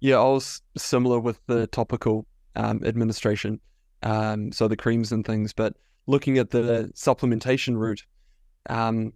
Yeah, 0.00 0.16
I 0.16 0.24
was 0.24 0.62
similar 0.76 1.20
with 1.20 1.40
the 1.46 1.66
topical 1.68 2.26
um, 2.56 2.82
administration, 2.84 3.60
um, 4.02 4.50
so 4.50 4.66
the 4.66 4.76
creams 4.76 5.12
and 5.12 5.24
things. 5.24 5.52
But 5.52 5.76
looking 6.06 6.38
at 6.38 6.50
the 6.50 6.90
supplementation 6.94 7.76
route, 7.76 8.04
um, 8.68 9.12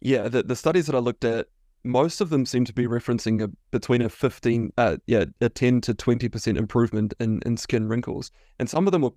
yeah, 0.00 0.28
the, 0.28 0.42
the 0.42 0.56
studies 0.56 0.86
that 0.86 0.94
I 0.94 0.98
looked 0.98 1.24
at, 1.24 1.46
most 1.84 2.20
of 2.20 2.30
them 2.30 2.44
seem 2.44 2.64
to 2.64 2.72
be 2.72 2.86
referencing 2.86 3.42
a, 3.42 3.50
between 3.70 4.02
a 4.02 4.08
15, 4.08 4.72
uh, 4.76 4.96
yeah, 5.06 5.24
a 5.40 5.48
10 5.48 5.80
to 5.82 5.94
20% 5.94 6.56
improvement 6.56 7.14
in, 7.20 7.40
in 7.46 7.56
skin 7.56 7.88
wrinkles. 7.88 8.30
And 8.58 8.68
some 8.68 8.86
of 8.86 8.92
them 8.92 9.02
were 9.02 9.12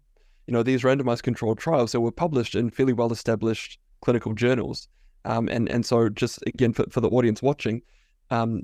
you 0.48 0.54
know, 0.54 0.64
these 0.64 0.84
randomized 0.84 1.24
controlled 1.24 1.60
trials 1.60 1.92
that 1.92 2.02
were 2.02 2.12
published 2.12 2.56
in 2.56 2.70
fairly 2.70 2.94
well 2.94 3.12
established 3.12 3.80
clinical 4.02 4.34
journals. 4.34 4.88
Um, 5.24 5.48
and, 5.50 5.70
and 5.70 5.86
so 5.86 6.10
just 6.10 6.42
again, 6.48 6.74
for, 6.74 6.86
for 6.90 7.00
the 7.00 7.10
audience 7.10 7.42
watching, 7.42 7.82
um, 8.32 8.64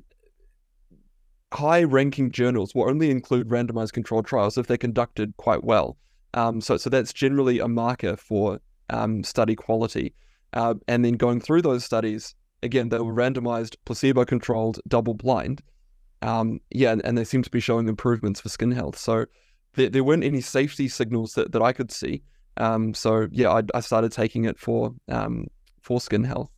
high 1.54 1.84
ranking 1.84 2.32
journals 2.32 2.74
will 2.74 2.90
only 2.90 3.12
include 3.12 3.50
randomized 3.50 3.94
controlled 3.94 4.26
trials 4.26 4.58
if 4.58 4.68
they're 4.68 4.78
conducted 4.78 5.36
quite 5.38 5.63
well. 5.63 5.98
Um, 6.34 6.62
so, 6.62 6.78
so 6.78 6.90
that's 6.90 7.13
generally 7.13 7.60
a 7.60 7.68
marker 7.68 8.16
for 8.18 8.60
um, 8.90 9.24
study 9.24 9.56
quality. 9.56 10.13
Uh, 10.54 10.76
and 10.88 11.04
then 11.04 11.13
going 11.13 11.40
through 11.40 11.62
those 11.62 11.84
studies, 11.84 12.36
again, 12.63 12.90
they 12.90 13.00
were 13.00 13.13
randomized, 13.13 13.76
placebo 13.86 14.26
controlled, 14.26 14.80
double 14.88 15.13
blind. 15.13 15.62
Um, 16.22 16.60
yeah, 16.72 16.92
and, 16.92 17.06
and 17.06 17.18
they 17.18 17.24
seem 17.24 17.44
to 17.44 17.50
be 17.50 17.60
showing 17.60 17.88
improvements 17.88 18.42
for 18.42 18.50
skin 18.50 18.72
health. 18.72 18.98
So, 18.98 19.26
there, 19.78 19.90
there 19.90 20.04
weren't 20.04 20.24
any 20.24 20.42
safety 20.42 20.90
signals 20.90 21.34
that, 21.34 21.54
that 21.54 21.62
I 21.62 21.72
could 21.72 21.92
see. 21.92 22.24
Um, 22.58 22.94
so 22.94 23.28
yeah, 23.32 23.52
I, 23.52 23.62
I, 23.76 23.80
started 23.82 24.12
taking 24.12 24.46
it 24.46 24.60
for 24.60 24.92
um, 25.08 25.46
for 25.82 26.02
skin 26.02 26.24
health. 26.24 26.50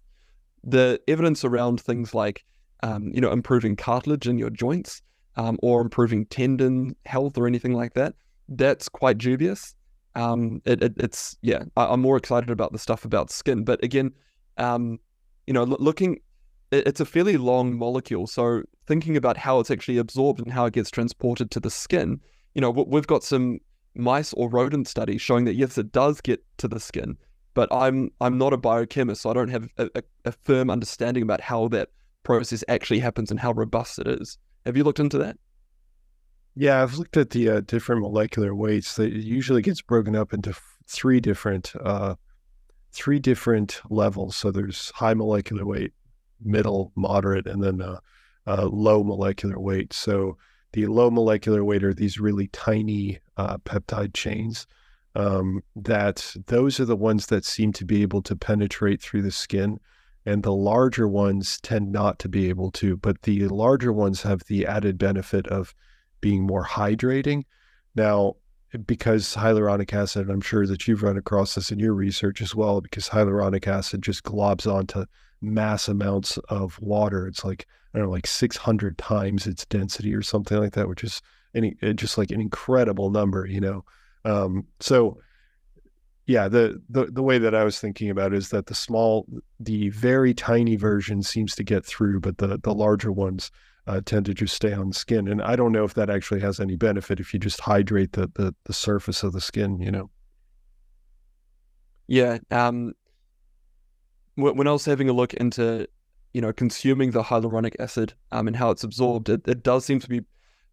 The 0.63 0.99
evidence 1.07 1.43
around 1.43 1.81
things 1.81 2.13
like 2.13 2.45
um, 2.83 3.11
you 3.13 3.21
know 3.21 3.31
improving 3.31 3.75
cartilage 3.75 4.27
in 4.27 4.39
your 4.39 4.49
joints 4.49 5.01
or 5.61 5.79
improving 5.79 6.25
tendon 6.25 6.93
health 7.05 7.37
or 7.37 7.47
anything 7.47 7.73
like 7.73 7.93
that, 7.93 8.13
that's 8.49 8.89
quite 8.89 9.17
dubious. 9.17 9.75
Um, 10.15 10.61
it, 10.65 10.83
it, 10.83 10.93
it's 10.97 11.37
yeah, 11.41 11.63
I, 11.77 11.93
am 11.93 12.01
more 12.01 12.17
excited 12.17 12.49
about 12.49 12.71
the 12.71 12.79
stuff 12.79 13.05
about 13.05 13.31
skin. 13.31 13.63
But 13.63 13.83
again, 13.83 14.11
um, 14.57 14.99
you 15.47 15.53
know, 15.53 15.63
looking, 15.63 16.19
it, 16.71 16.87
it's 16.87 16.99
a 16.99 17.05
fairly 17.05 17.37
long 17.37 17.77
molecule. 17.77 18.27
So 18.27 18.63
thinking 18.87 19.15
about 19.15 19.37
how 19.37 19.59
it's 19.59 19.71
actually 19.71 19.97
absorbed 19.97 20.39
and 20.41 20.51
how 20.51 20.65
it 20.65 20.73
gets 20.73 20.89
transported 20.89 21.51
to 21.51 21.59
the 21.59 21.69
skin 21.69 22.19
you 22.53 22.61
know, 22.61 22.71
we've 22.71 23.07
got 23.07 23.23
some 23.23 23.59
mice 23.95 24.33
or 24.33 24.49
rodent 24.49 24.87
studies 24.87 25.21
showing 25.21 25.45
that 25.45 25.55
yes, 25.55 25.77
it 25.77 25.91
does 25.91 26.21
get 26.21 26.43
to 26.57 26.67
the 26.67 26.79
skin, 26.79 27.17
but 27.53 27.69
I'm 27.71 28.09
I'm 28.21 28.37
not 28.37 28.53
a 28.53 28.57
biochemist, 28.57 29.21
so 29.21 29.29
I 29.29 29.33
don't 29.33 29.49
have 29.49 29.69
a, 29.77 29.89
a, 29.95 30.03
a 30.25 30.31
firm 30.31 30.69
understanding 30.69 31.23
about 31.23 31.41
how 31.41 31.67
that 31.69 31.89
process 32.23 32.63
actually 32.67 32.99
happens 32.99 33.31
and 33.31 33.39
how 33.39 33.51
robust 33.51 33.99
it 33.99 34.07
is. 34.07 34.37
Have 34.65 34.75
you 34.75 34.83
looked 34.83 34.99
into 34.99 35.17
that? 35.19 35.37
Yeah, 36.55 36.81
I've 36.81 36.95
looked 36.95 37.17
at 37.17 37.29
the 37.29 37.49
uh, 37.49 37.61
different 37.61 38.01
molecular 38.01 38.53
weights. 38.53 38.97
It 38.99 39.13
usually 39.13 39.61
gets 39.61 39.81
broken 39.81 40.15
up 40.15 40.33
into 40.33 40.53
three 40.87 41.19
different 41.19 41.73
uh, 41.83 42.15
three 42.91 43.19
different 43.19 43.81
levels. 43.89 44.35
So 44.35 44.51
there's 44.51 44.91
high 44.95 45.13
molecular 45.13 45.65
weight, 45.65 45.93
middle, 46.43 46.91
moderate, 46.95 47.47
and 47.47 47.63
then 47.63 47.81
uh, 47.81 47.99
uh 48.47 48.65
low 48.65 49.03
molecular 49.03 49.59
weight. 49.59 49.93
So 49.93 50.37
the 50.73 50.87
low 50.87 51.09
molecular 51.09 51.63
weight 51.63 51.83
are 51.83 51.93
these 51.93 52.19
really 52.19 52.47
tiny 52.47 53.19
uh, 53.37 53.57
peptide 53.59 54.13
chains. 54.13 54.67
Um, 55.15 55.63
that 55.75 56.35
those 56.47 56.79
are 56.79 56.85
the 56.85 56.95
ones 56.95 57.27
that 57.27 57.43
seem 57.43 57.73
to 57.73 57.85
be 57.85 58.03
able 58.03 58.21
to 58.23 58.35
penetrate 58.35 59.01
through 59.01 59.23
the 59.23 59.31
skin, 59.31 59.79
and 60.25 60.43
the 60.43 60.53
larger 60.53 61.07
ones 61.07 61.59
tend 61.61 61.91
not 61.91 62.19
to 62.19 62.29
be 62.29 62.49
able 62.49 62.71
to. 62.71 62.95
But 62.95 63.23
the 63.23 63.47
larger 63.47 63.91
ones 63.91 64.21
have 64.21 64.43
the 64.45 64.67
added 64.67 64.97
benefit 64.97 65.47
of 65.47 65.73
being 66.21 66.43
more 66.43 66.65
hydrating. 66.65 67.43
Now, 67.95 68.35
because 68.85 69.35
hyaluronic 69.35 69.93
acid, 69.93 70.29
I'm 70.29 70.41
sure 70.41 70.67
that 70.67 70.87
you've 70.87 71.03
run 71.03 71.17
across 71.17 71.55
this 71.55 71.71
in 71.71 71.79
your 71.79 71.93
research 71.93 72.41
as 72.41 72.53
well, 72.53 72.81
because 72.81 73.09
hyaluronic 73.09 73.67
acid 73.67 74.01
just 74.01 74.23
globs 74.23 74.71
onto 74.71 75.05
mass 75.41 75.87
amounts 75.87 76.37
of 76.49 76.79
water. 76.79 77.27
It's 77.27 77.43
like 77.43 77.65
I 77.93 77.97
don't 77.97 78.07
know, 78.07 78.11
like 78.11 78.27
600 78.27 78.97
times 78.97 79.47
its 79.47 79.65
density 79.65 80.13
or 80.13 80.21
something 80.21 80.59
like 80.59 80.73
that, 80.73 80.87
which 80.87 81.03
is 81.03 81.21
any 81.55 81.75
uh, 81.81 81.93
just 81.93 82.17
like 82.17 82.31
an 82.31 82.41
incredible 82.41 83.09
number, 83.09 83.45
you 83.45 83.59
know. 83.59 83.83
Um, 84.25 84.67
so 84.79 85.19
yeah, 86.27 86.47
the, 86.47 86.79
the 86.89 87.05
the 87.05 87.23
way 87.23 87.39
that 87.39 87.55
I 87.55 87.63
was 87.63 87.79
thinking 87.79 88.11
about 88.11 88.35
is 88.35 88.49
that 88.49 88.67
the 88.67 88.75
small, 88.75 89.25
the 89.59 89.89
very 89.89 90.35
tiny 90.35 90.75
version 90.75 91.23
seems 91.23 91.55
to 91.55 91.63
get 91.63 91.83
through, 91.83 92.19
but 92.19 92.37
the 92.37 92.59
the 92.59 92.73
larger 92.73 93.11
ones 93.11 93.49
uh, 93.89 94.01
tend 94.05 94.25
to 94.27 94.33
just 94.33 94.55
stay 94.55 94.73
on 94.73 94.93
skin. 94.93 95.27
And 95.27 95.41
I 95.41 95.55
don't 95.55 95.71
know 95.71 95.83
if 95.83 95.93
that 95.95 96.09
actually 96.09 96.41
has 96.41 96.59
any 96.59 96.75
benefit 96.75 97.19
if 97.19 97.33
you 97.33 97.39
just 97.39 97.59
hydrate 97.61 98.13
the 98.13 98.31
the, 98.35 98.55
the 98.65 98.73
surface 98.73 99.23
of 99.23 99.33
the 99.33 99.41
skin, 99.41 99.79
you 99.81 99.91
know. 99.91 100.09
Yeah. 102.07 102.39
Um, 102.51 102.93
when 104.35 104.67
I 104.67 104.71
was 104.71 104.85
having 104.85 105.09
a 105.09 105.13
look 105.13 105.33
into 105.33 105.87
you 106.33 106.41
know, 106.41 106.53
consuming 106.53 107.11
the 107.11 107.23
hyaluronic 107.23 107.75
acid 107.79 108.13
um, 108.31 108.47
and 108.47 108.55
how 108.55 108.69
it's 108.69 108.83
absorbed, 108.83 109.29
it, 109.29 109.47
it 109.47 109.63
does 109.63 109.85
seem 109.85 109.99
to 109.99 110.07
be, 110.07 110.21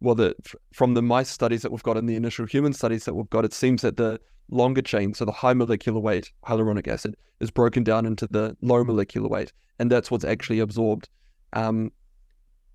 well, 0.00 0.14
the, 0.14 0.34
from 0.72 0.94
the 0.94 1.02
mice 1.02 1.30
studies 1.30 1.62
that 1.62 1.72
we've 1.72 1.82
got 1.82 1.96
and 1.96 2.08
the 2.08 2.16
initial 2.16 2.46
human 2.46 2.72
studies 2.72 3.04
that 3.06 3.14
we've 3.14 3.30
got, 3.30 3.44
it 3.44 3.54
seems 3.54 3.82
that 3.82 3.96
the 3.96 4.20
longer 4.50 4.82
chain, 4.82 5.14
so 5.14 5.24
the 5.24 5.32
high 5.32 5.54
molecular 5.54 5.98
weight 5.98 6.30
hyaluronic 6.46 6.86
acid, 6.86 7.16
is 7.40 7.50
broken 7.50 7.82
down 7.82 8.06
into 8.06 8.26
the 8.26 8.56
low 8.60 8.84
molecular 8.84 9.28
weight, 9.28 9.52
and 9.78 9.90
that's 9.90 10.10
what's 10.10 10.24
actually 10.24 10.60
absorbed. 10.60 11.08
Um, 11.52 11.90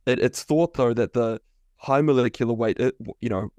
it, 0.06 0.20
it's 0.20 0.44
thought 0.44 0.74
though 0.74 0.94
that 0.94 1.14
the 1.14 1.40
high 1.78 2.02
molecular 2.02 2.54
weight, 2.54 2.80
it, 2.80 2.96
you 3.22 3.30
know, 3.30 3.52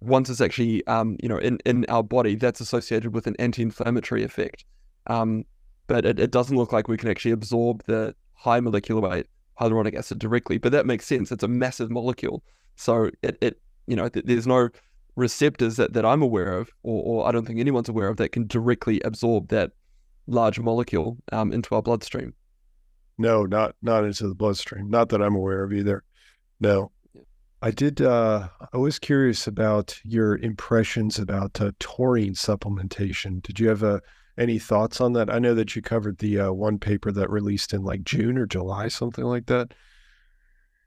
once 0.00 0.28
it's 0.28 0.40
actually, 0.40 0.86
um, 0.86 1.16
you 1.22 1.28
know, 1.28 1.38
in, 1.38 1.58
in 1.64 1.86
our 1.88 2.02
body, 2.02 2.34
that's 2.34 2.60
associated 2.60 3.14
with 3.14 3.26
an 3.26 3.36
anti-inflammatory 3.38 4.22
effect. 4.22 4.64
Um, 5.06 5.44
but 5.86 6.04
it, 6.04 6.18
it 6.18 6.30
doesn't 6.30 6.56
look 6.56 6.72
like 6.72 6.88
we 6.88 6.96
can 6.96 7.08
actually 7.08 7.30
absorb 7.30 7.84
the 7.84 8.14
high 8.34 8.60
molecular 8.60 9.00
weight 9.00 9.26
hyaluronic 9.60 9.94
acid 9.94 10.18
directly, 10.18 10.58
but 10.58 10.72
that 10.72 10.84
makes 10.84 11.06
sense. 11.06 11.30
It's 11.30 11.44
a 11.44 11.48
massive 11.48 11.90
molecule. 11.90 12.42
So 12.76 13.10
it, 13.22 13.38
it 13.40 13.60
you 13.86 13.96
know, 13.96 14.08
th- 14.08 14.26
there's 14.26 14.46
no 14.46 14.68
receptors 15.16 15.76
that, 15.76 15.92
that 15.92 16.04
I'm 16.04 16.22
aware 16.22 16.58
of, 16.58 16.70
or, 16.82 17.02
or 17.04 17.28
I 17.28 17.32
don't 17.32 17.46
think 17.46 17.60
anyone's 17.60 17.88
aware 17.88 18.08
of, 18.08 18.16
that 18.16 18.32
can 18.32 18.46
directly 18.46 19.00
absorb 19.02 19.48
that 19.48 19.70
large 20.26 20.58
molecule 20.58 21.18
um, 21.32 21.52
into 21.52 21.74
our 21.74 21.82
bloodstream. 21.82 22.34
No, 23.18 23.44
not 23.44 23.76
not 23.82 24.04
into 24.04 24.28
the 24.28 24.34
bloodstream. 24.34 24.90
Not 24.90 25.08
that 25.10 25.22
I'm 25.22 25.36
aware 25.36 25.64
of 25.64 25.72
either. 25.72 26.02
No. 26.60 26.90
I 27.62 27.70
did. 27.70 28.02
Uh, 28.02 28.48
I 28.74 28.76
was 28.76 28.98
curious 28.98 29.46
about 29.46 29.98
your 30.04 30.36
impressions 30.36 31.18
about 31.18 31.58
uh, 31.62 31.72
taurine 31.78 32.34
supplementation. 32.34 33.42
Did 33.42 33.58
you 33.58 33.68
have 33.68 33.82
a 33.82 34.02
any 34.36 34.58
thoughts 34.58 35.00
on 35.00 35.14
that? 35.14 35.30
I 35.30 35.38
know 35.38 35.54
that 35.54 35.74
you 35.74 35.80
covered 35.80 36.18
the 36.18 36.40
uh, 36.40 36.52
one 36.52 36.78
paper 36.78 37.10
that 37.12 37.30
released 37.30 37.72
in 37.72 37.82
like 37.82 38.04
June 38.04 38.36
or 38.36 38.44
July, 38.44 38.88
something 38.88 39.24
like 39.24 39.46
that. 39.46 39.72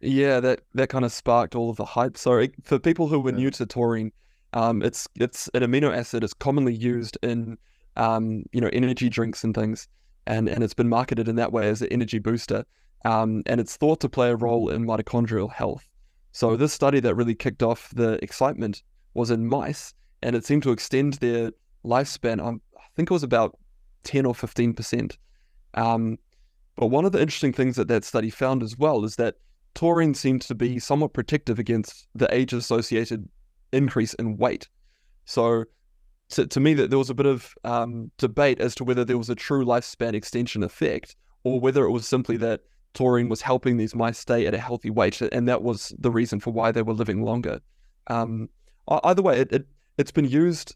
Yeah, 0.02 0.40
that 0.40 0.62
that 0.76 0.90
kind 0.90 1.04
of 1.04 1.12
sparked 1.12 1.56
all 1.56 1.72
of 1.72 1.78
the 1.78 1.86
hype. 1.86 2.18
So 2.18 2.46
for 2.64 2.78
people 2.78 3.08
who 3.08 3.20
were 3.20 3.32
yeah. 3.32 3.38
new 3.38 3.52
to 3.52 3.66
taurine, 3.66 4.12
um, 4.54 4.84
it's 4.84 5.08
it's 5.16 5.48
an 5.56 5.64
amino 5.64 5.96
acid 5.96 6.24
is 6.24 6.34
commonly 6.36 6.76
used 6.76 7.18
in 7.24 7.58
um, 7.96 8.44
you 8.52 8.62
know 8.62 8.70
energy 8.72 9.10
drinks 9.10 9.44
and 9.44 9.56
things. 9.56 9.88
And 10.28 10.48
and 10.50 10.64
it's 10.64 10.76
been 10.76 10.90
marketed 10.90 11.28
in 11.28 11.36
that 11.38 11.52
way 11.52 11.70
as 11.70 11.82
an 11.82 11.88
energy 11.92 12.20
booster, 12.20 12.66
um, 13.06 13.44
and 13.46 13.60
it's 13.60 13.78
thought 13.78 14.00
to 14.02 14.10
play 14.10 14.30
a 14.30 14.36
role 14.36 14.70
in 14.70 14.86
mitochondrial 14.86 15.52
health. 15.52 15.88
So 16.32 16.56
this 16.56 16.74
study 16.74 17.00
that 17.00 17.16
really 17.16 17.36
kicked 17.36 17.64
off 17.64 17.90
the 17.96 18.24
excitement 18.24 18.84
was 19.14 19.32
in 19.32 19.48
mice, 19.48 19.94
and 20.22 20.36
it 20.36 20.46
seemed 20.46 20.64
to 20.64 20.72
extend 20.72 21.14
their 21.14 21.52
lifespan. 21.84 22.40
I 22.40 22.88
think 22.96 23.10
it 23.10 23.14
was 23.14 23.24
about 23.24 23.58
ten 24.04 24.26
or 24.26 24.36
fifteen 24.36 24.74
percent. 24.74 25.18
Um, 25.74 26.18
but 26.76 26.88
one 26.88 27.06
of 27.06 27.12
the 27.12 27.22
interesting 27.22 27.54
things 27.54 27.76
that 27.76 27.88
that 27.88 28.04
study 28.04 28.30
found 28.30 28.64
as 28.64 28.78
well 28.78 29.04
is 29.04 29.16
that 29.16 29.36
taurine 29.74 30.14
seemed 30.14 30.42
to 30.42 30.56
be 30.56 30.80
somewhat 30.80 31.14
protective 31.14 31.60
against 31.60 32.08
the 32.16 32.28
age-associated 32.34 33.28
increase 33.72 34.14
in 34.16 34.38
weight. 34.38 34.68
So 35.26 35.66
to, 36.30 36.48
to 36.48 36.60
me 36.60 36.74
that 36.74 36.90
there 36.90 37.00
was 37.00 37.10
a 37.10 37.14
bit 37.14 37.26
of 37.26 37.56
um, 37.64 38.12
debate 38.18 38.60
as 38.60 38.76
to 38.76 38.84
whether 38.84 39.06
there 39.06 39.18
was 39.18 39.30
a 39.30 39.36
true 39.36 39.66
lifespan 39.66 40.14
extension 40.14 40.64
effect 40.64 41.16
or 41.44 41.60
whether 41.60 41.86
it 41.86 41.92
was 41.92 42.08
simply 42.08 42.38
that 42.38 42.62
taurine 42.94 43.30
was 43.30 43.42
helping 43.42 43.78
these 43.78 43.96
mice 43.96 44.18
stay 44.18 44.46
at 44.46 44.54
a 44.54 44.58
healthy 44.58 44.90
weight 44.90 45.22
and 45.22 45.48
that 45.48 45.62
was 45.62 45.94
the 46.00 46.12
reason 46.12 46.40
for 46.40 46.52
why 46.52 46.72
they 46.72 46.82
were 46.82 46.94
living 46.94 47.24
longer. 47.24 47.60
Um, 48.08 48.50
either 49.04 49.22
way 49.22 49.40
it, 49.40 49.52
it, 49.52 49.68
it's 49.98 50.12
been 50.12 50.26
used 50.26 50.76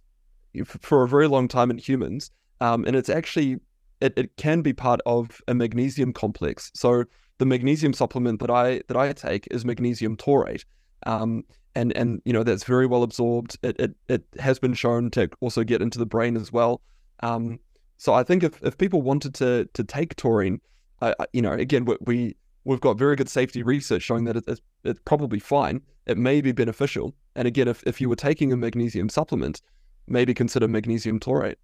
for 0.66 1.04
a 1.04 1.08
very 1.08 1.28
long 1.28 1.48
time 1.48 1.72
in 1.72 1.78
humans 1.78 2.32
um, 2.60 2.86
and 2.86 2.96
it's 2.96 3.10
actually 3.10 3.60
it, 4.00 4.14
it 4.16 4.36
can 4.38 4.62
be 4.62 4.74
part 4.74 5.00
of 5.06 5.42
a 5.48 5.54
magnesium 5.54 6.12
complex. 6.12 6.72
So 6.74 7.06
the 7.42 7.46
magnesium 7.46 7.92
supplement 7.92 8.40
that 8.40 8.52
i 8.52 8.82
that 8.88 8.96
i 8.96 9.12
take 9.14 9.48
is 9.50 9.66
magnesium 9.66 10.16
taurate 10.16 10.64
um, 11.06 11.44
and 11.76 11.96
and 11.96 12.22
you 12.26 12.34
know 12.34 12.44
that's 12.44 12.64
very 12.64 12.86
well 12.86 13.04
absorbed. 13.04 13.58
It 13.64 13.80
it, 13.80 13.96
it 14.08 14.24
has 14.40 14.60
been 14.60 14.74
shown 14.74 15.12
to 15.12 15.30
also 15.40 15.64
get 15.64 15.82
into 15.82 16.00
the 16.00 16.06
brain 16.06 16.36
as 16.36 16.52
well. 16.52 16.82
Um, 17.22 17.60
so 17.98 18.14
I 18.14 18.24
think 18.24 18.44
if, 18.44 18.62
if 18.64 18.78
people 18.78 19.02
wanted 19.02 19.34
to 19.36 19.70
to 19.74 19.84
take 19.84 20.16
taurine, 20.16 20.60
uh, 21.02 21.14
you 21.34 21.42
know, 21.42 21.54
again 21.54 21.86
we, 21.86 21.98
we 22.02 22.36
we've 22.64 22.82
got 22.82 22.98
very 22.98 23.16
good 23.16 23.30
safety 23.30 23.64
research 23.64 24.04
showing 24.04 24.26
that 24.26 24.38
it, 24.38 24.44
it's, 24.48 24.62
it's 24.84 25.00
probably 25.06 25.40
fine. 25.40 25.82
It 26.06 26.18
may 26.18 26.42
be 26.42 26.52
beneficial. 26.52 27.16
And 27.36 27.48
again, 27.48 27.68
if 27.68 27.84
if 27.86 28.02
you 28.02 28.10
were 28.10 28.16
taking 28.16 28.52
a 28.52 28.58
magnesium 28.58 29.10
supplement, 29.10 29.62
maybe 30.08 30.34
consider 30.34 30.68
magnesium 30.68 31.20
taurate. 31.20 31.60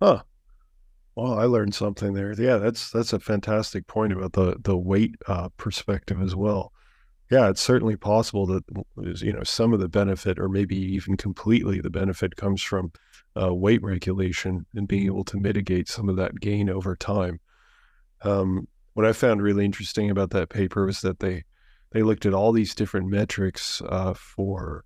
Huh. 0.00 0.22
Well, 1.14 1.38
I 1.38 1.44
learned 1.44 1.74
something 1.74 2.14
there. 2.14 2.32
Yeah, 2.40 2.56
that's 2.56 2.90
that's 2.90 3.12
a 3.12 3.20
fantastic 3.20 3.86
point 3.86 4.12
about 4.12 4.32
the 4.32 4.56
the 4.62 4.76
weight 4.76 5.14
uh, 5.26 5.48
perspective 5.56 6.22
as 6.22 6.36
well 6.36 6.71
yeah, 7.32 7.48
it's 7.48 7.62
certainly 7.62 7.96
possible 7.96 8.44
that 8.44 8.62
you 9.22 9.32
know 9.32 9.42
some 9.42 9.72
of 9.72 9.80
the 9.80 9.88
benefit, 9.88 10.38
or 10.38 10.50
maybe 10.50 10.76
even 10.76 11.16
completely 11.16 11.80
the 11.80 11.88
benefit, 11.88 12.36
comes 12.36 12.62
from 12.62 12.92
uh, 13.40 13.54
weight 13.54 13.82
regulation 13.82 14.66
and 14.74 14.86
being 14.86 15.06
able 15.06 15.24
to 15.24 15.38
mitigate 15.38 15.88
some 15.88 16.10
of 16.10 16.16
that 16.16 16.40
gain 16.40 16.68
over 16.68 16.94
time. 16.94 17.40
Um, 18.20 18.68
what 18.92 19.06
I 19.06 19.14
found 19.14 19.40
really 19.40 19.64
interesting 19.64 20.10
about 20.10 20.28
that 20.32 20.50
paper 20.50 20.84
was 20.84 21.00
that 21.00 21.20
they 21.20 21.44
they 21.92 22.02
looked 22.02 22.26
at 22.26 22.34
all 22.34 22.52
these 22.52 22.74
different 22.74 23.08
metrics 23.08 23.80
uh, 23.88 24.12
for 24.12 24.84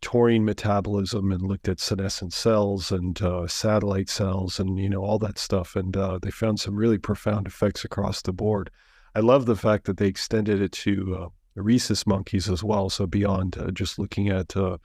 taurine 0.00 0.44
metabolism 0.44 1.30
and 1.30 1.42
looked 1.42 1.68
at 1.68 1.78
senescent 1.78 2.32
cells 2.32 2.90
and 2.90 3.22
uh, 3.22 3.46
satellite 3.46 4.08
cells 4.08 4.58
and 4.58 4.76
you 4.80 4.88
know 4.88 5.04
all 5.04 5.20
that 5.20 5.38
stuff, 5.38 5.76
and 5.76 5.96
uh, 5.96 6.18
they 6.20 6.32
found 6.32 6.58
some 6.58 6.74
really 6.74 6.98
profound 6.98 7.46
effects 7.46 7.84
across 7.84 8.22
the 8.22 8.32
board. 8.32 8.70
I 9.14 9.20
love 9.20 9.46
the 9.46 9.54
fact 9.54 9.84
that 9.84 9.98
they 9.98 10.08
extended 10.08 10.60
it 10.60 10.72
to 10.72 11.16
uh, 11.16 11.28
rhesus 11.56 12.06
monkeys 12.06 12.48
as 12.48 12.62
well. 12.62 12.88
So 12.90 13.06
beyond 13.06 13.56
uh, 13.58 13.70
just 13.70 13.98
looking 13.98 14.28
at 14.28 14.56
uh, 14.56 14.78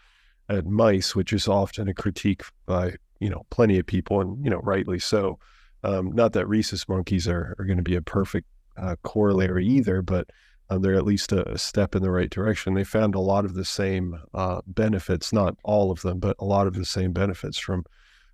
at 0.50 0.66
mice, 0.66 1.16
which 1.16 1.34
is 1.34 1.48
often 1.48 1.88
a 1.88 1.94
critique 1.94 2.44
by 2.66 2.96
you 3.20 3.30
know 3.30 3.46
plenty 3.50 3.80
of 3.80 3.86
people, 3.86 4.22
and 4.22 4.44
you 4.44 4.50
know 4.50 4.60
rightly 4.60 5.00
so. 5.00 5.40
Um, 5.84 6.12
not 6.12 6.34
that 6.34 6.48
rhesus 6.48 6.88
monkeys 6.88 7.28
are, 7.28 7.56
are 7.58 7.66
going 7.66 7.78
to 7.78 7.84
be 7.84 7.96
a 7.96 8.02
perfect 8.02 8.48
uh, 8.78 8.96
corollary 9.04 9.66
either, 9.66 10.02
but 10.02 10.30
uh, 10.70 10.78
they're 10.78 10.96
at 10.96 11.06
least 11.06 11.32
a, 11.32 11.50
a, 11.52 11.58
step 11.58 11.96
in 11.96 12.04
the 12.04 12.12
right 12.12 12.30
direction. 12.30 12.76
They 12.76 12.84
found 12.84 13.16
a 13.16 13.20
lot 13.20 13.46
of 13.46 13.56
the 13.56 13.66
same 13.66 14.18
uh, 14.34 14.62
benefits, 14.68 15.34
not 15.34 15.58
all 15.64 15.92
of 15.92 16.02
them, 16.02 16.20
but 16.20 16.36
a 16.40 16.46
lot 16.46 16.68
of 16.68 16.76
the 16.76 16.86
same 16.86 17.14
benefits 17.14 17.58
from 17.58 17.84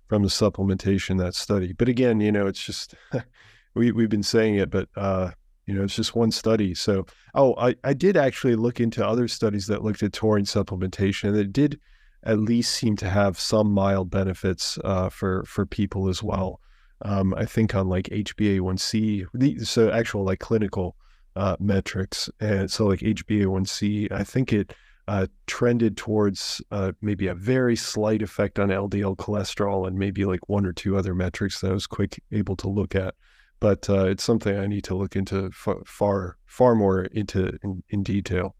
from 0.08 0.22
the 0.22 0.28
supplementation 0.28 1.18
that 1.18 1.34
study. 1.34 1.72
But 1.72 1.88
again, 1.88 2.20
you 2.20 2.32
know, 2.32 2.46
it's 2.46 2.64
just 2.64 2.94
we 3.74 3.92
we've 3.92 4.08
been 4.08 4.22
saying 4.22 4.56
it, 4.56 4.70
but 4.70 4.88
uh, 4.96 5.32
you 5.68 5.74
know, 5.74 5.84
it's 5.84 5.94
just 5.94 6.16
one 6.16 6.30
study. 6.30 6.74
So, 6.74 7.04
oh, 7.34 7.54
I, 7.58 7.76
I 7.84 7.92
did 7.92 8.16
actually 8.16 8.56
look 8.56 8.80
into 8.80 9.06
other 9.06 9.28
studies 9.28 9.66
that 9.66 9.84
looked 9.84 10.02
at 10.02 10.14
taurine 10.14 10.46
supplementation, 10.46 11.28
and 11.28 11.36
it 11.36 11.52
did 11.52 11.78
at 12.24 12.38
least 12.38 12.74
seem 12.74 12.96
to 12.96 13.08
have 13.08 13.38
some 13.38 13.70
mild 13.70 14.10
benefits 14.10 14.78
uh, 14.82 15.10
for 15.10 15.44
for 15.44 15.66
people 15.66 16.08
as 16.08 16.22
well. 16.22 16.60
Um, 17.02 17.34
I 17.34 17.44
think 17.44 17.74
on 17.74 17.86
like 17.86 18.06
HbA1c, 18.06 19.66
so 19.66 19.90
actual 19.90 20.24
like 20.24 20.38
clinical 20.38 20.96
uh, 21.36 21.56
metrics, 21.60 22.30
and 22.40 22.70
so 22.70 22.86
like 22.86 23.00
HbA1c, 23.00 24.10
I 24.10 24.24
think 24.24 24.54
it 24.54 24.74
uh, 25.06 25.26
trended 25.46 25.98
towards 25.98 26.62
uh, 26.70 26.92
maybe 27.02 27.26
a 27.26 27.34
very 27.34 27.76
slight 27.76 28.22
effect 28.22 28.58
on 28.58 28.70
LDL 28.70 29.16
cholesterol 29.16 29.86
and 29.86 29.98
maybe 29.98 30.24
like 30.24 30.48
one 30.48 30.64
or 30.64 30.72
two 30.72 30.96
other 30.96 31.14
metrics 31.14 31.60
that 31.60 31.70
I 31.70 31.74
was 31.74 31.86
quick 31.86 32.22
able 32.32 32.56
to 32.56 32.68
look 32.70 32.94
at 32.94 33.14
but 33.60 33.88
uh, 33.90 34.06
it's 34.06 34.24
something 34.24 34.56
I 34.56 34.66
need 34.66 34.84
to 34.84 34.94
look 34.94 35.16
into 35.16 35.50
far 35.50 35.82
far, 35.86 36.36
far 36.46 36.74
more 36.74 37.04
into 37.04 37.58
in, 37.62 37.82
in 37.90 38.02
detail. 38.02 38.54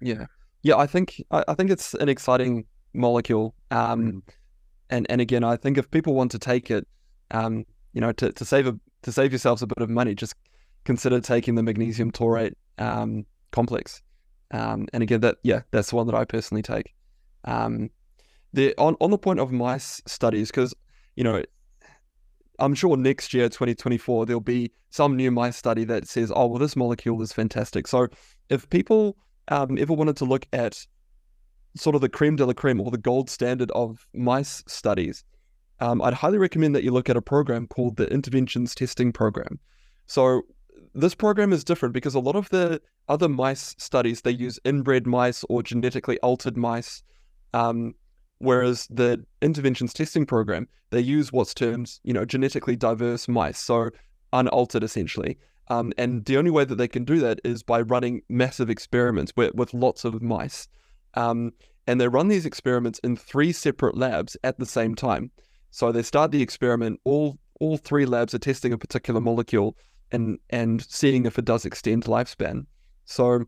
Yeah, 0.00 0.26
yeah, 0.62 0.76
I 0.76 0.86
think 0.86 1.22
I, 1.30 1.44
I 1.48 1.54
think 1.54 1.70
it's 1.70 1.94
an 1.94 2.08
exciting 2.08 2.66
molecule. 2.92 3.54
Um, 3.70 4.12
mm. 4.12 4.22
and 4.90 5.06
and 5.08 5.20
again, 5.20 5.44
I 5.44 5.56
think 5.56 5.78
if 5.78 5.90
people 5.90 6.14
want 6.14 6.30
to 6.32 6.38
take 6.38 6.70
it, 6.70 6.86
um, 7.30 7.64
you 7.92 8.00
know, 8.00 8.12
to, 8.12 8.32
to 8.32 8.44
save 8.44 8.66
a 8.66 8.78
to 9.02 9.12
save 9.12 9.32
yourselves 9.32 9.62
a 9.62 9.66
bit 9.66 9.82
of 9.82 9.90
money, 9.90 10.14
just 10.14 10.34
consider 10.84 11.20
taking 11.20 11.54
the 11.54 11.62
magnesium 11.62 12.10
taurate 12.10 12.56
um, 12.78 13.24
complex. 13.52 14.02
Um, 14.50 14.86
and 14.92 15.02
again, 15.02 15.20
that 15.20 15.36
yeah, 15.42 15.62
that's 15.70 15.90
the 15.90 15.96
one 15.96 16.06
that 16.06 16.14
I 16.14 16.24
personally 16.24 16.62
take. 16.62 16.94
Um, 17.44 17.90
the 18.52 18.74
on 18.78 18.96
on 19.00 19.10
the 19.10 19.18
point 19.18 19.38
of 19.38 19.52
mice 19.52 20.02
studies, 20.06 20.50
because 20.50 20.74
you 21.14 21.24
know 21.24 21.42
I'm 22.58 22.74
sure 22.74 22.96
next 22.96 23.34
year, 23.34 23.48
2024, 23.48 24.26
there'll 24.26 24.40
be 24.40 24.72
some 24.90 25.16
new 25.16 25.30
mice 25.30 25.56
study 25.56 25.84
that 25.84 26.08
says, 26.08 26.32
oh, 26.34 26.46
well, 26.46 26.58
this 26.58 26.76
molecule 26.76 27.20
is 27.22 27.32
fantastic. 27.32 27.86
So 27.86 28.08
if 28.48 28.68
people 28.70 29.16
um, 29.48 29.78
ever 29.78 29.92
wanted 29.92 30.16
to 30.16 30.24
look 30.24 30.46
at 30.52 30.86
sort 31.76 31.94
of 31.94 32.00
the 32.00 32.08
creme 32.08 32.36
de 32.36 32.46
la 32.46 32.54
creme 32.54 32.80
or 32.80 32.90
the 32.90 32.98
gold 32.98 33.28
standard 33.28 33.70
of 33.72 34.06
mice 34.14 34.62
studies, 34.66 35.24
um, 35.80 36.00
I'd 36.00 36.14
highly 36.14 36.38
recommend 36.38 36.74
that 36.74 36.84
you 36.84 36.90
look 36.90 37.10
at 37.10 37.16
a 37.16 37.22
program 37.22 37.66
called 37.66 37.96
the 37.96 38.10
Interventions 38.10 38.74
Testing 38.74 39.12
Program. 39.12 39.58
So 40.06 40.42
this 40.94 41.14
program 41.14 41.52
is 41.52 41.64
different 41.64 41.92
because 41.92 42.14
a 42.14 42.20
lot 42.20 42.36
of 42.36 42.48
the 42.48 42.80
other 43.08 43.28
mice 43.28 43.74
studies, 43.78 44.22
they 44.22 44.30
use 44.30 44.58
inbred 44.64 45.06
mice 45.06 45.44
or 45.48 45.62
genetically 45.62 46.18
altered 46.20 46.56
mice. 46.56 47.02
Um, 47.52 47.94
Whereas 48.38 48.86
the 48.90 49.24
interventions 49.40 49.92
testing 49.92 50.26
program, 50.26 50.68
they 50.90 51.00
use 51.00 51.32
what's 51.32 51.54
termed, 51.54 51.90
you 52.04 52.12
know, 52.12 52.24
genetically 52.24 52.76
diverse 52.76 53.28
mice, 53.28 53.58
so 53.58 53.90
unaltered 54.32 54.82
essentially. 54.82 55.38
Um, 55.68 55.92
and 55.98 56.24
the 56.24 56.36
only 56.36 56.50
way 56.50 56.64
that 56.64 56.76
they 56.76 56.88
can 56.88 57.04
do 57.04 57.18
that 57.20 57.40
is 57.44 57.62
by 57.62 57.80
running 57.80 58.22
massive 58.28 58.70
experiments 58.70 59.32
with, 59.36 59.54
with 59.54 59.74
lots 59.74 60.04
of 60.04 60.22
mice. 60.22 60.68
Um, 61.14 61.52
and 61.86 62.00
they 62.00 62.08
run 62.08 62.28
these 62.28 62.46
experiments 62.46 62.98
in 63.00 63.16
three 63.16 63.52
separate 63.52 63.96
labs 63.96 64.36
at 64.44 64.58
the 64.58 64.66
same 64.66 64.94
time. 64.94 65.30
So 65.70 65.92
they 65.92 66.02
start 66.02 66.30
the 66.30 66.42
experiment, 66.42 67.00
all 67.04 67.38
all 67.58 67.78
three 67.78 68.04
labs 68.04 68.34
are 68.34 68.38
testing 68.38 68.72
a 68.72 68.78
particular 68.78 69.20
molecule 69.20 69.76
and 70.12 70.38
and 70.50 70.82
seeing 70.82 71.26
if 71.26 71.38
it 71.38 71.44
does 71.44 71.64
extend 71.64 72.04
lifespan. 72.04 72.66
So, 73.04 73.44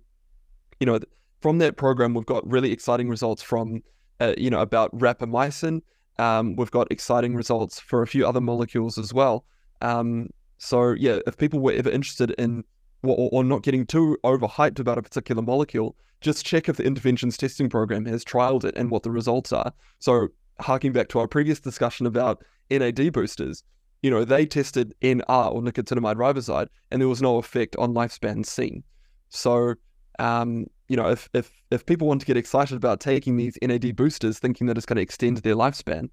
you 0.80 0.86
know, 0.86 0.98
from 1.40 1.58
that 1.58 1.76
program, 1.76 2.14
we've 2.14 2.26
got 2.26 2.48
really 2.50 2.72
exciting 2.72 3.08
results 3.08 3.42
from 3.42 3.82
uh, 4.20 4.34
you 4.36 4.50
know, 4.50 4.60
about 4.60 4.96
rapamycin. 4.96 5.82
Um, 6.18 6.56
we've 6.56 6.70
got 6.70 6.90
exciting 6.90 7.34
results 7.34 7.78
for 7.78 8.02
a 8.02 8.06
few 8.06 8.26
other 8.26 8.40
molecules 8.40 8.98
as 8.98 9.14
well. 9.14 9.44
Um, 9.80 10.30
so 10.58 10.90
yeah, 10.90 11.18
if 11.26 11.36
people 11.36 11.60
were 11.60 11.72
ever 11.72 11.90
interested 11.90 12.32
in 12.32 12.64
or, 13.02 13.28
or, 13.32 13.44
not 13.44 13.62
getting 13.62 13.86
too 13.86 14.18
overhyped 14.24 14.80
about 14.80 14.98
a 14.98 15.02
particular 15.02 15.40
molecule, 15.40 15.94
just 16.20 16.44
check 16.44 16.68
if 16.68 16.76
the 16.76 16.82
interventions 16.82 17.36
testing 17.36 17.68
program 17.68 18.04
has 18.06 18.24
trialed 18.24 18.64
it 18.64 18.76
and 18.76 18.90
what 18.90 19.04
the 19.04 19.10
results 19.10 19.52
are. 19.52 19.72
So 20.00 20.28
harking 20.58 20.92
back 20.92 21.08
to 21.10 21.20
our 21.20 21.28
previous 21.28 21.60
discussion 21.60 22.06
about 22.06 22.42
NAD 22.70 23.12
boosters, 23.12 23.62
you 24.02 24.10
know, 24.10 24.24
they 24.24 24.46
tested 24.46 24.94
NR 25.00 25.52
or 25.52 25.62
nicotinamide 25.62 26.16
riboside 26.16 26.68
and 26.90 27.00
there 27.00 27.08
was 27.08 27.22
no 27.22 27.38
effect 27.38 27.76
on 27.76 27.94
lifespan 27.94 28.44
seen. 28.44 28.82
So 29.28 29.74
um, 30.18 30.66
you 30.88 30.96
know, 30.96 31.08
if 31.08 31.28
if 31.34 31.50
if 31.70 31.86
people 31.86 32.08
want 32.08 32.20
to 32.20 32.26
get 32.26 32.36
excited 32.36 32.76
about 32.76 33.00
taking 33.00 33.36
these 33.36 33.56
NAD 33.62 33.94
boosters, 33.94 34.38
thinking 34.38 34.66
that 34.66 34.76
it's 34.76 34.86
going 34.86 34.96
to 34.96 35.02
extend 35.02 35.38
their 35.38 35.54
lifespan, 35.54 36.08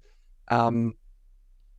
um, 0.48 0.94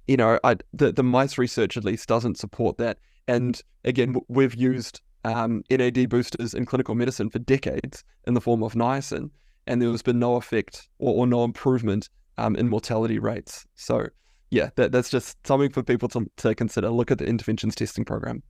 you 0.08 0.18
know, 0.18 0.40
I, 0.44 0.58
the 0.74 0.92
the 0.92 1.04
mice 1.04 1.38
research 1.38 1.78
at 1.78 1.86
least 1.86 2.08
doesn't 2.08 2.38
support 2.38 2.78
that. 2.78 2.98
And 3.28 3.62
again, 3.86 4.16
we've 4.28 4.56
used 4.56 5.02
um, 5.26 5.64
NAD 5.70 6.10
boosters 6.10 6.54
in 6.54 6.66
clinical 6.66 6.96
medicine 6.96 7.30
for 7.30 7.40
decades 7.40 8.04
in 8.26 8.34
the 8.34 8.42
form 8.42 8.64
of 8.64 8.74
niacin, 8.74 9.30
and 9.68 9.82
there 9.82 9.92
has 9.92 10.02
been 10.02 10.20
no 10.20 10.36
effect 10.36 10.88
or, 11.00 11.14
or 11.14 11.28
no 11.28 11.44
improvement 11.44 12.10
um, 12.38 12.56
in 12.56 12.70
mortality 12.70 13.20
rates. 13.20 13.66
So, 13.76 14.08
yeah, 14.50 14.70
that, 14.76 14.92
that's 14.92 15.10
just 15.10 15.38
something 15.46 15.72
for 15.72 15.84
people 15.84 16.08
to, 16.10 16.30
to 16.38 16.56
consider. 16.56 16.90
Look 16.90 17.12
at 17.12 17.18
the 17.18 17.26
interventions 17.26 17.76
testing 17.76 18.06
program. 18.06 18.42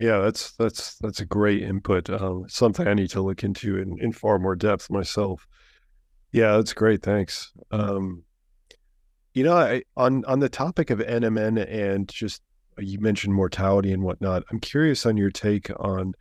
Yeah, 0.00 0.18
that's 0.18 0.52
that's 0.52 0.96
that's 0.98 1.20
a 1.20 1.26
great 1.26 1.62
input. 1.62 2.08
Um, 2.08 2.44
something 2.48 2.86
I 2.86 2.94
need 2.94 3.10
to 3.10 3.20
look 3.20 3.42
into 3.42 3.78
in, 3.78 3.98
in 4.00 4.12
far 4.12 4.38
more 4.38 4.54
depth 4.54 4.90
myself. 4.90 5.46
Yeah, 6.30 6.56
that's 6.56 6.72
great. 6.72 7.02
Thanks. 7.02 7.52
Um, 7.72 8.22
you 9.34 9.42
know, 9.42 9.56
I, 9.56 9.82
on 9.96 10.24
on 10.26 10.38
the 10.38 10.48
topic 10.48 10.90
of 10.90 11.00
NMN 11.00 11.68
and 11.68 12.08
just 12.08 12.42
you 12.78 13.00
mentioned 13.00 13.34
mortality 13.34 13.92
and 13.92 14.02
whatnot. 14.02 14.44
I'm 14.50 14.60
curious 14.60 15.04
on 15.04 15.16
your 15.16 15.30
take 15.30 15.70
on. 15.80 16.14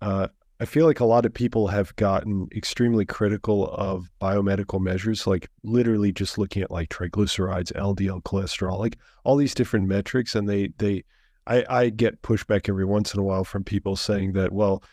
Uh, 0.00 0.28
I 0.58 0.66
feel 0.66 0.86
like 0.86 1.00
a 1.00 1.06
lot 1.06 1.24
of 1.24 1.32
people 1.32 1.68
have 1.68 1.96
gotten 1.96 2.48
extremely 2.54 3.06
critical 3.06 3.68
of 3.68 4.10
biomedical 4.20 4.80
measures, 4.80 5.26
like 5.26 5.48
literally 5.62 6.12
just 6.12 6.36
looking 6.36 6.62
at 6.62 6.70
like 6.70 6.90
triglycerides, 6.90 7.72
LDL 7.72 8.22
cholesterol, 8.22 8.78
like 8.78 8.98
all 9.24 9.36
these 9.36 9.54
different 9.54 9.88
metrics, 9.88 10.34
and 10.34 10.48
they 10.48 10.72
they 10.78 11.04
I, 11.50 11.64
I 11.68 11.88
get 11.90 12.22
pushback 12.22 12.68
every 12.68 12.84
once 12.84 13.12
in 13.12 13.18
a 13.18 13.24
while 13.24 13.42
from 13.42 13.64
people 13.64 13.96
saying 13.96 14.34
that, 14.34 14.52
well, 14.52 14.84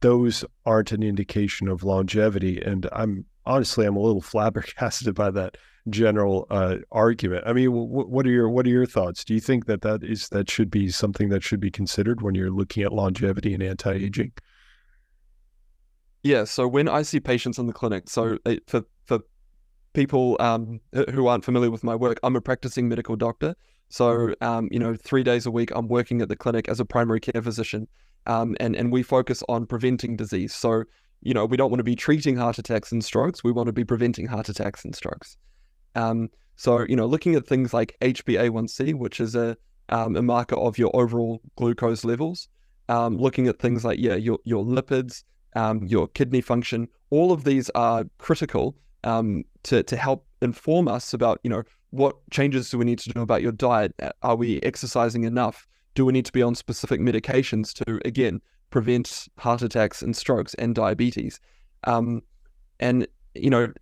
those 0.00 0.44
aren't 0.64 0.92
an 0.92 1.02
indication 1.02 1.66
of 1.66 1.82
longevity. 1.82 2.62
And 2.62 2.88
I'm 2.92 3.24
honestly, 3.44 3.84
I'm 3.84 3.96
a 3.96 4.00
little 4.00 4.20
flabbergasted 4.32 5.14
by 5.14 5.32
that 5.32 5.56
general 5.90 6.46
uh, 6.50 6.76
argument. 6.92 7.44
I 7.46 7.52
mean, 7.52 7.70
w- 7.70 8.06
what 8.06 8.26
are 8.26 8.30
your 8.30 8.48
what 8.48 8.64
are 8.66 8.70
your 8.70 8.86
thoughts? 8.86 9.24
Do 9.24 9.34
you 9.34 9.40
think 9.40 9.66
that 9.66 9.82
that 9.82 10.04
is 10.04 10.28
that 10.28 10.48
should 10.48 10.70
be 10.70 10.88
something 10.88 11.30
that 11.30 11.42
should 11.42 11.60
be 11.60 11.70
considered 11.70 12.22
when 12.22 12.36
you're 12.36 12.50
looking 12.50 12.84
at 12.84 12.92
longevity 12.92 13.52
and 13.52 13.62
anti 13.62 13.92
aging? 13.92 14.32
Yeah. 16.22 16.44
So 16.44 16.68
when 16.68 16.88
I 16.88 17.02
see 17.02 17.18
patients 17.18 17.58
in 17.58 17.66
the 17.66 17.72
clinic, 17.72 18.08
so 18.08 18.38
uh, 18.46 18.56
for 18.68 18.84
for 19.06 19.20
people 19.94 20.36
um, 20.38 20.80
who 21.10 21.26
aren't 21.26 21.44
familiar 21.44 21.70
with 21.72 21.82
my 21.82 21.96
work, 21.96 22.20
I'm 22.22 22.36
a 22.36 22.40
practicing 22.40 22.88
medical 22.88 23.16
doctor. 23.16 23.56
So, 23.88 24.34
um, 24.40 24.68
you 24.70 24.78
know, 24.78 24.94
three 24.94 25.22
days 25.22 25.46
a 25.46 25.50
week, 25.50 25.70
I'm 25.74 25.88
working 25.88 26.20
at 26.20 26.28
the 26.28 26.36
clinic 26.36 26.68
as 26.68 26.80
a 26.80 26.84
primary 26.84 27.20
care 27.20 27.42
physician, 27.42 27.88
um, 28.26 28.56
and 28.60 28.76
and 28.76 28.92
we 28.92 29.02
focus 29.02 29.42
on 29.48 29.66
preventing 29.66 30.16
disease. 30.16 30.54
So, 30.54 30.84
you 31.22 31.32
know, 31.34 31.46
we 31.46 31.56
don't 31.56 31.70
want 31.70 31.80
to 31.80 31.84
be 31.84 31.96
treating 31.96 32.36
heart 32.36 32.58
attacks 32.58 32.92
and 32.92 33.02
strokes. 33.04 33.42
We 33.42 33.52
want 33.52 33.68
to 33.68 33.72
be 33.72 33.84
preventing 33.84 34.26
heart 34.26 34.48
attacks 34.48 34.84
and 34.84 34.94
strokes. 34.94 35.36
Um, 35.94 36.28
so, 36.56 36.84
you 36.88 36.96
know, 36.96 37.06
looking 37.06 37.34
at 37.34 37.46
things 37.46 37.72
like 37.72 37.96
HbA1c, 38.02 38.94
which 38.94 39.20
is 39.20 39.34
a 39.34 39.56
um, 39.88 40.16
a 40.16 40.22
marker 40.22 40.56
of 40.56 40.76
your 40.76 40.90
overall 40.94 41.40
glucose 41.56 42.04
levels. 42.04 42.48
Um, 42.90 43.18
looking 43.18 43.48
at 43.48 43.58
things 43.58 43.84
like 43.84 43.98
yeah, 43.98 44.16
your 44.16 44.38
your 44.44 44.64
lipids, 44.64 45.24
um, 45.56 45.84
your 45.86 46.08
kidney 46.08 46.42
function. 46.42 46.88
All 47.10 47.32
of 47.32 47.44
these 47.44 47.70
are 47.70 48.04
critical 48.18 48.76
to 49.02 49.82
to 49.82 49.96
help 49.96 50.26
inform 50.42 50.88
us 50.88 51.12
about 51.14 51.40
you 51.42 51.50
know 51.50 51.62
what 51.90 52.16
changes 52.30 52.70
do 52.70 52.78
we 52.78 52.84
need 52.84 52.98
to 53.00 53.10
do 53.10 53.20
about 53.20 53.42
your 53.42 53.52
diet? 53.52 53.94
Are 54.22 54.36
we 54.36 54.60
exercising 54.62 55.24
enough? 55.24 55.66
Do 55.94 56.04
we 56.04 56.12
need 56.12 56.26
to 56.26 56.32
be 56.32 56.42
on 56.42 56.54
specific 56.54 57.00
medications 57.00 57.72
to, 57.74 58.00
again, 58.04 58.40
prevent 58.70 59.28
heart 59.38 59.62
attacks 59.62 60.02
and 60.02 60.16
strokes 60.16 60.54
and 60.54 60.74
diabetes? 60.74 61.40
Um, 61.84 62.22
and, 62.80 63.06
you 63.34 63.50
know, 63.50 63.72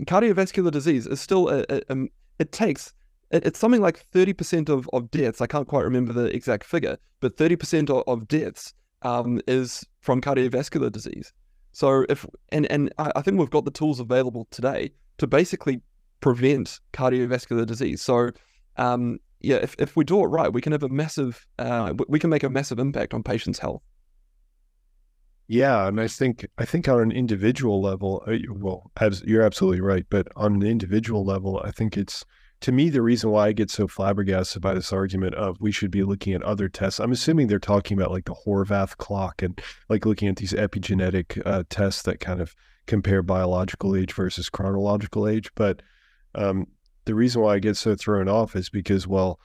cardiovascular 0.00 0.70
disease 0.70 1.06
is 1.06 1.20
still, 1.20 1.48
a, 1.48 1.64
a, 1.68 1.80
a 1.90 2.06
it 2.38 2.52
takes, 2.52 2.92
it, 3.30 3.44
it's 3.44 3.58
something 3.58 3.80
like 3.80 4.04
30% 4.12 4.68
of, 4.68 4.88
of 4.92 5.10
deaths. 5.10 5.40
I 5.40 5.46
can't 5.46 5.68
quite 5.68 5.84
remember 5.84 6.12
the 6.12 6.26
exact 6.26 6.64
figure, 6.64 6.96
but 7.20 7.36
30% 7.36 7.90
of, 7.90 8.04
of 8.06 8.28
deaths 8.28 8.72
um, 9.02 9.40
is 9.46 9.84
from 10.00 10.20
cardiovascular 10.20 10.90
disease. 10.90 11.32
So 11.72 12.06
if, 12.08 12.24
and, 12.50 12.70
and 12.70 12.92
I 12.98 13.20
think 13.20 13.38
we've 13.38 13.50
got 13.50 13.66
the 13.66 13.70
tools 13.70 14.00
available 14.00 14.46
today 14.50 14.92
to 15.18 15.26
basically 15.26 15.80
prevent 16.20 16.80
cardiovascular 16.92 17.66
disease. 17.66 18.02
So, 18.02 18.30
um, 18.76 19.18
yeah, 19.40 19.56
if, 19.56 19.76
if 19.78 19.96
we 19.96 20.04
do 20.04 20.20
it 20.20 20.26
right, 20.26 20.52
we 20.52 20.60
can 20.60 20.72
have 20.72 20.82
a 20.82 20.88
massive, 20.88 21.46
uh, 21.58 21.94
we 22.08 22.18
can 22.18 22.30
make 22.30 22.42
a 22.42 22.50
massive 22.50 22.78
impact 22.78 23.14
on 23.14 23.22
patients' 23.22 23.58
health. 23.58 23.82
Yeah, 25.48 25.86
and 25.86 26.00
I 26.00 26.08
think 26.08 26.44
I 26.58 26.64
think 26.64 26.88
on 26.88 27.00
an 27.00 27.12
individual 27.12 27.80
level, 27.80 28.24
uh, 28.26 28.34
well, 28.50 28.90
you're 29.24 29.44
absolutely 29.44 29.80
right, 29.80 30.04
but 30.10 30.26
on 30.34 30.56
an 30.56 30.62
individual 30.64 31.24
level, 31.24 31.62
I 31.64 31.70
think 31.70 31.96
it's 31.96 32.24
to 32.62 32.72
me 32.72 32.88
the 32.88 33.02
reason 33.02 33.30
why 33.30 33.48
I 33.48 33.52
get 33.52 33.70
so 33.70 33.86
flabbergasted 33.86 34.60
by 34.60 34.74
this 34.74 34.92
argument 34.92 35.34
of 35.34 35.60
we 35.60 35.70
should 35.70 35.90
be 35.90 36.02
looking 36.02 36.32
at 36.32 36.42
other 36.42 36.68
tests. 36.68 36.98
I'm 36.98 37.12
assuming 37.12 37.46
they're 37.46 37.60
talking 37.60 37.96
about 37.96 38.10
like 38.10 38.24
the 38.24 38.34
Horvath 38.46 38.96
clock 38.96 39.42
and 39.42 39.60
like 39.88 40.04
looking 40.04 40.28
at 40.28 40.36
these 40.36 40.52
epigenetic 40.52 41.40
uh, 41.46 41.62
tests 41.68 42.02
that 42.02 42.18
kind 42.18 42.40
of 42.40 42.56
compare 42.86 43.22
biological 43.22 43.94
age 43.94 44.12
versus 44.14 44.48
chronological 44.48 45.28
age, 45.28 45.50
but 45.54 45.82
um, 46.36 46.66
the 47.04 47.14
reason 47.14 47.42
why 47.42 47.54
I 47.54 47.58
get 47.58 47.76
so 47.76 47.94
thrown 47.94 48.28
off 48.28 48.54
is 48.54 48.68
because, 48.68 49.06
well, 49.06 49.40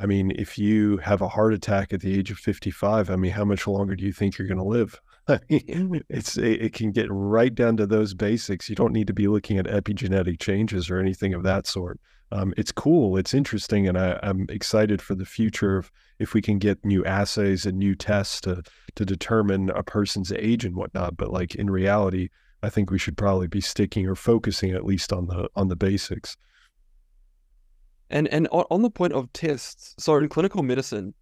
I 0.00 0.06
mean, 0.06 0.32
if 0.36 0.56
you 0.56 0.96
have 0.98 1.20
a 1.20 1.28
heart 1.28 1.52
attack 1.52 1.92
at 1.92 2.00
the 2.00 2.18
age 2.18 2.30
of 2.30 2.38
55, 2.38 3.10
I 3.10 3.16
mean, 3.16 3.32
how 3.32 3.44
much 3.44 3.66
longer 3.66 3.94
do 3.94 4.04
you 4.04 4.12
think 4.12 4.38
you're 4.38 4.48
going 4.48 4.58
to 4.58 4.64
live? 4.64 4.98
I 5.28 5.40
mean, 5.50 6.02
it's 6.08 6.38
it 6.38 6.72
can 6.72 6.90
get 6.90 7.06
right 7.10 7.54
down 7.54 7.76
to 7.76 7.86
those 7.86 8.14
basics. 8.14 8.68
You 8.68 8.74
don't 8.74 8.92
need 8.92 9.06
to 9.08 9.12
be 9.12 9.28
looking 9.28 9.58
at 9.58 9.66
epigenetic 9.66 10.40
changes 10.40 10.90
or 10.90 10.98
anything 10.98 11.34
of 11.34 11.42
that 11.42 11.66
sort. 11.66 12.00
Um, 12.32 12.54
it's 12.56 12.72
cool, 12.72 13.16
it's 13.16 13.34
interesting, 13.34 13.88
and 13.88 13.98
I, 13.98 14.18
I'm 14.22 14.46
excited 14.48 15.02
for 15.02 15.16
the 15.16 15.24
future 15.24 15.76
of 15.76 15.90
if 16.20 16.32
we 16.32 16.40
can 16.40 16.58
get 16.58 16.84
new 16.84 17.04
assays 17.04 17.66
and 17.66 17.76
new 17.76 17.94
tests 17.94 18.40
to 18.42 18.62
to 18.94 19.04
determine 19.04 19.70
a 19.70 19.82
person's 19.82 20.32
age 20.32 20.64
and 20.64 20.76
whatnot. 20.76 21.16
But 21.16 21.30
like 21.32 21.54
in 21.56 21.68
reality, 21.70 22.28
I 22.62 22.68
think 22.68 22.90
we 22.90 22.98
should 22.98 23.16
probably 23.16 23.46
be 23.46 23.60
sticking 23.60 24.06
or 24.06 24.14
focusing 24.14 24.72
at 24.72 24.84
least 24.84 25.12
on 25.12 25.26
the 25.26 25.48
on 25.56 25.68
the 25.68 25.76
basics. 25.76 26.36
And 28.10 28.28
and 28.28 28.48
on 28.50 28.82
the 28.82 28.90
point 28.90 29.12
of 29.12 29.32
tests, 29.32 29.94
so 29.98 30.16
in 30.16 30.28
clinical 30.28 30.62
medicine, 30.62 31.14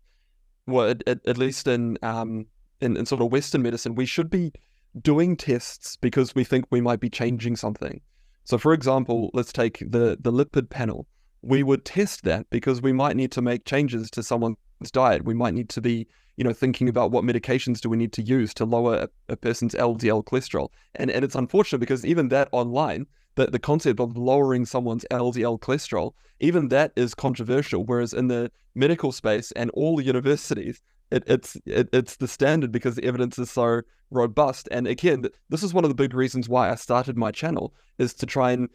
well, 0.66 0.90
at, 0.90 1.02
at 1.06 1.38
least 1.38 1.66
in 1.66 1.98
um 2.02 2.46
in, 2.80 2.96
in 2.96 3.06
sort 3.06 3.20
of 3.20 3.30
Western 3.30 3.62
medicine, 3.62 3.94
we 3.94 4.06
should 4.06 4.30
be 4.30 4.52
doing 5.00 5.36
tests 5.36 5.96
because 5.96 6.34
we 6.34 6.44
think 6.44 6.64
we 6.70 6.80
might 6.80 7.00
be 7.00 7.10
changing 7.10 7.56
something. 7.56 8.00
So, 8.44 8.56
for 8.58 8.72
example, 8.72 9.30
let's 9.34 9.52
take 9.52 9.78
the 9.80 10.16
the 10.20 10.32
lipid 10.32 10.70
panel. 10.70 11.06
We 11.42 11.62
would 11.62 11.84
test 11.84 12.24
that 12.24 12.46
because 12.50 12.82
we 12.82 12.92
might 12.92 13.16
need 13.16 13.30
to 13.32 13.42
make 13.42 13.64
changes 13.64 14.10
to 14.12 14.22
someone's 14.22 14.56
diet. 14.90 15.24
We 15.24 15.34
might 15.34 15.54
need 15.54 15.68
to 15.70 15.80
be 15.80 16.08
you 16.38 16.44
know, 16.44 16.52
thinking 16.52 16.88
about 16.88 17.10
what 17.10 17.24
medications 17.24 17.80
do 17.80 17.88
we 17.88 17.96
need 17.96 18.12
to 18.12 18.22
use 18.22 18.54
to 18.54 18.64
lower 18.64 18.94
a, 18.94 19.08
a 19.28 19.36
person's 19.36 19.74
LDL 19.74 20.22
cholesterol. 20.24 20.68
And 20.94 21.10
and 21.10 21.24
it's 21.24 21.34
unfortunate 21.34 21.80
because 21.80 22.06
even 22.06 22.28
that 22.28 22.48
online, 22.52 23.06
the, 23.34 23.48
the 23.48 23.58
concept 23.58 23.98
of 23.98 24.16
lowering 24.16 24.64
someone's 24.64 25.04
LDL 25.10 25.58
cholesterol, 25.58 26.12
even 26.38 26.68
that 26.68 26.92
is 26.94 27.12
controversial. 27.12 27.84
Whereas 27.84 28.12
in 28.12 28.28
the 28.28 28.52
medical 28.76 29.10
space 29.10 29.50
and 29.52 29.68
all 29.70 29.96
the 29.96 30.04
universities, 30.04 30.80
it, 31.10 31.24
it's 31.26 31.56
it, 31.66 31.88
it's 31.92 32.16
the 32.16 32.28
standard 32.28 32.70
because 32.70 32.94
the 32.94 33.04
evidence 33.04 33.36
is 33.40 33.50
so 33.50 33.82
robust. 34.12 34.68
And 34.70 34.86
again, 34.86 35.24
this 35.48 35.64
is 35.64 35.74
one 35.74 35.84
of 35.84 35.90
the 35.90 35.96
big 35.96 36.14
reasons 36.14 36.48
why 36.48 36.70
I 36.70 36.76
started 36.76 37.18
my 37.18 37.32
channel 37.32 37.74
is 37.98 38.14
to 38.14 38.26
try 38.26 38.52
and 38.52 38.68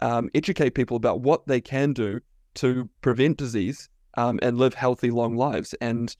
um, 0.00 0.30
educate 0.34 0.70
people 0.70 0.96
about 0.96 1.20
what 1.20 1.46
they 1.46 1.60
can 1.60 1.92
do 1.92 2.18
to 2.54 2.90
prevent 3.02 3.38
disease 3.38 3.88
um, 4.16 4.40
and 4.42 4.58
live 4.58 4.74
healthy, 4.74 5.12
long 5.12 5.36
lives. 5.36 5.74
And 5.80 6.14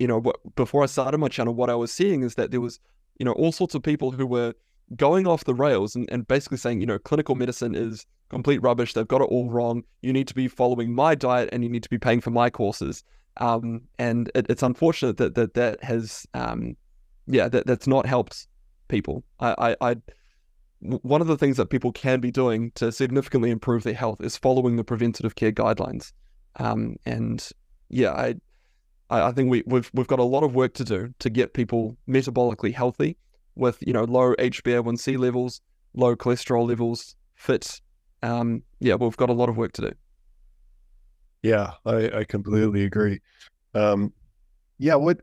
you 0.00 0.06
know, 0.06 0.32
before 0.56 0.82
I 0.82 0.86
started 0.86 1.18
my 1.18 1.28
channel, 1.28 1.54
what 1.54 1.68
I 1.68 1.74
was 1.74 1.92
seeing 1.92 2.22
is 2.22 2.34
that 2.36 2.50
there 2.50 2.60
was, 2.60 2.80
you 3.18 3.24
know, 3.26 3.32
all 3.32 3.52
sorts 3.52 3.74
of 3.74 3.82
people 3.82 4.10
who 4.10 4.26
were 4.26 4.54
going 4.96 5.26
off 5.26 5.44
the 5.44 5.54
rails 5.54 5.94
and, 5.94 6.08
and 6.10 6.26
basically 6.26 6.56
saying, 6.56 6.80
you 6.80 6.86
know, 6.86 6.98
clinical 6.98 7.34
medicine 7.34 7.74
is 7.74 8.06
complete 8.30 8.62
rubbish. 8.62 8.94
They've 8.94 9.06
got 9.06 9.20
it 9.20 9.28
all 9.28 9.50
wrong. 9.50 9.84
You 10.00 10.14
need 10.14 10.26
to 10.28 10.34
be 10.34 10.48
following 10.48 10.94
my 10.94 11.14
diet 11.14 11.50
and 11.52 11.62
you 11.62 11.68
need 11.68 11.82
to 11.82 11.90
be 11.90 11.98
paying 11.98 12.22
for 12.22 12.30
my 12.30 12.48
courses. 12.48 13.04
Um, 13.36 13.82
and 13.98 14.30
it, 14.34 14.46
it's 14.48 14.62
unfortunate 14.62 15.18
that 15.18 15.34
that, 15.34 15.52
that 15.52 15.84
has, 15.84 16.26
um, 16.32 16.76
yeah, 17.26 17.48
that, 17.48 17.66
that's 17.66 17.86
not 17.86 18.06
helped 18.06 18.46
people. 18.88 19.22
I, 19.38 19.54
I, 19.82 19.90
I, 19.90 19.96
one 20.80 21.20
of 21.20 21.26
the 21.26 21.36
things 21.36 21.58
that 21.58 21.66
people 21.66 21.92
can 21.92 22.20
be 22.20 22.30
doing 22.30 22.72
to 22.76 22.90
significantly 22.90 23.50
improve 23.50 23.82
their 23.82 23.92
health 23.92 24.22
is 24.22 24.38
following 24.38 24.76
the 24.76 24.84
preventative 24.84 25.34
care 25.36 25.52
guidelines. 25.52 26.12
Um, 26.56 26.96
and 27.04 27.46
yeah, 27.90 28.12
I, 28.12 28.36
I, 29.10 29.28
I 29.28 29.32
think 29.32 29.50
we, 29.50 29.62
we've 29.66 29.90
we've 29.92 30.06
got 30.06 30.18
a 30.18 30.24
lot 30.24 30.42
of 30.42 30.54
work 30.54 30.74
to 30.74 30.84
do 30.84 31.12
to 31.18 31.28
get 31.28 31.52
people 31.52 31.96
metabolically 32.08 32.72
healthy 32.72 33.16
with 33.56 33.78
you 33.86 33.92
know 33.92 34.04
low 34.04 34.34
HbA1c 34.36 35.18
levels, 35.18 35.60
low 35.94 36.16
cholesterol 36.16 36.66
levels, 36.66 37.16
fit. 37.34 37.80
Um, 38.22 38.62
yeah, 38.78 38.94
we've 38.94 39.16
got 39.16 39.30
a 39.30 39.34
lot 39.34 39.48
of 39.48 39.56
work 39.56 39.72
to 39.72 39.82
do. 39.82 39.92
Yeah, 41.42 41.72
I, 41.86 42.10
I 42.18 42.24
completely 42.24 42.84
agree. 42.84 43.20
Um, 43.74 44.12
yeah, 44.78 44.94
what 44.94 45.20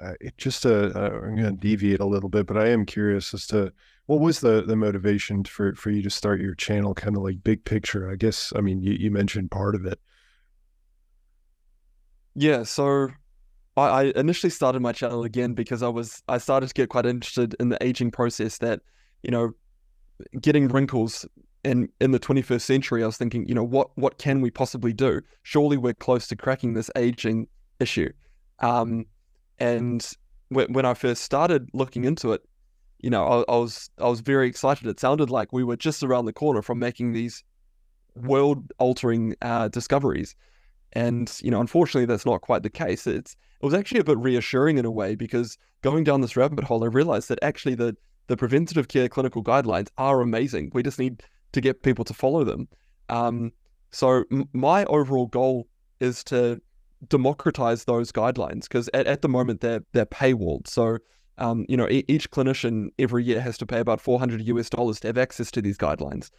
uh, 0.00 0.12
just 0.36 0.66
uh, 0.66 0.90
uh, 0.94 1.10
I'm 1.22 1.36
going 1.36 1.44
to 1.44 1.52
deviate 1.52 2.00
a 2.00 2.06
little 2.06 2.28
bit, 2.28 2.46
but 2.46 2.56
I 2.56 2.68
am 2.68 2.86
curious 2.86 3.34
as 3.34 3.46
to 3.48 3.72
what 4.06 4.20
was 4.20 4.40
the 4.40 4.62
the 4.62 4.76
motivation 4.76 5.44
for 5.44 5.74
for 5.74 5.90
you 5.90 6.02
to 6.02 6.10
start 6.10 6.40
your 6.40 6.54
channel, 6.54 6.94
kind 6.94 7.16
of 7.16 7.22
like 7.22 7.42
big 7.42 7.64
picture. 7.64 8.10
I 8.10 8.16
guess 8.16 8.52
I 8.54 8.60
mean 8.60 8.82
you, 8.82 8.92
you 8.92 9.10
mentioned 9.10 9.50
part 9.50 9.74
of 9.74 9.86
it. 9.86 10.00
Yeah, 12.34 12.62
so 12.62 13.08
I, 13.88 14.12
initially 14.16 14.50
started 14.50 14.80
my 14.80 14.92
channel 14.92 15.24
again 15.24 15.54
because 15.54 15.82
I 15.82 15.88
was 15.88 16.22
I 16.28 16.38
started 16.38 16.68
to 16.68 16.74
get 16.74 16.88
quite 16.88 17.06
interested 17.06 17.54
in 17.60 17.68
the 17.68 17.82
aging 17.82 18.10
process 18.10 18.58
that, 18.58 18.80
you 19.22 19.30
know, 19.30 19.52
getting 20.40 20.68
wrinkles 20.68 21.26
and 21.64 21.88
in 22.00 22.10
the 22.12 22.20
21st 22.20 22.62
century, 22.62 23.02
I 23.02 23.06
was 23.06 23.16
thinking, 23.16 23.46
you 23.46 23.54
know, 23.54 23.64
what 23.64 23.96
what 23.96 24.18
can 24.18 24.40
we 24.40 24.50
possibly 24.50 24.92
do? 24.92 25.20
Surely 25.42 25.76
we're 25.76 25.94
close 25.94 26.26
to 26.28 26.36
cracking 26.36 26.74
this 26.74 26.90
aging 26.96 27.46
issue. 27.78 28.10
Um, 28.60 29.06
and 29.58 30.08
when, 30.48 30.72
when 30.72 30.86
I 30.86 30.94
first 30.94 31.22
started 31.22 31.68
looking 31.72 32.04
into 32.04 32.32
it, 32.32 32.42
you 32.98 33.10
know, 33.10 33.24
I, 33.24 33.52
I 33.52 33.56
was 33.56 33.90
I 33.98 34.08
was 34.08 34.20
very 34.20 34.48
excited. 34.48 34.86
It 34.86 35.00
sounded 35.00 35.30
like 35.30 35.52
we 35.52 35.64
were 35.64 35.76
just 35.76 36.02
around 36.02 36.24
the 36.26 36.32
corner 36.32 36.62
from 36.62 36.78
making 36.78 37.12
these 37.12 37.44
world-altering 38.14 39.36
uh, 39.42 39.68
discoveries. 39.68 40.34
And 40.92 41.32
you 41.42 41.50
know, 41.50 41.60
unfortunately, 41.60 42.06
that's 42.06 42.26
not 42.26 42.40
quite 42.40 42.62
the 42.62 42.70
case. 42.70 43.06
It's 43.06 43.36
it 43.60 43.64
was 43.64 43.74
actually 43.74 44.00
a 44.00 44.04
bit 44.04 44.18
reassuring 44.18 44.78
in 44.78 44.84
a 44.84 44.90
way 44.90 45.14
because 45.14 45.56
going 45.82 46.04
down 46.04 46.20
this 46.20 46.36
rabbit 46.36 46.64
hole, 46.64 46.84
I 46.84 46.88
realized 46.88 47.28
that 47.28 47.38
actually 47.42 47.74
the 47.74 47.96
the 48.26 48.36
preventative 48.36 48.88
care 48.88 49.08
clinical 49.08 49.42
guidelines 49.42 49.88
are 49.98 50.20
amazing. 50.20 50.70
We 50.72 50.82
just 50.82 50.98
need 50.98 51.22
to 51.52 51.60
get 51.60 51.82
people 51.82 52.04
to 52.04 52.14
follow 52.14 52.44
them. 52.44 52.68
Um, 53.08 53.52
so 53.90 54.24
m- 54.30 54.48
my 54.52 54.84
overall 54.84 55.26
goal 55.26 55.66
is 55.98 56.22
to 56.24 56.60
democratize 57.08 57.84
those 57.84 58.12
guidelines 58.12 58.62
because 58.62 58.88
at, 58.94 59.06
at 59.06 59.22
the 59.22 59.28
moment 59.28 59.60
they're 59.60 59.82
they're 59.92 60.06
paywalled. 60.06 60.68
So 60.68 60.98
um, 61.38 61.66
you 61.68 61.76
know 61.76 61.88
e- 61.88 62.04
each 62.08 62.30
clinician 62.30 62.88
every 62.98 63.24
year 63.24 63.40
has 63.40 63.58
to 63.58 63.66
pay 63.66 63.80
about 63.80 64.00
400 64.00 64.42
US 64.42 64.70
dollars 64.70 65.00
to 65.00 65.08
have 65.08 65.18
access 65.18 65.50
to 65.52 65.62
these 65.62 65.78
guidelines, 65.78 66.30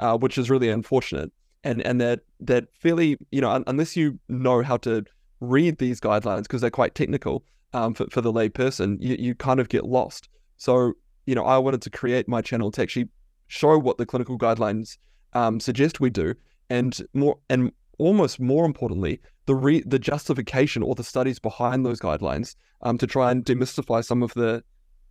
uh, 0.00 0.16
which 0.18 0.38
is 0.38 0.50
really 0.50 0.68
unfortunate. 0.68 1.32
And 1.64 1.82
and 1.82 2.00
that 2.00 2.20
that 2.40 2.68
fairly 2.72 3.18
you 3.30 3.40
know 3.40 3.50
un- 3.50 3.64
unless 3.66 3.96
you 3.96 4.18
know 4.28 4.62
how 4.62 4.76
to 4.78 5.04
read 5.40 5.78
these 5.78 6.00
guidelines 6.00 6.42
because 6.42 6.60
they're 6.60 6.70
quite 6.70 6.94
technical 6.94 7.44
um, 7.72 7.94
for 7.94 8.06
for 8.10 8.20
the 8.20 8.32
lay 8.32 8.48
person, 8.48 8.98
you, 9.00 9.16
you 9.18 9.34
kind 9.34 9.60
of 9.60 9.68
get 9.68 9.84
lost. 9.84 10.28
So 10.56 10.92
you 11.26 11.34
know 11.34 11.44
I 11.44 11.58
wanted 11.58 11.82
to 11.82 11.90
create 11.90 12.28
my 12.28 12.40
channel 12.42 12.70
to 12.72 12.82
actually 12.82 13.08
show 13.48 13.78
what 13.78 13.98
the 13.98 14.06
clinical 14.06 14.38
guidelines 14.38 14.98
um, 15.32 15.60
suggest 15.60 16.00
we 16.00 16.10
do, 16.10 16.34
and 16.70 17.00
more 17.12 17.38
and 17.50 17.72
almost 17.98 18.40
more 18.40 18.64
importantly, 18.64 19.20
the 19.46 19.54
re- 19.54 19.82
the 19.86 19.98
justification 19.98 20.82
or 20.82 20.94
the 20.94 21.04
studies 21.04 21.38
behind 21.38 21.84
those 21.84 22.00
guidelines 22.00 22.54
um, 22.82 22.96
to 22.98 23.06
try 23.06 23.30
and 23.30 23.44
demystify 23.44 24.04
some 24.04 24.22
of 24.22 24.32
the 24.34 24.62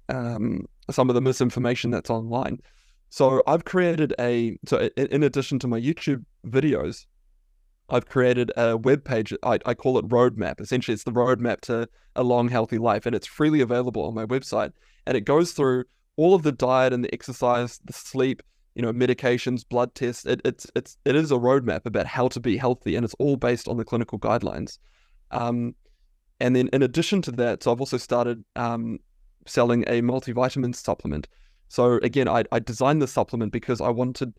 um, 0.10 0.66
some 0.90 1.10
of 1.10 1.16
the 1.16 1.22
misinformation 1.22 1.92
that's 1.92 2.10
online. 2.10 2.60
So 3.10 3.42
I've 3.48 3.66
created 3.66 4.14
a 4.20 4.58
so 4.66 4.90
in 4.98 5.24
addition 5.24 5.60
to 5.60 5.68
my 5.68 5.80
YouTube 5.80 6.24
videos, 6.48 7.06
I've 7.90 8.08
created 8.08 8.52
a 8.58 8.76
web 8.78 9.04
page. 9.04 9.34
I, 9.44 9.60
I 9.66 9.74
call 9.74 9.98
it 9.98 10.08
Roadmap. 10.08 10.60
Essentially, 10.60 10.94
it's 10.94 11.04
the 11.04 11.12
roadmap 11.12 11.62
to 11.62 11.88
a 12.16 12.24
long, 12.24 12.50
healthy 12.50 12.78
life, 12.78 13.06
and 13.06 13.16
it's 13.16 13.28
freely 13.28 13.62
available 13.62 14.04
on 14.06 14.14
my 14.14 14.26
website. 14.26 14.74
And 15.06 15.16
it 15.16 15.22
goes 15.22 15.54
through 15.54 15.86
all 16.18 16.34
of 16.34 16.44
the 16.44 16.52
diet 16.52 16.92
and 16.92 17.04
the 17.04 17.14
exercise, 17.14 17.80
the 17.86 17.94
sleep, 17.94 18.44
you 18.76 18.82
know, 18.82 18.92
medications, 18.92 19.68
blood 19.68 19.96
tests. 19.96 20.26
It, 20.26 20.42
it's 20.44 20.68
it's 20.76 20.98
it 21.06 21.16
is 21.16 21.32
a 21.32 21.36
roadmap 21.36 21.86
about 21.86 22.08
how 22.08 22.28
to 22.30 22.40
be 22.40 22.58
healthy, 22.58 22.96
and 22.96 23.06
it's 23.06 23.16
all 23.20 23.38
based 23.38 23.68
on 23.68 23.78
the 23.78 23.86
clinical 23.86 24.20
guidelines. 24.20 24.80
Um, 25.32 25.76
and 26.40 26.56
then 26.56 26.70
in 26.74 26.84
addition 26.84 27.22
to 27.24 27.32
that, 27.34 27.64
so 27.64 27.72
I've 27.72 27.80
also 27.80 27.98
started 27.98 28.44
um, 28.56 29.00
selling 29.46 29.84
a 29.88 30.02
multivitamin 30.02 30.76
supplement. 30.76 31.28
So 31.70 31.94
again, 32.04 32.28
I, 32.28 32.44
I 32.52 32.60
designed 32.60 33.02
the 33.02 33.08
supplement 33.08 33.52
because 33.52 33.82
I 33.82 33.90
wanted 33.90 34.34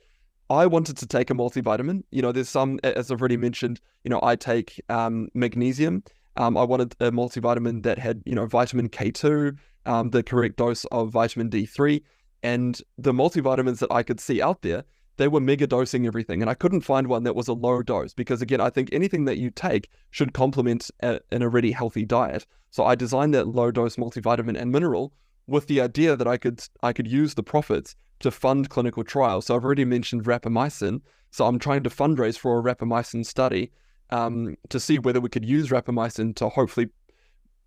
I 0.50 0.66
wanted 0.66 0.96
to 0.98 1.06
take 1.06 1.30
a 1.30 1.34
multivitamin. 1.34 2.04
You 2.10 2.22
know, 2.22 2.32
there's 2.32 2.48
some 2.48 2.80
as 2.82 3.10
I've 3.10 3.20
already 3.20 3.36
mentioned. 3.36 3.80
You 4.04 4.10
know, 4.10 4.20
I 4.22 4.36
take 4.36 4.80
um, 4.88 5.28
magnesium. 5.34 6.02
Um, 6.36 6.56
I 6.56 6.62
wanted 6.62 6.94
a 7.00 7.10
multivitamin 7.10 7.82
that 7.82 7.98
had 7.98 8.22
you 8.24 8.34
know 8.34 8.46
vitamin 8.46 8.88
K2, 8.88 9.58
um, 9.86 10.10
the 10.10 10.22
correct 10.22 10.56
dose 10.56 10.84
of 10.86 11.10
vitamin 11.10 11.50
D3, 11.50 12.02
and 12.42 12.80
the 12.96 13.12
multivitamins 13.12 13.78
that 13.80 13.92
I 13.92 14.02
could 14.02 14.20
see 14.20 14.40
out 14.40 14.62
there, 14.62 14.84
they 15.16 15.28
were 15.28 15.40
mega 15.40 15.66
dosing 15.66 16.06
everything. 16.06 16.40
And 16.40 16.50
I 16.50 16.54
couldn't 16.54 16.82
find 16.82 17.08
one 17.08 17.24
that 17.24 17.36
was 17.36 17.48
a 17.48 17.52
low 17.52 17.82
dose 17.82 18.14
because, 18.14 18.40
again, 18.40 18.60
I 18.60 18.70
think 18.70 18.88
anything 18.92 19.24
that 19.26 19.38
you 19.38 19.50
take 19.50 19.90
should 20.10 20.32
complement 20.32 20.90
a, 21.02 21.20
an 21.30 21.42
already 21.42 21.72
healthy 21.72 22.04
diet. 22.04 22.46
So 22.70 22.84
I 22.84 22.94
designed 22.94 23.34
that 23.34 23.48
low 23.48 23.70
dose 23.70 23.96
multivitamin 23.96 24.58
and 24.58 24.70
mineral 24.70 25.12
with 25.48 25.66
the 25.66 25.80
idea 25.80 26.14
that 26.14 26.28
I 26.28 26.36
could 26.36 26.62
I 26.82 26.92
could 26.92 27.08
use 27.08 27.34
the 27.34 27.42
profits 27.42 27.96
to 28.20 28.30
fund 28.30 28.68
clinical 28.68 29.02
trials. 29.02 29.46
So 29.46 29.56
I've 29.56 29.64
already 29.64 29.84
mentioned 29.84 30.24
rapamycin. 30.24 31.00
So 31.30 31.46
I'm 31.46 31.58
trying 31.58 31.82
to 31.82 31.90
fundraise 31.90 32.38
for 32.38 32.58
a 32.58 32.62
rapamycin 32.62 33.24
study 33.26 33.72
um, 34.10 34.56
to 34.68 34.78
see 34.78 34.98
whether 34.98 35.20
we 35.20 35.28
could 35.28 35.44
use 35.44 35.68
rapamycin 35.70 36.36
to 36.36 36.48
hopefully 36.48 36.88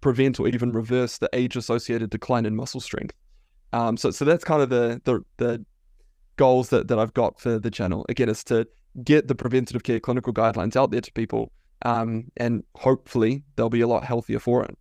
prevent 0.02 0.40
or 0.40 0.48
even 0.48 0.72
reverse 0.72 1.20
the 1.20 1.30
age-associated 1.34 2.10
decline 2.10 2.46
in 2.46 2.56
muscle 2.56 2.82
strength. 2.82 3.16
Um, 3.74 3.98
so 3.98 4.12
so 4.12 4.26
that's 4.26 4.44
kind 4.44 4.62
of 4.62 4.70
the 4.70 5.02
the, 5.04 5.22
the 5.38 5.66
goals 6.38 6.70
that, 6.70 6.88
that 6.88 6.98
I've 6.98 7.14
got 7.14 7.40
for 7.40 7.60
the 7.60 7.72
channel. 7.72 8.06
Again, 8.10 8.30
is 8.30 8.44
to 8.46 8.68
get 9.04 9.28
the 9.28 9.36
preventative 9.36 9.84
care 9.84 10.00
clinical 10.00 10.34
guidelines 10.34 10.76
out 10.76 10.92
there 10.92 11.02
to 11.02 11.12
people, 11.14 11.52
um, 11.84 12.26
and 12.38 12.64
hopefully 12.76 13.44
they'll 13.56 13.70
be 13.70 13.82
a 13.82 13.88
lot 13.88 14.04
healthier 14.04 14.40
for 14.40 14.64
it. 14.64 14.78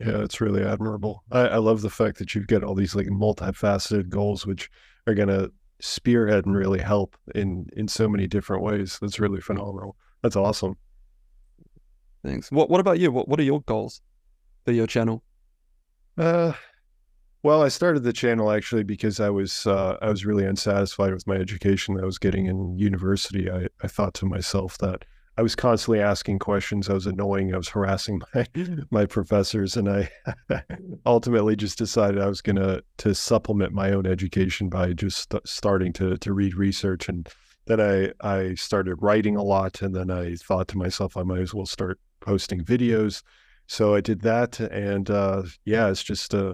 Yeah, 0.00 0.22
it's 0.22 0.40
really 0.40 0.64
admirable. 0.64 1.24
I, 1.30 1.40
I 1.40 1.56
love 1.58 1.82
the 1.82 1.90
fact 1.90 2.18
that 2.18 2.34
you've 2.34 2.46
got 2.46 2.64
all 2.64 2.74
these 2.74 2.94
like 2.94 3.08
multifaceted 3.08 4.08
goals, 4.08 4.46
which 4.46 4.70
are 5.06 5.14
gonna 5.14 5.50
spearhead 5.80 6.46
and 6.46 6.56
really 6.56 6.80
help 6.80 7.16
in 7.34 7.66
in 7.76 7.86
so 7.86 8.08
many 8.08 8.26
different 8.26 8.62
ways. 8.62 8.98
That's 9.00 9.20
really 9.20 9.40
phenomenal. 9.40 9.96
That's 10.22 10.36
awesome. 10.36 10.76
Thanks. 12.24 12.50
What 12.50 12.70
What 12.70 12.80
about 12.80 12.98
you? 12.98 13.12
What 13.12 13.28
What 13.28 13.38
are 13.40 13.44
your 13.44 13.60
goals 13.60 14.00
for 14.64 14.72
your 14.72 14.86
channel? 14.86 15.22
Uh, 16.16 16.52
well, 17.42 17.62
I 17.62 17.68
started 17.68 18.02
the 18.02 18.12
channel 18.12 18.50
actually 18.50 18.84
because 18.84 19.20
I 19.20 19.30
was 19.30 19.66
uh, 19.66 19.96
I 20.00 20.08
was 20.08 20.26
really 20.26 20.44
unsatisfied 20.44 21.12
with 21.12 21.26
my 21.26 21.36
education 21.36 21.94
that 21.94 22.02
I 22.02 22.06
was 22.06 22.18
getting 22.18 22.46
in 22.46 22.78
university. 22.78 23.50
I, 23.50 23.68
I 23.82 23.88
thought 23.88 24.14
to 24.14 24.26
myself 24.26 24.78
that 24.78 25.04
I 25.40 25.42
was 25.42 25.56
constantly 25.56 26.00
asking 26.00 26.38
questions. 26.38 26.90
I 26.90 26.92
was 26.92 27.06
annoying. 27.06 27.54
I 27.54 27.56
was 27.56 27.70
harassing 27.70 28.20
my 28.34 28.46
my 28.90 29.06
professors, 29.06 29.74
and 29.74 29.88
I 29.88 30.10
ultimately 31.06 31.56
just 31.56 31.78
decided 31.78 32.20
I 32.20 32.26
was 32.26 32.42
gonna 32.42 32.82
to 32.98 33.14
supplement 33.14 33.72
my 33.72 33.92
own 33.92 34.04
education 34.04 34.68
by 34.68 34.92
just 34.92 35.32
st- 35.32 35.48
starting 35.48 35.94
to 35.94 36.18
to 36.18 36.34
read 36.34 36.56
research. 36.56 37.08
And 37.08 37.26
then 37.64 37.80
I 37.80 38.12
I 38.20 38.54
started 38.54 38.96
writing 39.00 39.36
a 39.36 39.42
lot, 39.42 39.80
and 39.80 39.96
then 39.96 40.10
I 40.10 40.34
thought 40.34 40.68
to 40.68 40.78
myself 40.78 41.16
I 41.16 41.22
might 41.22 41.40
as 41.40 41.54
well 41.54 41.64
start 41.64 41.98
posting 42.20 42.62
videos. 42.62 43.22
So 43.66 43.94
I 43.94 44.02
did 44.02 44.20
that, 44.20 44.60
and 44.60 45.08
uh, 45.08 45.44
yeah, 45.64 45.88
it's 45.88 46.02
just 46.02 46.34
uh, 46.34 46.52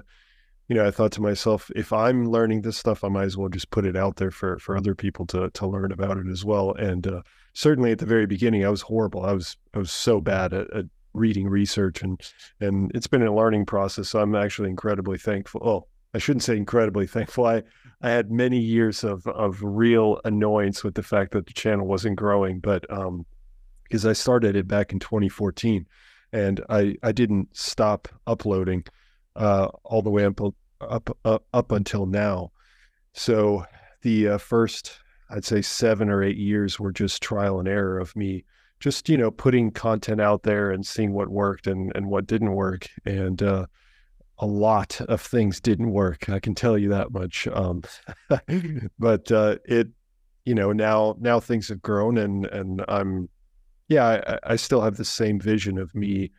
you 0.68 0.76
know, 0.76 0.86
I 0.86 0.92
thought 0.92 1.10
to 1.12 1.20
myself, 1.20 1.72
if 1.74 1.92
I'm 1.92 2.30
learning 2.30 2.62
this 2.62 2.76
stuff, 2.76 3.02
I 3.02 3.08
might 3.08 3.24
as 3.24 3.36
well 3.36 3.48
just 3.48 3.70
put 3.70 3.84
it 3.84 3.96
out 3.96 4.14
there 4.14 4.30
for 4.30 4.60
for 4.60 4.76
other 4.76 4.94
people 4.94 5.26
to 5.26 5.50
to 5.50 5.66
learn 5.66 5.90
about 5.90 6.18
it 6.18 6.28
as 6.28 6.44
well. 6.44 6.72
And 6.74 7.04
uh, 7.04 7.22
certainly 7.56 7.90
at 7.90 7.98
the 7.98 8.06
very 8.06 8.26
beginning, 8.26 8.66
I 8.66 8.68
was 8.68 8.82
horrible. 8.82 9.24
I 9.24 9.32
was 9.32 9.56
I 9.74 9.78
was 9.78 9.90
so 9.90 10.20
bad 10.20 10.52
at, 10.52 10.70
at 10.72 10.84
reading 11.14 11.48
research, 11.48 12.02
and 12.02 12.20
and 12.60 12.92
it's 12.94 13.06
been 13.06 13.22
a 13.22 13.34
learning 13.34 13.64
process. 13.64 14.10
So 14.10 14.20
I'm 14.20 14.36
actually 14.36 14.68
incredibly 14.68 15.16
thankful. 15.18 15.62
Oh, 15.64 15.86
I 16.14 16.18
shouldn't 16.18 16.42
say 16.42 16.56
incredibly 16.56 17.06
thankful. 17.06 17.46
I 17.46 17.62
I 18.02 18.10
had 18.10 18.30
many 18.30 18.60
years 18.60 19.02
of 19.02 19.26
of 19.26 19.62
real 19.62 20.20
annoyance 20.24 20.84
with 20.84 20.94
the 20.94 21.02
fact 21.02 21.32
that 21.32 21.46
the 21.46 21.54
channel 21.54 21.86
wasn't 21.86 22.16
growing, 22.16 22.60
but 22.60 22.88
um, 22.92 23.24
because 23.84 24.04
I 24.04 24.12
started 24.12 24.54
it 24.54 24.68
back 24.68 24.92
in 24.92 24.98
2014, 24.98 25.86
and 26.32 26.60
I 26.68 26.96
I 27.02 27.12
didn't 27.12 27.56
stop 27.56 28.08
uploading 28.26 28.84
uh, 29.34 29.68
all 29.82 30.02
the 30.02 30.10
way 30.10 30.26
up, 30.26 30.40
up, 30.80 31.16
up, 31.24 31.44
up 31.52 31.72
until 31.72 32.06
now. 32.06 32.52
So 33.12 33.64
the 34.02 34.28
uh, 34.28 34.38
first, 34.38 34.98
I'd 35.30 35.44
say 35.44 35.62
seven 35.62 36.08
or 36.08 36.22
eight 36.22 36.36
years 36.36 36.78
were 36.78 36.92
just 36.92 37.22
trial 37.22 37.58
and 37.58 37.68
error 37.68 37.98
of 37.98 38.14
me 38.14 38.44
just, 38.80 39.08
you 39.08 39.16
know, 39.16 39.30
putting 39.30 39.70
content 39.70 40.20
out 40.20 40.42
there 40.42 40.70
and 40.70 40.86
seeing 40.86 41.12
what 41.12 41.28
worked 41.28 41.66
and, 41.66 41.92
and 41.94 42.06
what 42.08 42.26
didn't 42.26 42.52
work. 42.52 42.86
And 43.04 43.42
uh, 43.42 43.66
a 44.38 44.46
lot 44.46 45.00
of 45.02 45.20
things 45.20 45.60
didn't 45.60 45.90
work. 45.90 46.28
I 46.28 46.38
can 46.38 46.54
tell 46.54 46.76
you 46.76 46.90
that 46.90 47.10
much. 47.10 47.48
Um, 47.48 47.82
but 48.98 49.32
uh, 49.32 49.56
it, 49.64 49.88
you 50.44 50.54
know, 50.54 50.72
now 50.72 51.16
now 51.18 51.40
things 51.40 51.68
have 51.68 51.82
grown 51.82 52.18
and 52.18 52.46
and 52.46 52.84
I'm, 52.88 53.28
yeah, 53.88 54.38
I, 54.44 54.52
I 54.52 54.56
still 54.56 54.80
have 54.82 54.96
the 54.96 55.04
same 55.04 55.40
vision 55.40 55.78
of 55.78 55.94
me 55.94 56.30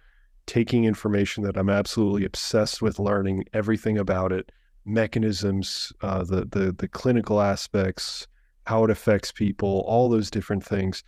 taking 0.45 0.85
information 0.85 1.43
that 1.43 1.57
I'm 1.57 1.69
absolutely 1.69 2.23
obsessed 2.25 2.81
with 2.81 2.99
learning 2.99 3.45
everything 3.53 3.97
about 3.97 4.31
it, 4.31 4.51
mechanisms, 4.85 5.91
uh, 6.01 6.23
the 6.23 6.45
the 6.45 6.73
the 6.77 6.87
clinical 6.87 7.41
aspects, 7.41 8.27
how 8.67 8.83
it 8.83 8.91
affects 8.91 9.31
people, 9.31 9.85
all 9.87 10.09
those 10.09 10.29
different 10.29 10.63
things, 10.63 11.01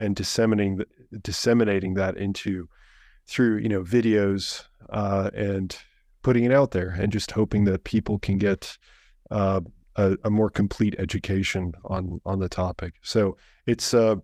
and 0.00 0.14
disseminating 0.14 0.82
disseminating 1.22 1.94
that 1.94 2.16
into 2.18 2.68
through 3.26 3.56
you 3.56 3.68
know 3.70 3.82
videos 3.82 4.64
uh, 4.90 5.30
and 5.34 5.78
putting 6.22 6.44
it 6.44 6.52
out 6.52 6.72
there, 6.72 6.90
and 6.90 7.10
just 7.10 7.30
hoping 7.30 7.64
that 7.64 7.84
people 7.84 8.18
can 8.18 8.36
get 8.36 8.76
uh, 9.30 9.62
a, 9.96 10.18
a, 10.24 10.30
more 10.30 10.50
complete 10.50 10.94
education 10.98 11.72
on 11.86 12.20
on 12.26 12.38
the 12.38 12.50
topic. 12.50 12.94
So 13.02 13.38
it's 13.66 13.94
uh, 13.94 14.16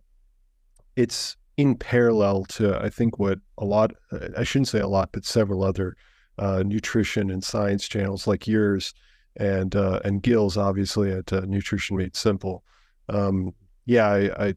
it's 0.95 1.39
in 1.57 1.77
parallel 1.77 2.45
to 2.45 2.79
I 2.79 2.91
think 2.91 3.19
what 3.19 3.39
a 3.57 3.65
lot 3.65 3.93
I 4.37 4.45
shouldn't 4.45 4.69
say 4.69 4.81
a 4.81 4.87
lot, 4.87 5.11
but 5.13 5.25
several 5.25 5.65
other 5.65 5.97
uh, 6.37 6.63
nutrition 6.67 7.31
and 7.31 7.43
science 7.43 7.89
channels 7.89 8.27
like 8.27 8.47
yours 8.47 8.93
and 9.37 9.75
uh, 9.75 10.01
and 10.05 10.23
Gil's 10.23 10.59
obviously 10.59 11.11
at 11.11 11.33
uh, 11.33 11.41
Nutrition 11.47 11.97
Made 11.97 12.17
Simple 12.17 12.65
um, 13.09 13.55
yeah, 13.87 14.09
I, 14.09 14.47
I, 14.47 14.55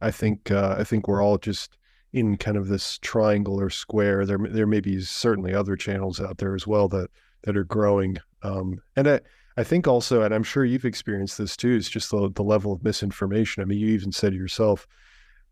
I 0.00 0.10
think 0.10 0.50
uh, 0.50 0.76
I 0.78 0.84
think 0.84 1.08
we're 1.08 1.22
all 1.22 1.38
just 1.38 1.76
in 2.12 2.36
kind 2.36 2.56
of 2.56 2.68
this 2.68 2.98
triangle 2.98 3.60
or 3.60 3.70
square. 3.70 4.24
There 4.24 4.38
there 4.38 4.66
may 4.66 4.80
be 4.80 5.00
certainly 5.02 5.54
other 5.54 5.76
channels 5.76 6.20
out 6.20 6.38
there 6.38 6.54
as 6.54 6.66
well 6.66 6.88
that 6.88 7.10
that 7.42 7.56
are 7.56 7.64
growing. 7.64 8.18
Um, 8.42 8.80
and 8.96 9.08
I 9.08 9.20
I 9.56 9.64
think 9.64 9.88
also, 9.88 10.22
and 10.22 10.32
I'm 10.32 10.44
sure 10.44 10.64
you've 10.64 10.84
experienced 10.84 11.36
this 11.36 11.56
too, 11.56 11.74
is 11.74 11.88
just 11.88 12.10
the 12.10 12.30
the 12.30 12.44
level 12.44 12.72
of 12.72 12.84
misinformation. 12.84 13.62
I 13.62 13.66
mean, 13.66 13.78
you 13.78 13.88
even 13.88 14.12
said 14.12 14.32
yourself, 14.32 14.86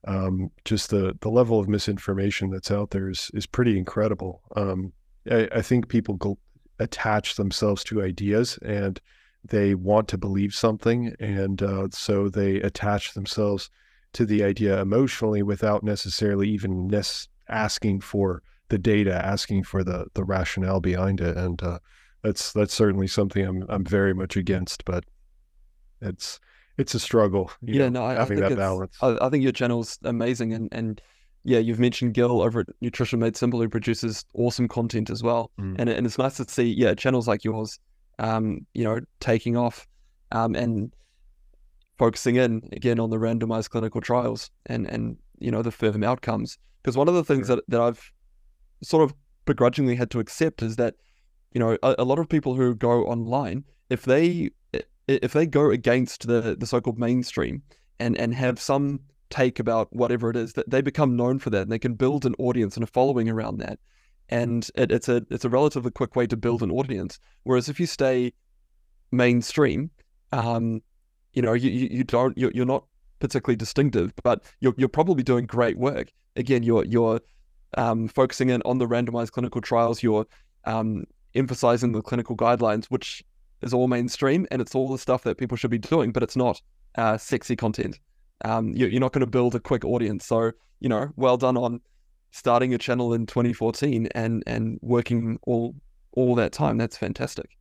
um, 0.07 0.51
just 0.65 0.91
the 0.91 1.17
the 1.21 1.29
level 1.29 1.59
of 1.59 1.69
misinformation 1.69 2.51
that's 2.51 2.71
out 2.71 2.91
there 2.91 3.11
is 3.11 3.31
is 3.35 3.47
pretty 3.47 3.77
incredible. 3.77 4.43
Um, 4.55 4.93
I, 5.29 5.49
I, 5.57 5.63
think 5.63 5.89
people 5.89 6.15
go, 6.15 6.39
attach 6.79 7.35
themselves 7.35 7.83
to 7.85 8.03
ideas 8.03 8.59
and 8.65 9.01
they 9.49 9.75
want 9.75 10.09
to 10.09 10.19
believe 10.19 10.55
something, 10.55 11.15
and 11.21 11.63
uh, 11.63 11.89
so 11.91 12.29
they 12.29 12.57
attach 12.57 13.15
themselves 13.15 13.71
to 14.13 14.25
the 14.25 14.43
idea 14.43 14.81
emotionally 14.81 15.43
without 15.43 15.83
necessarily 15.83 16.49
even 16.49 16.91
asking 17.49 18.01
for 18.01 18.43
the 18.69 18.79
data, 18.79 19.15
asking 19.15 19.65
for 19.65 19.85
the 19.85 20.07
the 20.15 20.25
rationale 20.25 20.81
behind 20.81 21.21
it, 21.21 21.37
and 21.37 21.63
uh, 21.63 21.79
that's 22.23 22.53
that's 22.53 22.75
certainly 22.75 23.07
something 23.07 23.45
I'm 23.45 23.65
I'm 23.69 23.85
very 23.85 24.15
much 24.15 24.37
against. 24.37 24.85
But 24.85 25.05
it's 26.01 26.41
it's 26.79 26.95
a 26.95 27.01
struggle. 27.01 27.51
yeah, 27.63 27.89
know, 27.89 28.01
no, 28.01 28.05
I, 28.05 28.15
having 28.15 28.43
I 28.43 28.49
that 28.49 28.57
balance. 28.57 28.97
I, 29.01 29.17
I, 29.21 29.29
think 29.31 29.43
your 29.43 29.53
channel's 29.53 29.99
amazing, 30.05 30.53
and 30.53 30.69
and 30.73 31.01
yeah, 31.45 31.59
you've 31.59 31.79
mentioned 31.79 32.15
Gil 32.15 32.43
over 32.43 32.61
at 32.61 32.67
Nutrition 32.81 33.21
Made 33.21 33.37
Simple, 33.37 33.61
who 33.61 33.69
produces 33.69 34.25
awesome 34.35 34.69
content 34.69 35.11
as 35.11 35.23
well, 35.23 35.51
mm. 35.59 35.77
and 35.79 35.89
and 35.89 36.07
it's 36.07 36.19
nice 36.19 36.37
to 36.39 36.49
see 36.49 36.65
yeah 36.65 36.95
channels 36.95 37.29
like 37.29 37.45
yours, 37.45 37.79
um, 38.19 38.67
you 38.75 38.85
know, 38.85 39.01
taking 39.21 39.57
off, 39.57 39.87
um, 40.33 40.55
and 40.55 40.93
focusing 41.99 42.37
in 42.37 42.69
again 42.73 43.01
on 43.01 43.11
the 43.11 43.17
randomized 43.17 43.71
clinical 43.71 44.01
trials 44.01 44.51
and 44.67 44.87
and 44.87 45.17
you 45.39 45.51
know 45.51 45.63
the 45.63 45.71
firm 45.71 46.03
outcomes. 46.05 46.59
Because 46.83 46.97
one 46.97 47.09
of 47.09 47.15
the 47.15 47.25
things 47.25 47.47
sure. 47.47 47.57
that 47.57 47.65
that 47.69 47.81
I've 47.81 48.13
sort 48.83 49.05
of 49.05 49.15
begrudgingly 49.45 49.97
had 49.97 50.11
to 50.11 50.21
accept 50.21 50.63
is 50.63 50.77
that 50.77 50.95
you 51.53 51.61
know 51.61 51.77
a, 51.83 51.97
a 51.99 52.05
lot 52.05 52.19
of 52.19 52.29
people 52.29 52.55
who 52.55 52.75
go 52.75 53.05
online, 53.07 53.65
if 53.91 54.03
they 54.03 54.51
if 55.09 55.33
they 55.33 55.47
go 55.47 55.71
against 55.71 56.27
the 56.27 56.57
the 56.59 56.67
so-called 56.67 56.99
mainstream 56.99 57.63
and 57.99 58.17
and 58.19 58.35
have 58.35 58.61
some 58.61 59.01
take 59.31 59.59
about 59.59 59.93
whatever 59.95 60.31
it 60.31 60.37
is 60.37 60.53
that 60.53 60.71
they 60.71 60.81
become 60.81 61.17
known 61.17 61.39
for 61.39 61.51
that 61.51 61.63
and 61.63 61.73
they 61.73 61.79
can 61.79 61.95
build 61.95 62.25
an 62.25 62.35
audience 62.39 62.77
and 62.77 62.85
a 62.85 62.87
following 62.87 63.29
around 63.29 63.59
that 63.59 63.79
and 64.29 64.71
it, 64.75 64.91
it's 64.91 65.09
a 65.09 65.25
it's 65.31 65.45
a 65.45 65.49
relatively 65.49 65.91
quick 65.91 66.17
way 66.17 66.27
to 66.27 66.37
build 66.37 66.63
an 66.63 66.71
audience 66.71 67.19
whereas 67.45 67.69
if 67.69 67.79
you 67.79 67.87
stay 67.87 68.33
mainstream 69.13 69.91
um 70.33 70.83
you 71.33 71.43
know 71.43 71.53
you 71.53 71.71
you, 71.71 72.05
don't 72.05 72.37
you're, 72.37 72.51
you're 72.53 72.67
not 72.67 72.85
particularly 73.21 73.57
distinctive 73.57 74.13
but 74.23 74.43
you're, 74.61 74.75
you're 74.77 74.89
probably 74.89 75.23
doing 75.23 75.47
great 75.47 75.79
work 75.79 76.09
again 76.37 76.63
you're 76.63 76.85
you're 76.85 77.21
um, 77.79 78.09
focusing 78.09 78.49
in 78.49 78.63
on 78.63 78.79
the 78.79 78.87
randomized 78.87 79.33
clinical 79.33 79.61
trials 79.61 80.03
you're 80.03 80.27
um, 80.65 81.05
emphasizing 81.35 81.93
the 81.93 82.03
clinical 82.03 82.37
guidelines 82.37 82.87
which 82.87 83.23
is 83.63 83.73
all 83.73 83.89
mainstream 83.89 84.47
and 84.51 84.61
it's 84.61 84.75
all 84.75 84.89
the 84.89 84.99
stuff 84.99 85.23
that 85.23 85.39
people 85.39 85.57
should 85.57 85.71
be 85.71 85.79
doing, 85.79 86.13
but 86.13 86.23
it's 86.23 86.37
not 86.37 86.61
uh, 86.97 87.17
sexy 87.17 87.57
content. 87.57 87.99
Um, 88.45 88.73
you, 88.75 88.87
you're 88.87 89.01
not 89.01 89.13
going 89.13 89.21
to 89.21 89.31
build 89.31 89.55
a 89.55 89.61
quick 89.61 89.85
audience. 89.85 90.27
So, 90.27 90.53
you 90.81 90.89
know, 90.89 91.11
well 91.17 91.37
done 91.37 91.57
on 91.57 91.81
starting 92.31 92.71
your 92.71 92.79
channel 92.79 93.13
in 93.13 93.27
2014 93.27 94.09
and 94.15 94.43
and 94.47 94.79
working 94.83 95.39
all 95.47 95.75
all 96.13 96.35
that 96.35 96.53
time. 96.53 96.79
That's 96.79 96.97
fantastic. 96.97 97.57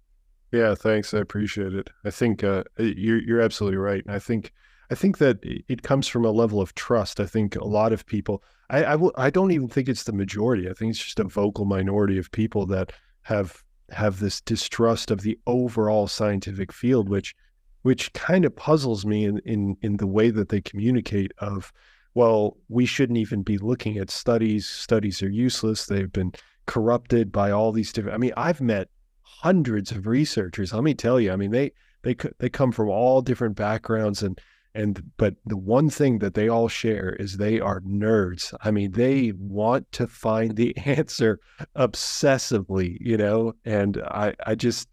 Yeah, 0.51 0.75
thanks. 0.75 1.13
I 1.13 1.19
appreciate 1.19 1.73
it. 1.73 1.89
I 2.05 2.11
think 2.11 2.43
uh, 2.43 2.63
you're 2.77 3.21
you're 3.21 3.41
absolutely 3.41 3.77
right. 3.77 4.03
I 4.07 4.19
think 4.19 4.53
I 4.89 4.95
think 4.95 5.17
that 5.17 5.39
it 5.43 5.83
comes 5.83 6.07
from 6.07 6.25
a 6.25 6.31
level 6.31 6.61
of 6.61 6.75
trust. 6.75 7.19
I 7.19 7.25
think 7.25 7.55
a 7.55 7.65
lot 7.65 7.91
of 7.91 8.05
people. 8.05 8.43
I 8.69 8.97
I 9.17 9.29
don't 9.29 9.51
even 9.51 9.67
think 9.67 9.89
it's 9.89 10.03
the 10.03 10.13
majority. 10.13 10.69
I 10.69 10.73
think 10.73 10.91
it's 10.91 11.03
just 11.03 11.19
a 11.19 11.25
vocal 11.25 11.65
minority 11.65 12.17
of 12.17 12.31
people 12.31 12.65
that 12.67 12.93
have 13.23 13.63
have 13.91 14.19
this 14.19 14.41
distrust 14.41 15.11
of 15.11 15.21
the 15.21 15.37
overall 15.45 16.07
scientific 16.07 16.71
field, 16.71 17.09
which 17.09 17.35
which 17.81 18.11
kind 18.13 18.45
of 18.45 18.55
puzzles 18.55 19.05
me 19.05 19.25
in, 19.25 19.39
in 19.39 19.77
in 19.81 19.97
the 19.97 20.07
way 20.07 20.29
that 20.29 20.49
they 20.49 20.61
communicate 20.61 21.31
of 21.39 21.71
well 22.15 22.57
we 22.67 22.85
shouldn't 22.85 23.19
even 23.19 23.43
be 23.43 23.57
looking 23.59 23.97
at 23.97 24.09
studies. 24.09 24.65
Studies 24.65 25.21
are 25.21 25.29
useless. 25.29 25.85
They've 25.85 26.11
been 26.11 26.33
corrupted 26.65 27.31
by 27.31 27.51
all 27.51 27.71
these 27.71 27.93
different 27.93 28.15
i 28.15 28.17
mean 28.17 28.33
i've 28.37 28.61
met 28.61 28.89
hundreds 29.21 29.91
of 29.91 30.07
researchers. 30.07 30.73
Let 30.73 30.83
me 30.83 30.93
tell 30.93 31.19
you 31.19 31.31
i 31.31 31.35
mean 31.35 31.51
they 31.51 31.71
they 32.03 32.15
they 32.39 32.49
come 32.49 32.71
from 32.71 32.89
all 32.89 33.21
different 33.21 33.55
backgrounds 33.55 34.23
and 34.23 34.39
and 34.73 35.01
but 35.17 35.35
the 35.45 35.57
one 35.57 35.89
thing 35.89 36.19
that 36.19 36.33
they 36.33 36.49
all 36.49 36.67
share 36.67 37.15
is 37.15 37.37
they 37.37 37.61
are 37.61 37.79
nerds. 37.81 38.53
I 38.61 38.71
mean 38.71 38.91
they 38.91 39.31
want 39.37 39.89
to 39.93 40.07
find 40.07 40.55
the 40.55 40.75
answer 40.85 41.39
obsessively 41.75 42.97
you 42.99 43.17
know? 43.17 43.53
And 43.63 44.01
i 44.07 44.33
i 44.45 44.55
just 44.55 44.89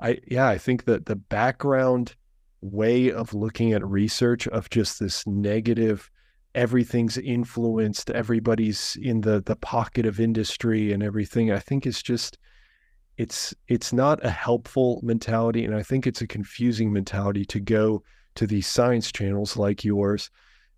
i 0.00 0.18
yeah 0.26 0.48
i 0.48 0.58
think 0.58 0.84
that 0.84 1.06
the 1.06 1.16
background 1.16 2.14
way 2.62 3.12
of 3.12 3.34
looking 3.34 3.72
at 3.72 3.86
research 3.86 4.48
of 4.48 4.70
just 4.70 4.98
this 4.98 5.26
negative 5.26 6.10
everything's 6.56 7.18
influenced 7.18 8.10
everybody's 8.10 8.96
in 9.00 9.20
the 9.20 9.40
the 9.42 9.56
pocket 9.56 10.06
of 10.06 10.18
industry 10.18 10.92
and 10.92 11.02
everything 11.02 11.52
i 11.52 11.58
think 11.58 11.86
it's 11.86 12.02
just 12.02 12.38
it's 13.18 13.54
it's 13.68 13.92
not 13.92 14.24
a 14.24 14.30
helpful 14.30 15.00
mentality 15.02 15.64
and 15.64 15.74
i 15.74 15.82
think 15.82 16.06
it's 16.06 16.22
a 16.22 16.26
confusing 16.26 16.92
mentality 16.92 17.44
to 17.44 17.60
go 17.60 18.02
to 18.34 18.46
these 18.46 18.66
science 18.66 19.12
channels 19.12 19.56
like 19.56 19.84
yours 19.84 20.30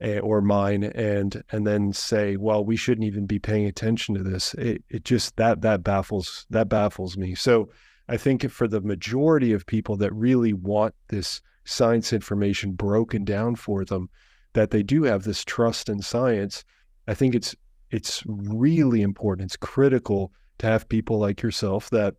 uh, 0.04 0.18
or 0.18 0.40
mine 0.40 0.84
and 0.84 1.42
and 1.50 1.66
then 1.66 1.92
say 1.92 2.36
well 2.36 2.64
we 2.64 2.76
shouldn't 2.76 3.06
even 3.06 3.26
be 3.26 3.38
paying 3.38 3.66
attention 3.66 4.14
to 4.14 4.22
this. 4.22 4.54
It, 4.54 4.84
it 4.88 5.04
just 5.04 5.36
that 5.36 5.60
that 5.62 5.82
baffles 5.82 6.46
that 6.50 6.68
baffles 6.68 7.16
me. 7.16 7.34
So 7.34 7.68
i 8.08 8.16
think 8.16 8.48
for 8.50 8.68
the 8.68 8.80
majority 8.80 9.52
of 9.52 9.66
people 9.66 9.96
that 9.96 10.14
really 10.14 10.52
want 10.52 10.94
this 11.08 11.42
science 11.64 12.12
information 12.12 12.72
broken 12.72 13.24
down 13.24 13.56
for 13.56 13.84
them 13.84 14.08
that 14.54 14.70
they 14.70 14.82
do 14.82 15.02
have 15.02 15.24
this 15.24 15.44
trust 15.44 15.88
in 15.88 16.00
science 16.00 16.64
i 17.06 17.14
think 17.14 17.34
it's 17.34 17.54
it's 17.90 18.22
really 18.26 19.02
important 19.02 19.46
it's 19.46 19.56
critical 19.56 20.32
to 20.58 20.66
have 20.66 20.88
people 20.88 21.18
like 21.18 21.42
yourself 21.42 21.90
that 21.90 22.14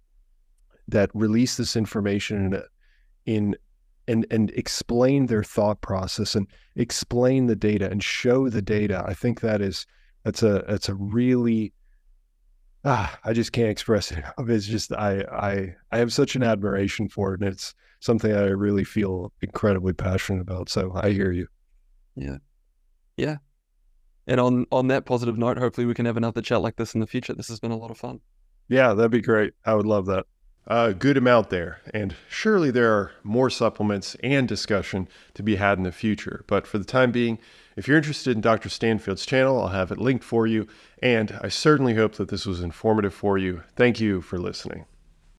that 0.87 1.11
release 1.13 1.57
this 1.57 1.75
information 1.75 2.53
in 2.53 2.63
in 3.25 3.55
and 4.07 4.25
and 4.31 4.49
explain 4.51 5.27
their 5.27 5.43
thought 5.43 5.79
process 5.81 6.35
and 6.35 6.47
explain 6.75 7.45
the 7.45 7.55
data 7.55 7.89
and 7.89 8.03
show 8.03 8.49
the 8.49 8.61
data. 8.61 9.03
I 9.05 9.13
think 9.13 9.41
that 9.41 9.61
is 9.61 9.85
that's 10.23 10.41
a 10.41 10.65
that's 10.67 10.89
a 10.89 10.95
really 10.95 11.71
ah 12.83 13.17
I 13.23 13.33
just 13.33 13.51
can't 13.51 13.69
express 13.69 14.11
it. 14.11 14.23
It's 14.39 14.65
just 14.65 14.91
I 14.91 15.21
I 15.31 15.75
I 15.91 15.99
have 15.99 16.11
such 16.11 16.35
an 16.35 16.43
admiration 16.43 17.07
for 17.07 17.35
it, 17.35 17.41
and 17.41 17.49
it's 17.49 17.75
something 17.99 18.33
I 18.33 18.45
really 18.45 18.83
feel 18.83 19.31
incredibly 19.41 19.93
passionate 19.93 20.41
about. 20.41 20.69
So 20.69 20.91
I 20.95 21.11
hear 21.11 21.31
you. 21.31 21.47
Yeah, 22.15 22.37
yeah. 23.17 23.37
And 24.27 24.39
on 24.39 24.65
on 24.71 24.87
that 24.87 25.05
positive 25.05 25.37
note, 25.37 25.57
hopefully 25.57 25.87
we 25.87 25.93
can 25.93 26.05
have 26.05 26.17
another 26.17 26.41
chat 26.41 26.61
like 26.61 26.75
this 26.75 26.93
in 26.93 26.99
the 26.99 27.07
future. 27.07 27.33
This 27.33 27.47
has 27.47 27.59
been 27.59 27.71
a 27.71 27.77
lot 27.77 27.91
of 27.91 27.97
fun. 27.97 28.21
Yeah, 28.67 28.93
that'd 28.93 29.11
be 29.11 29.21
great. 29.21 29.53
I 29.65 29.73
would 29.73 29.87
love 29.87 30.05
that 30.07 30.25
a 30.69 30.93
good 30.93 31.17
amount 31.17 31.49
there. 31.49 31.81
And 31.93 32.15
surely 32.29 32.71
there 32.71 32.93
are 32.93 33.11
more 33.23 33.49
supplements 33.49 34.15
and 34.23 34.47
discussion 34.47 35.07
to 35.33 35.43
be 35.43 35.55
had 35.55 35.77
in 35.77 35.83
the 35.83 35.91
future. 35.91 36.45
But 36.47 36.67
for 36.67 36.77
the 36.77 36.85
time 36.85 37.11
being, 37.11 37.39
if 37.75 37.87
you're 37.87 37.97
interested 37.97 38.35
in 38.35 38.41
Dr. 38.41 38.69
Stanfield's 38.69 39.25
channel, 39.25 39.59
I'll 39.59 39.69
have 39.69 39.91
it 39.91 39.97
linked 39.97 40.23
for 40.23 40.45
you. 40.45 40.67
And 41.01 41.37
I 41.41 41.49
certainly 41.49 41.95
hope 41.95 42.13
that 42.15 42.29
this 42.29 42.45
was 42.45 42.61
informative 42.61 43.13
for 43.13 43.37
you. 43.37 43.63
Thank 43.75 43.99
you 43.99 44.21
for 44.21 44.37
listening. 44.37 44.85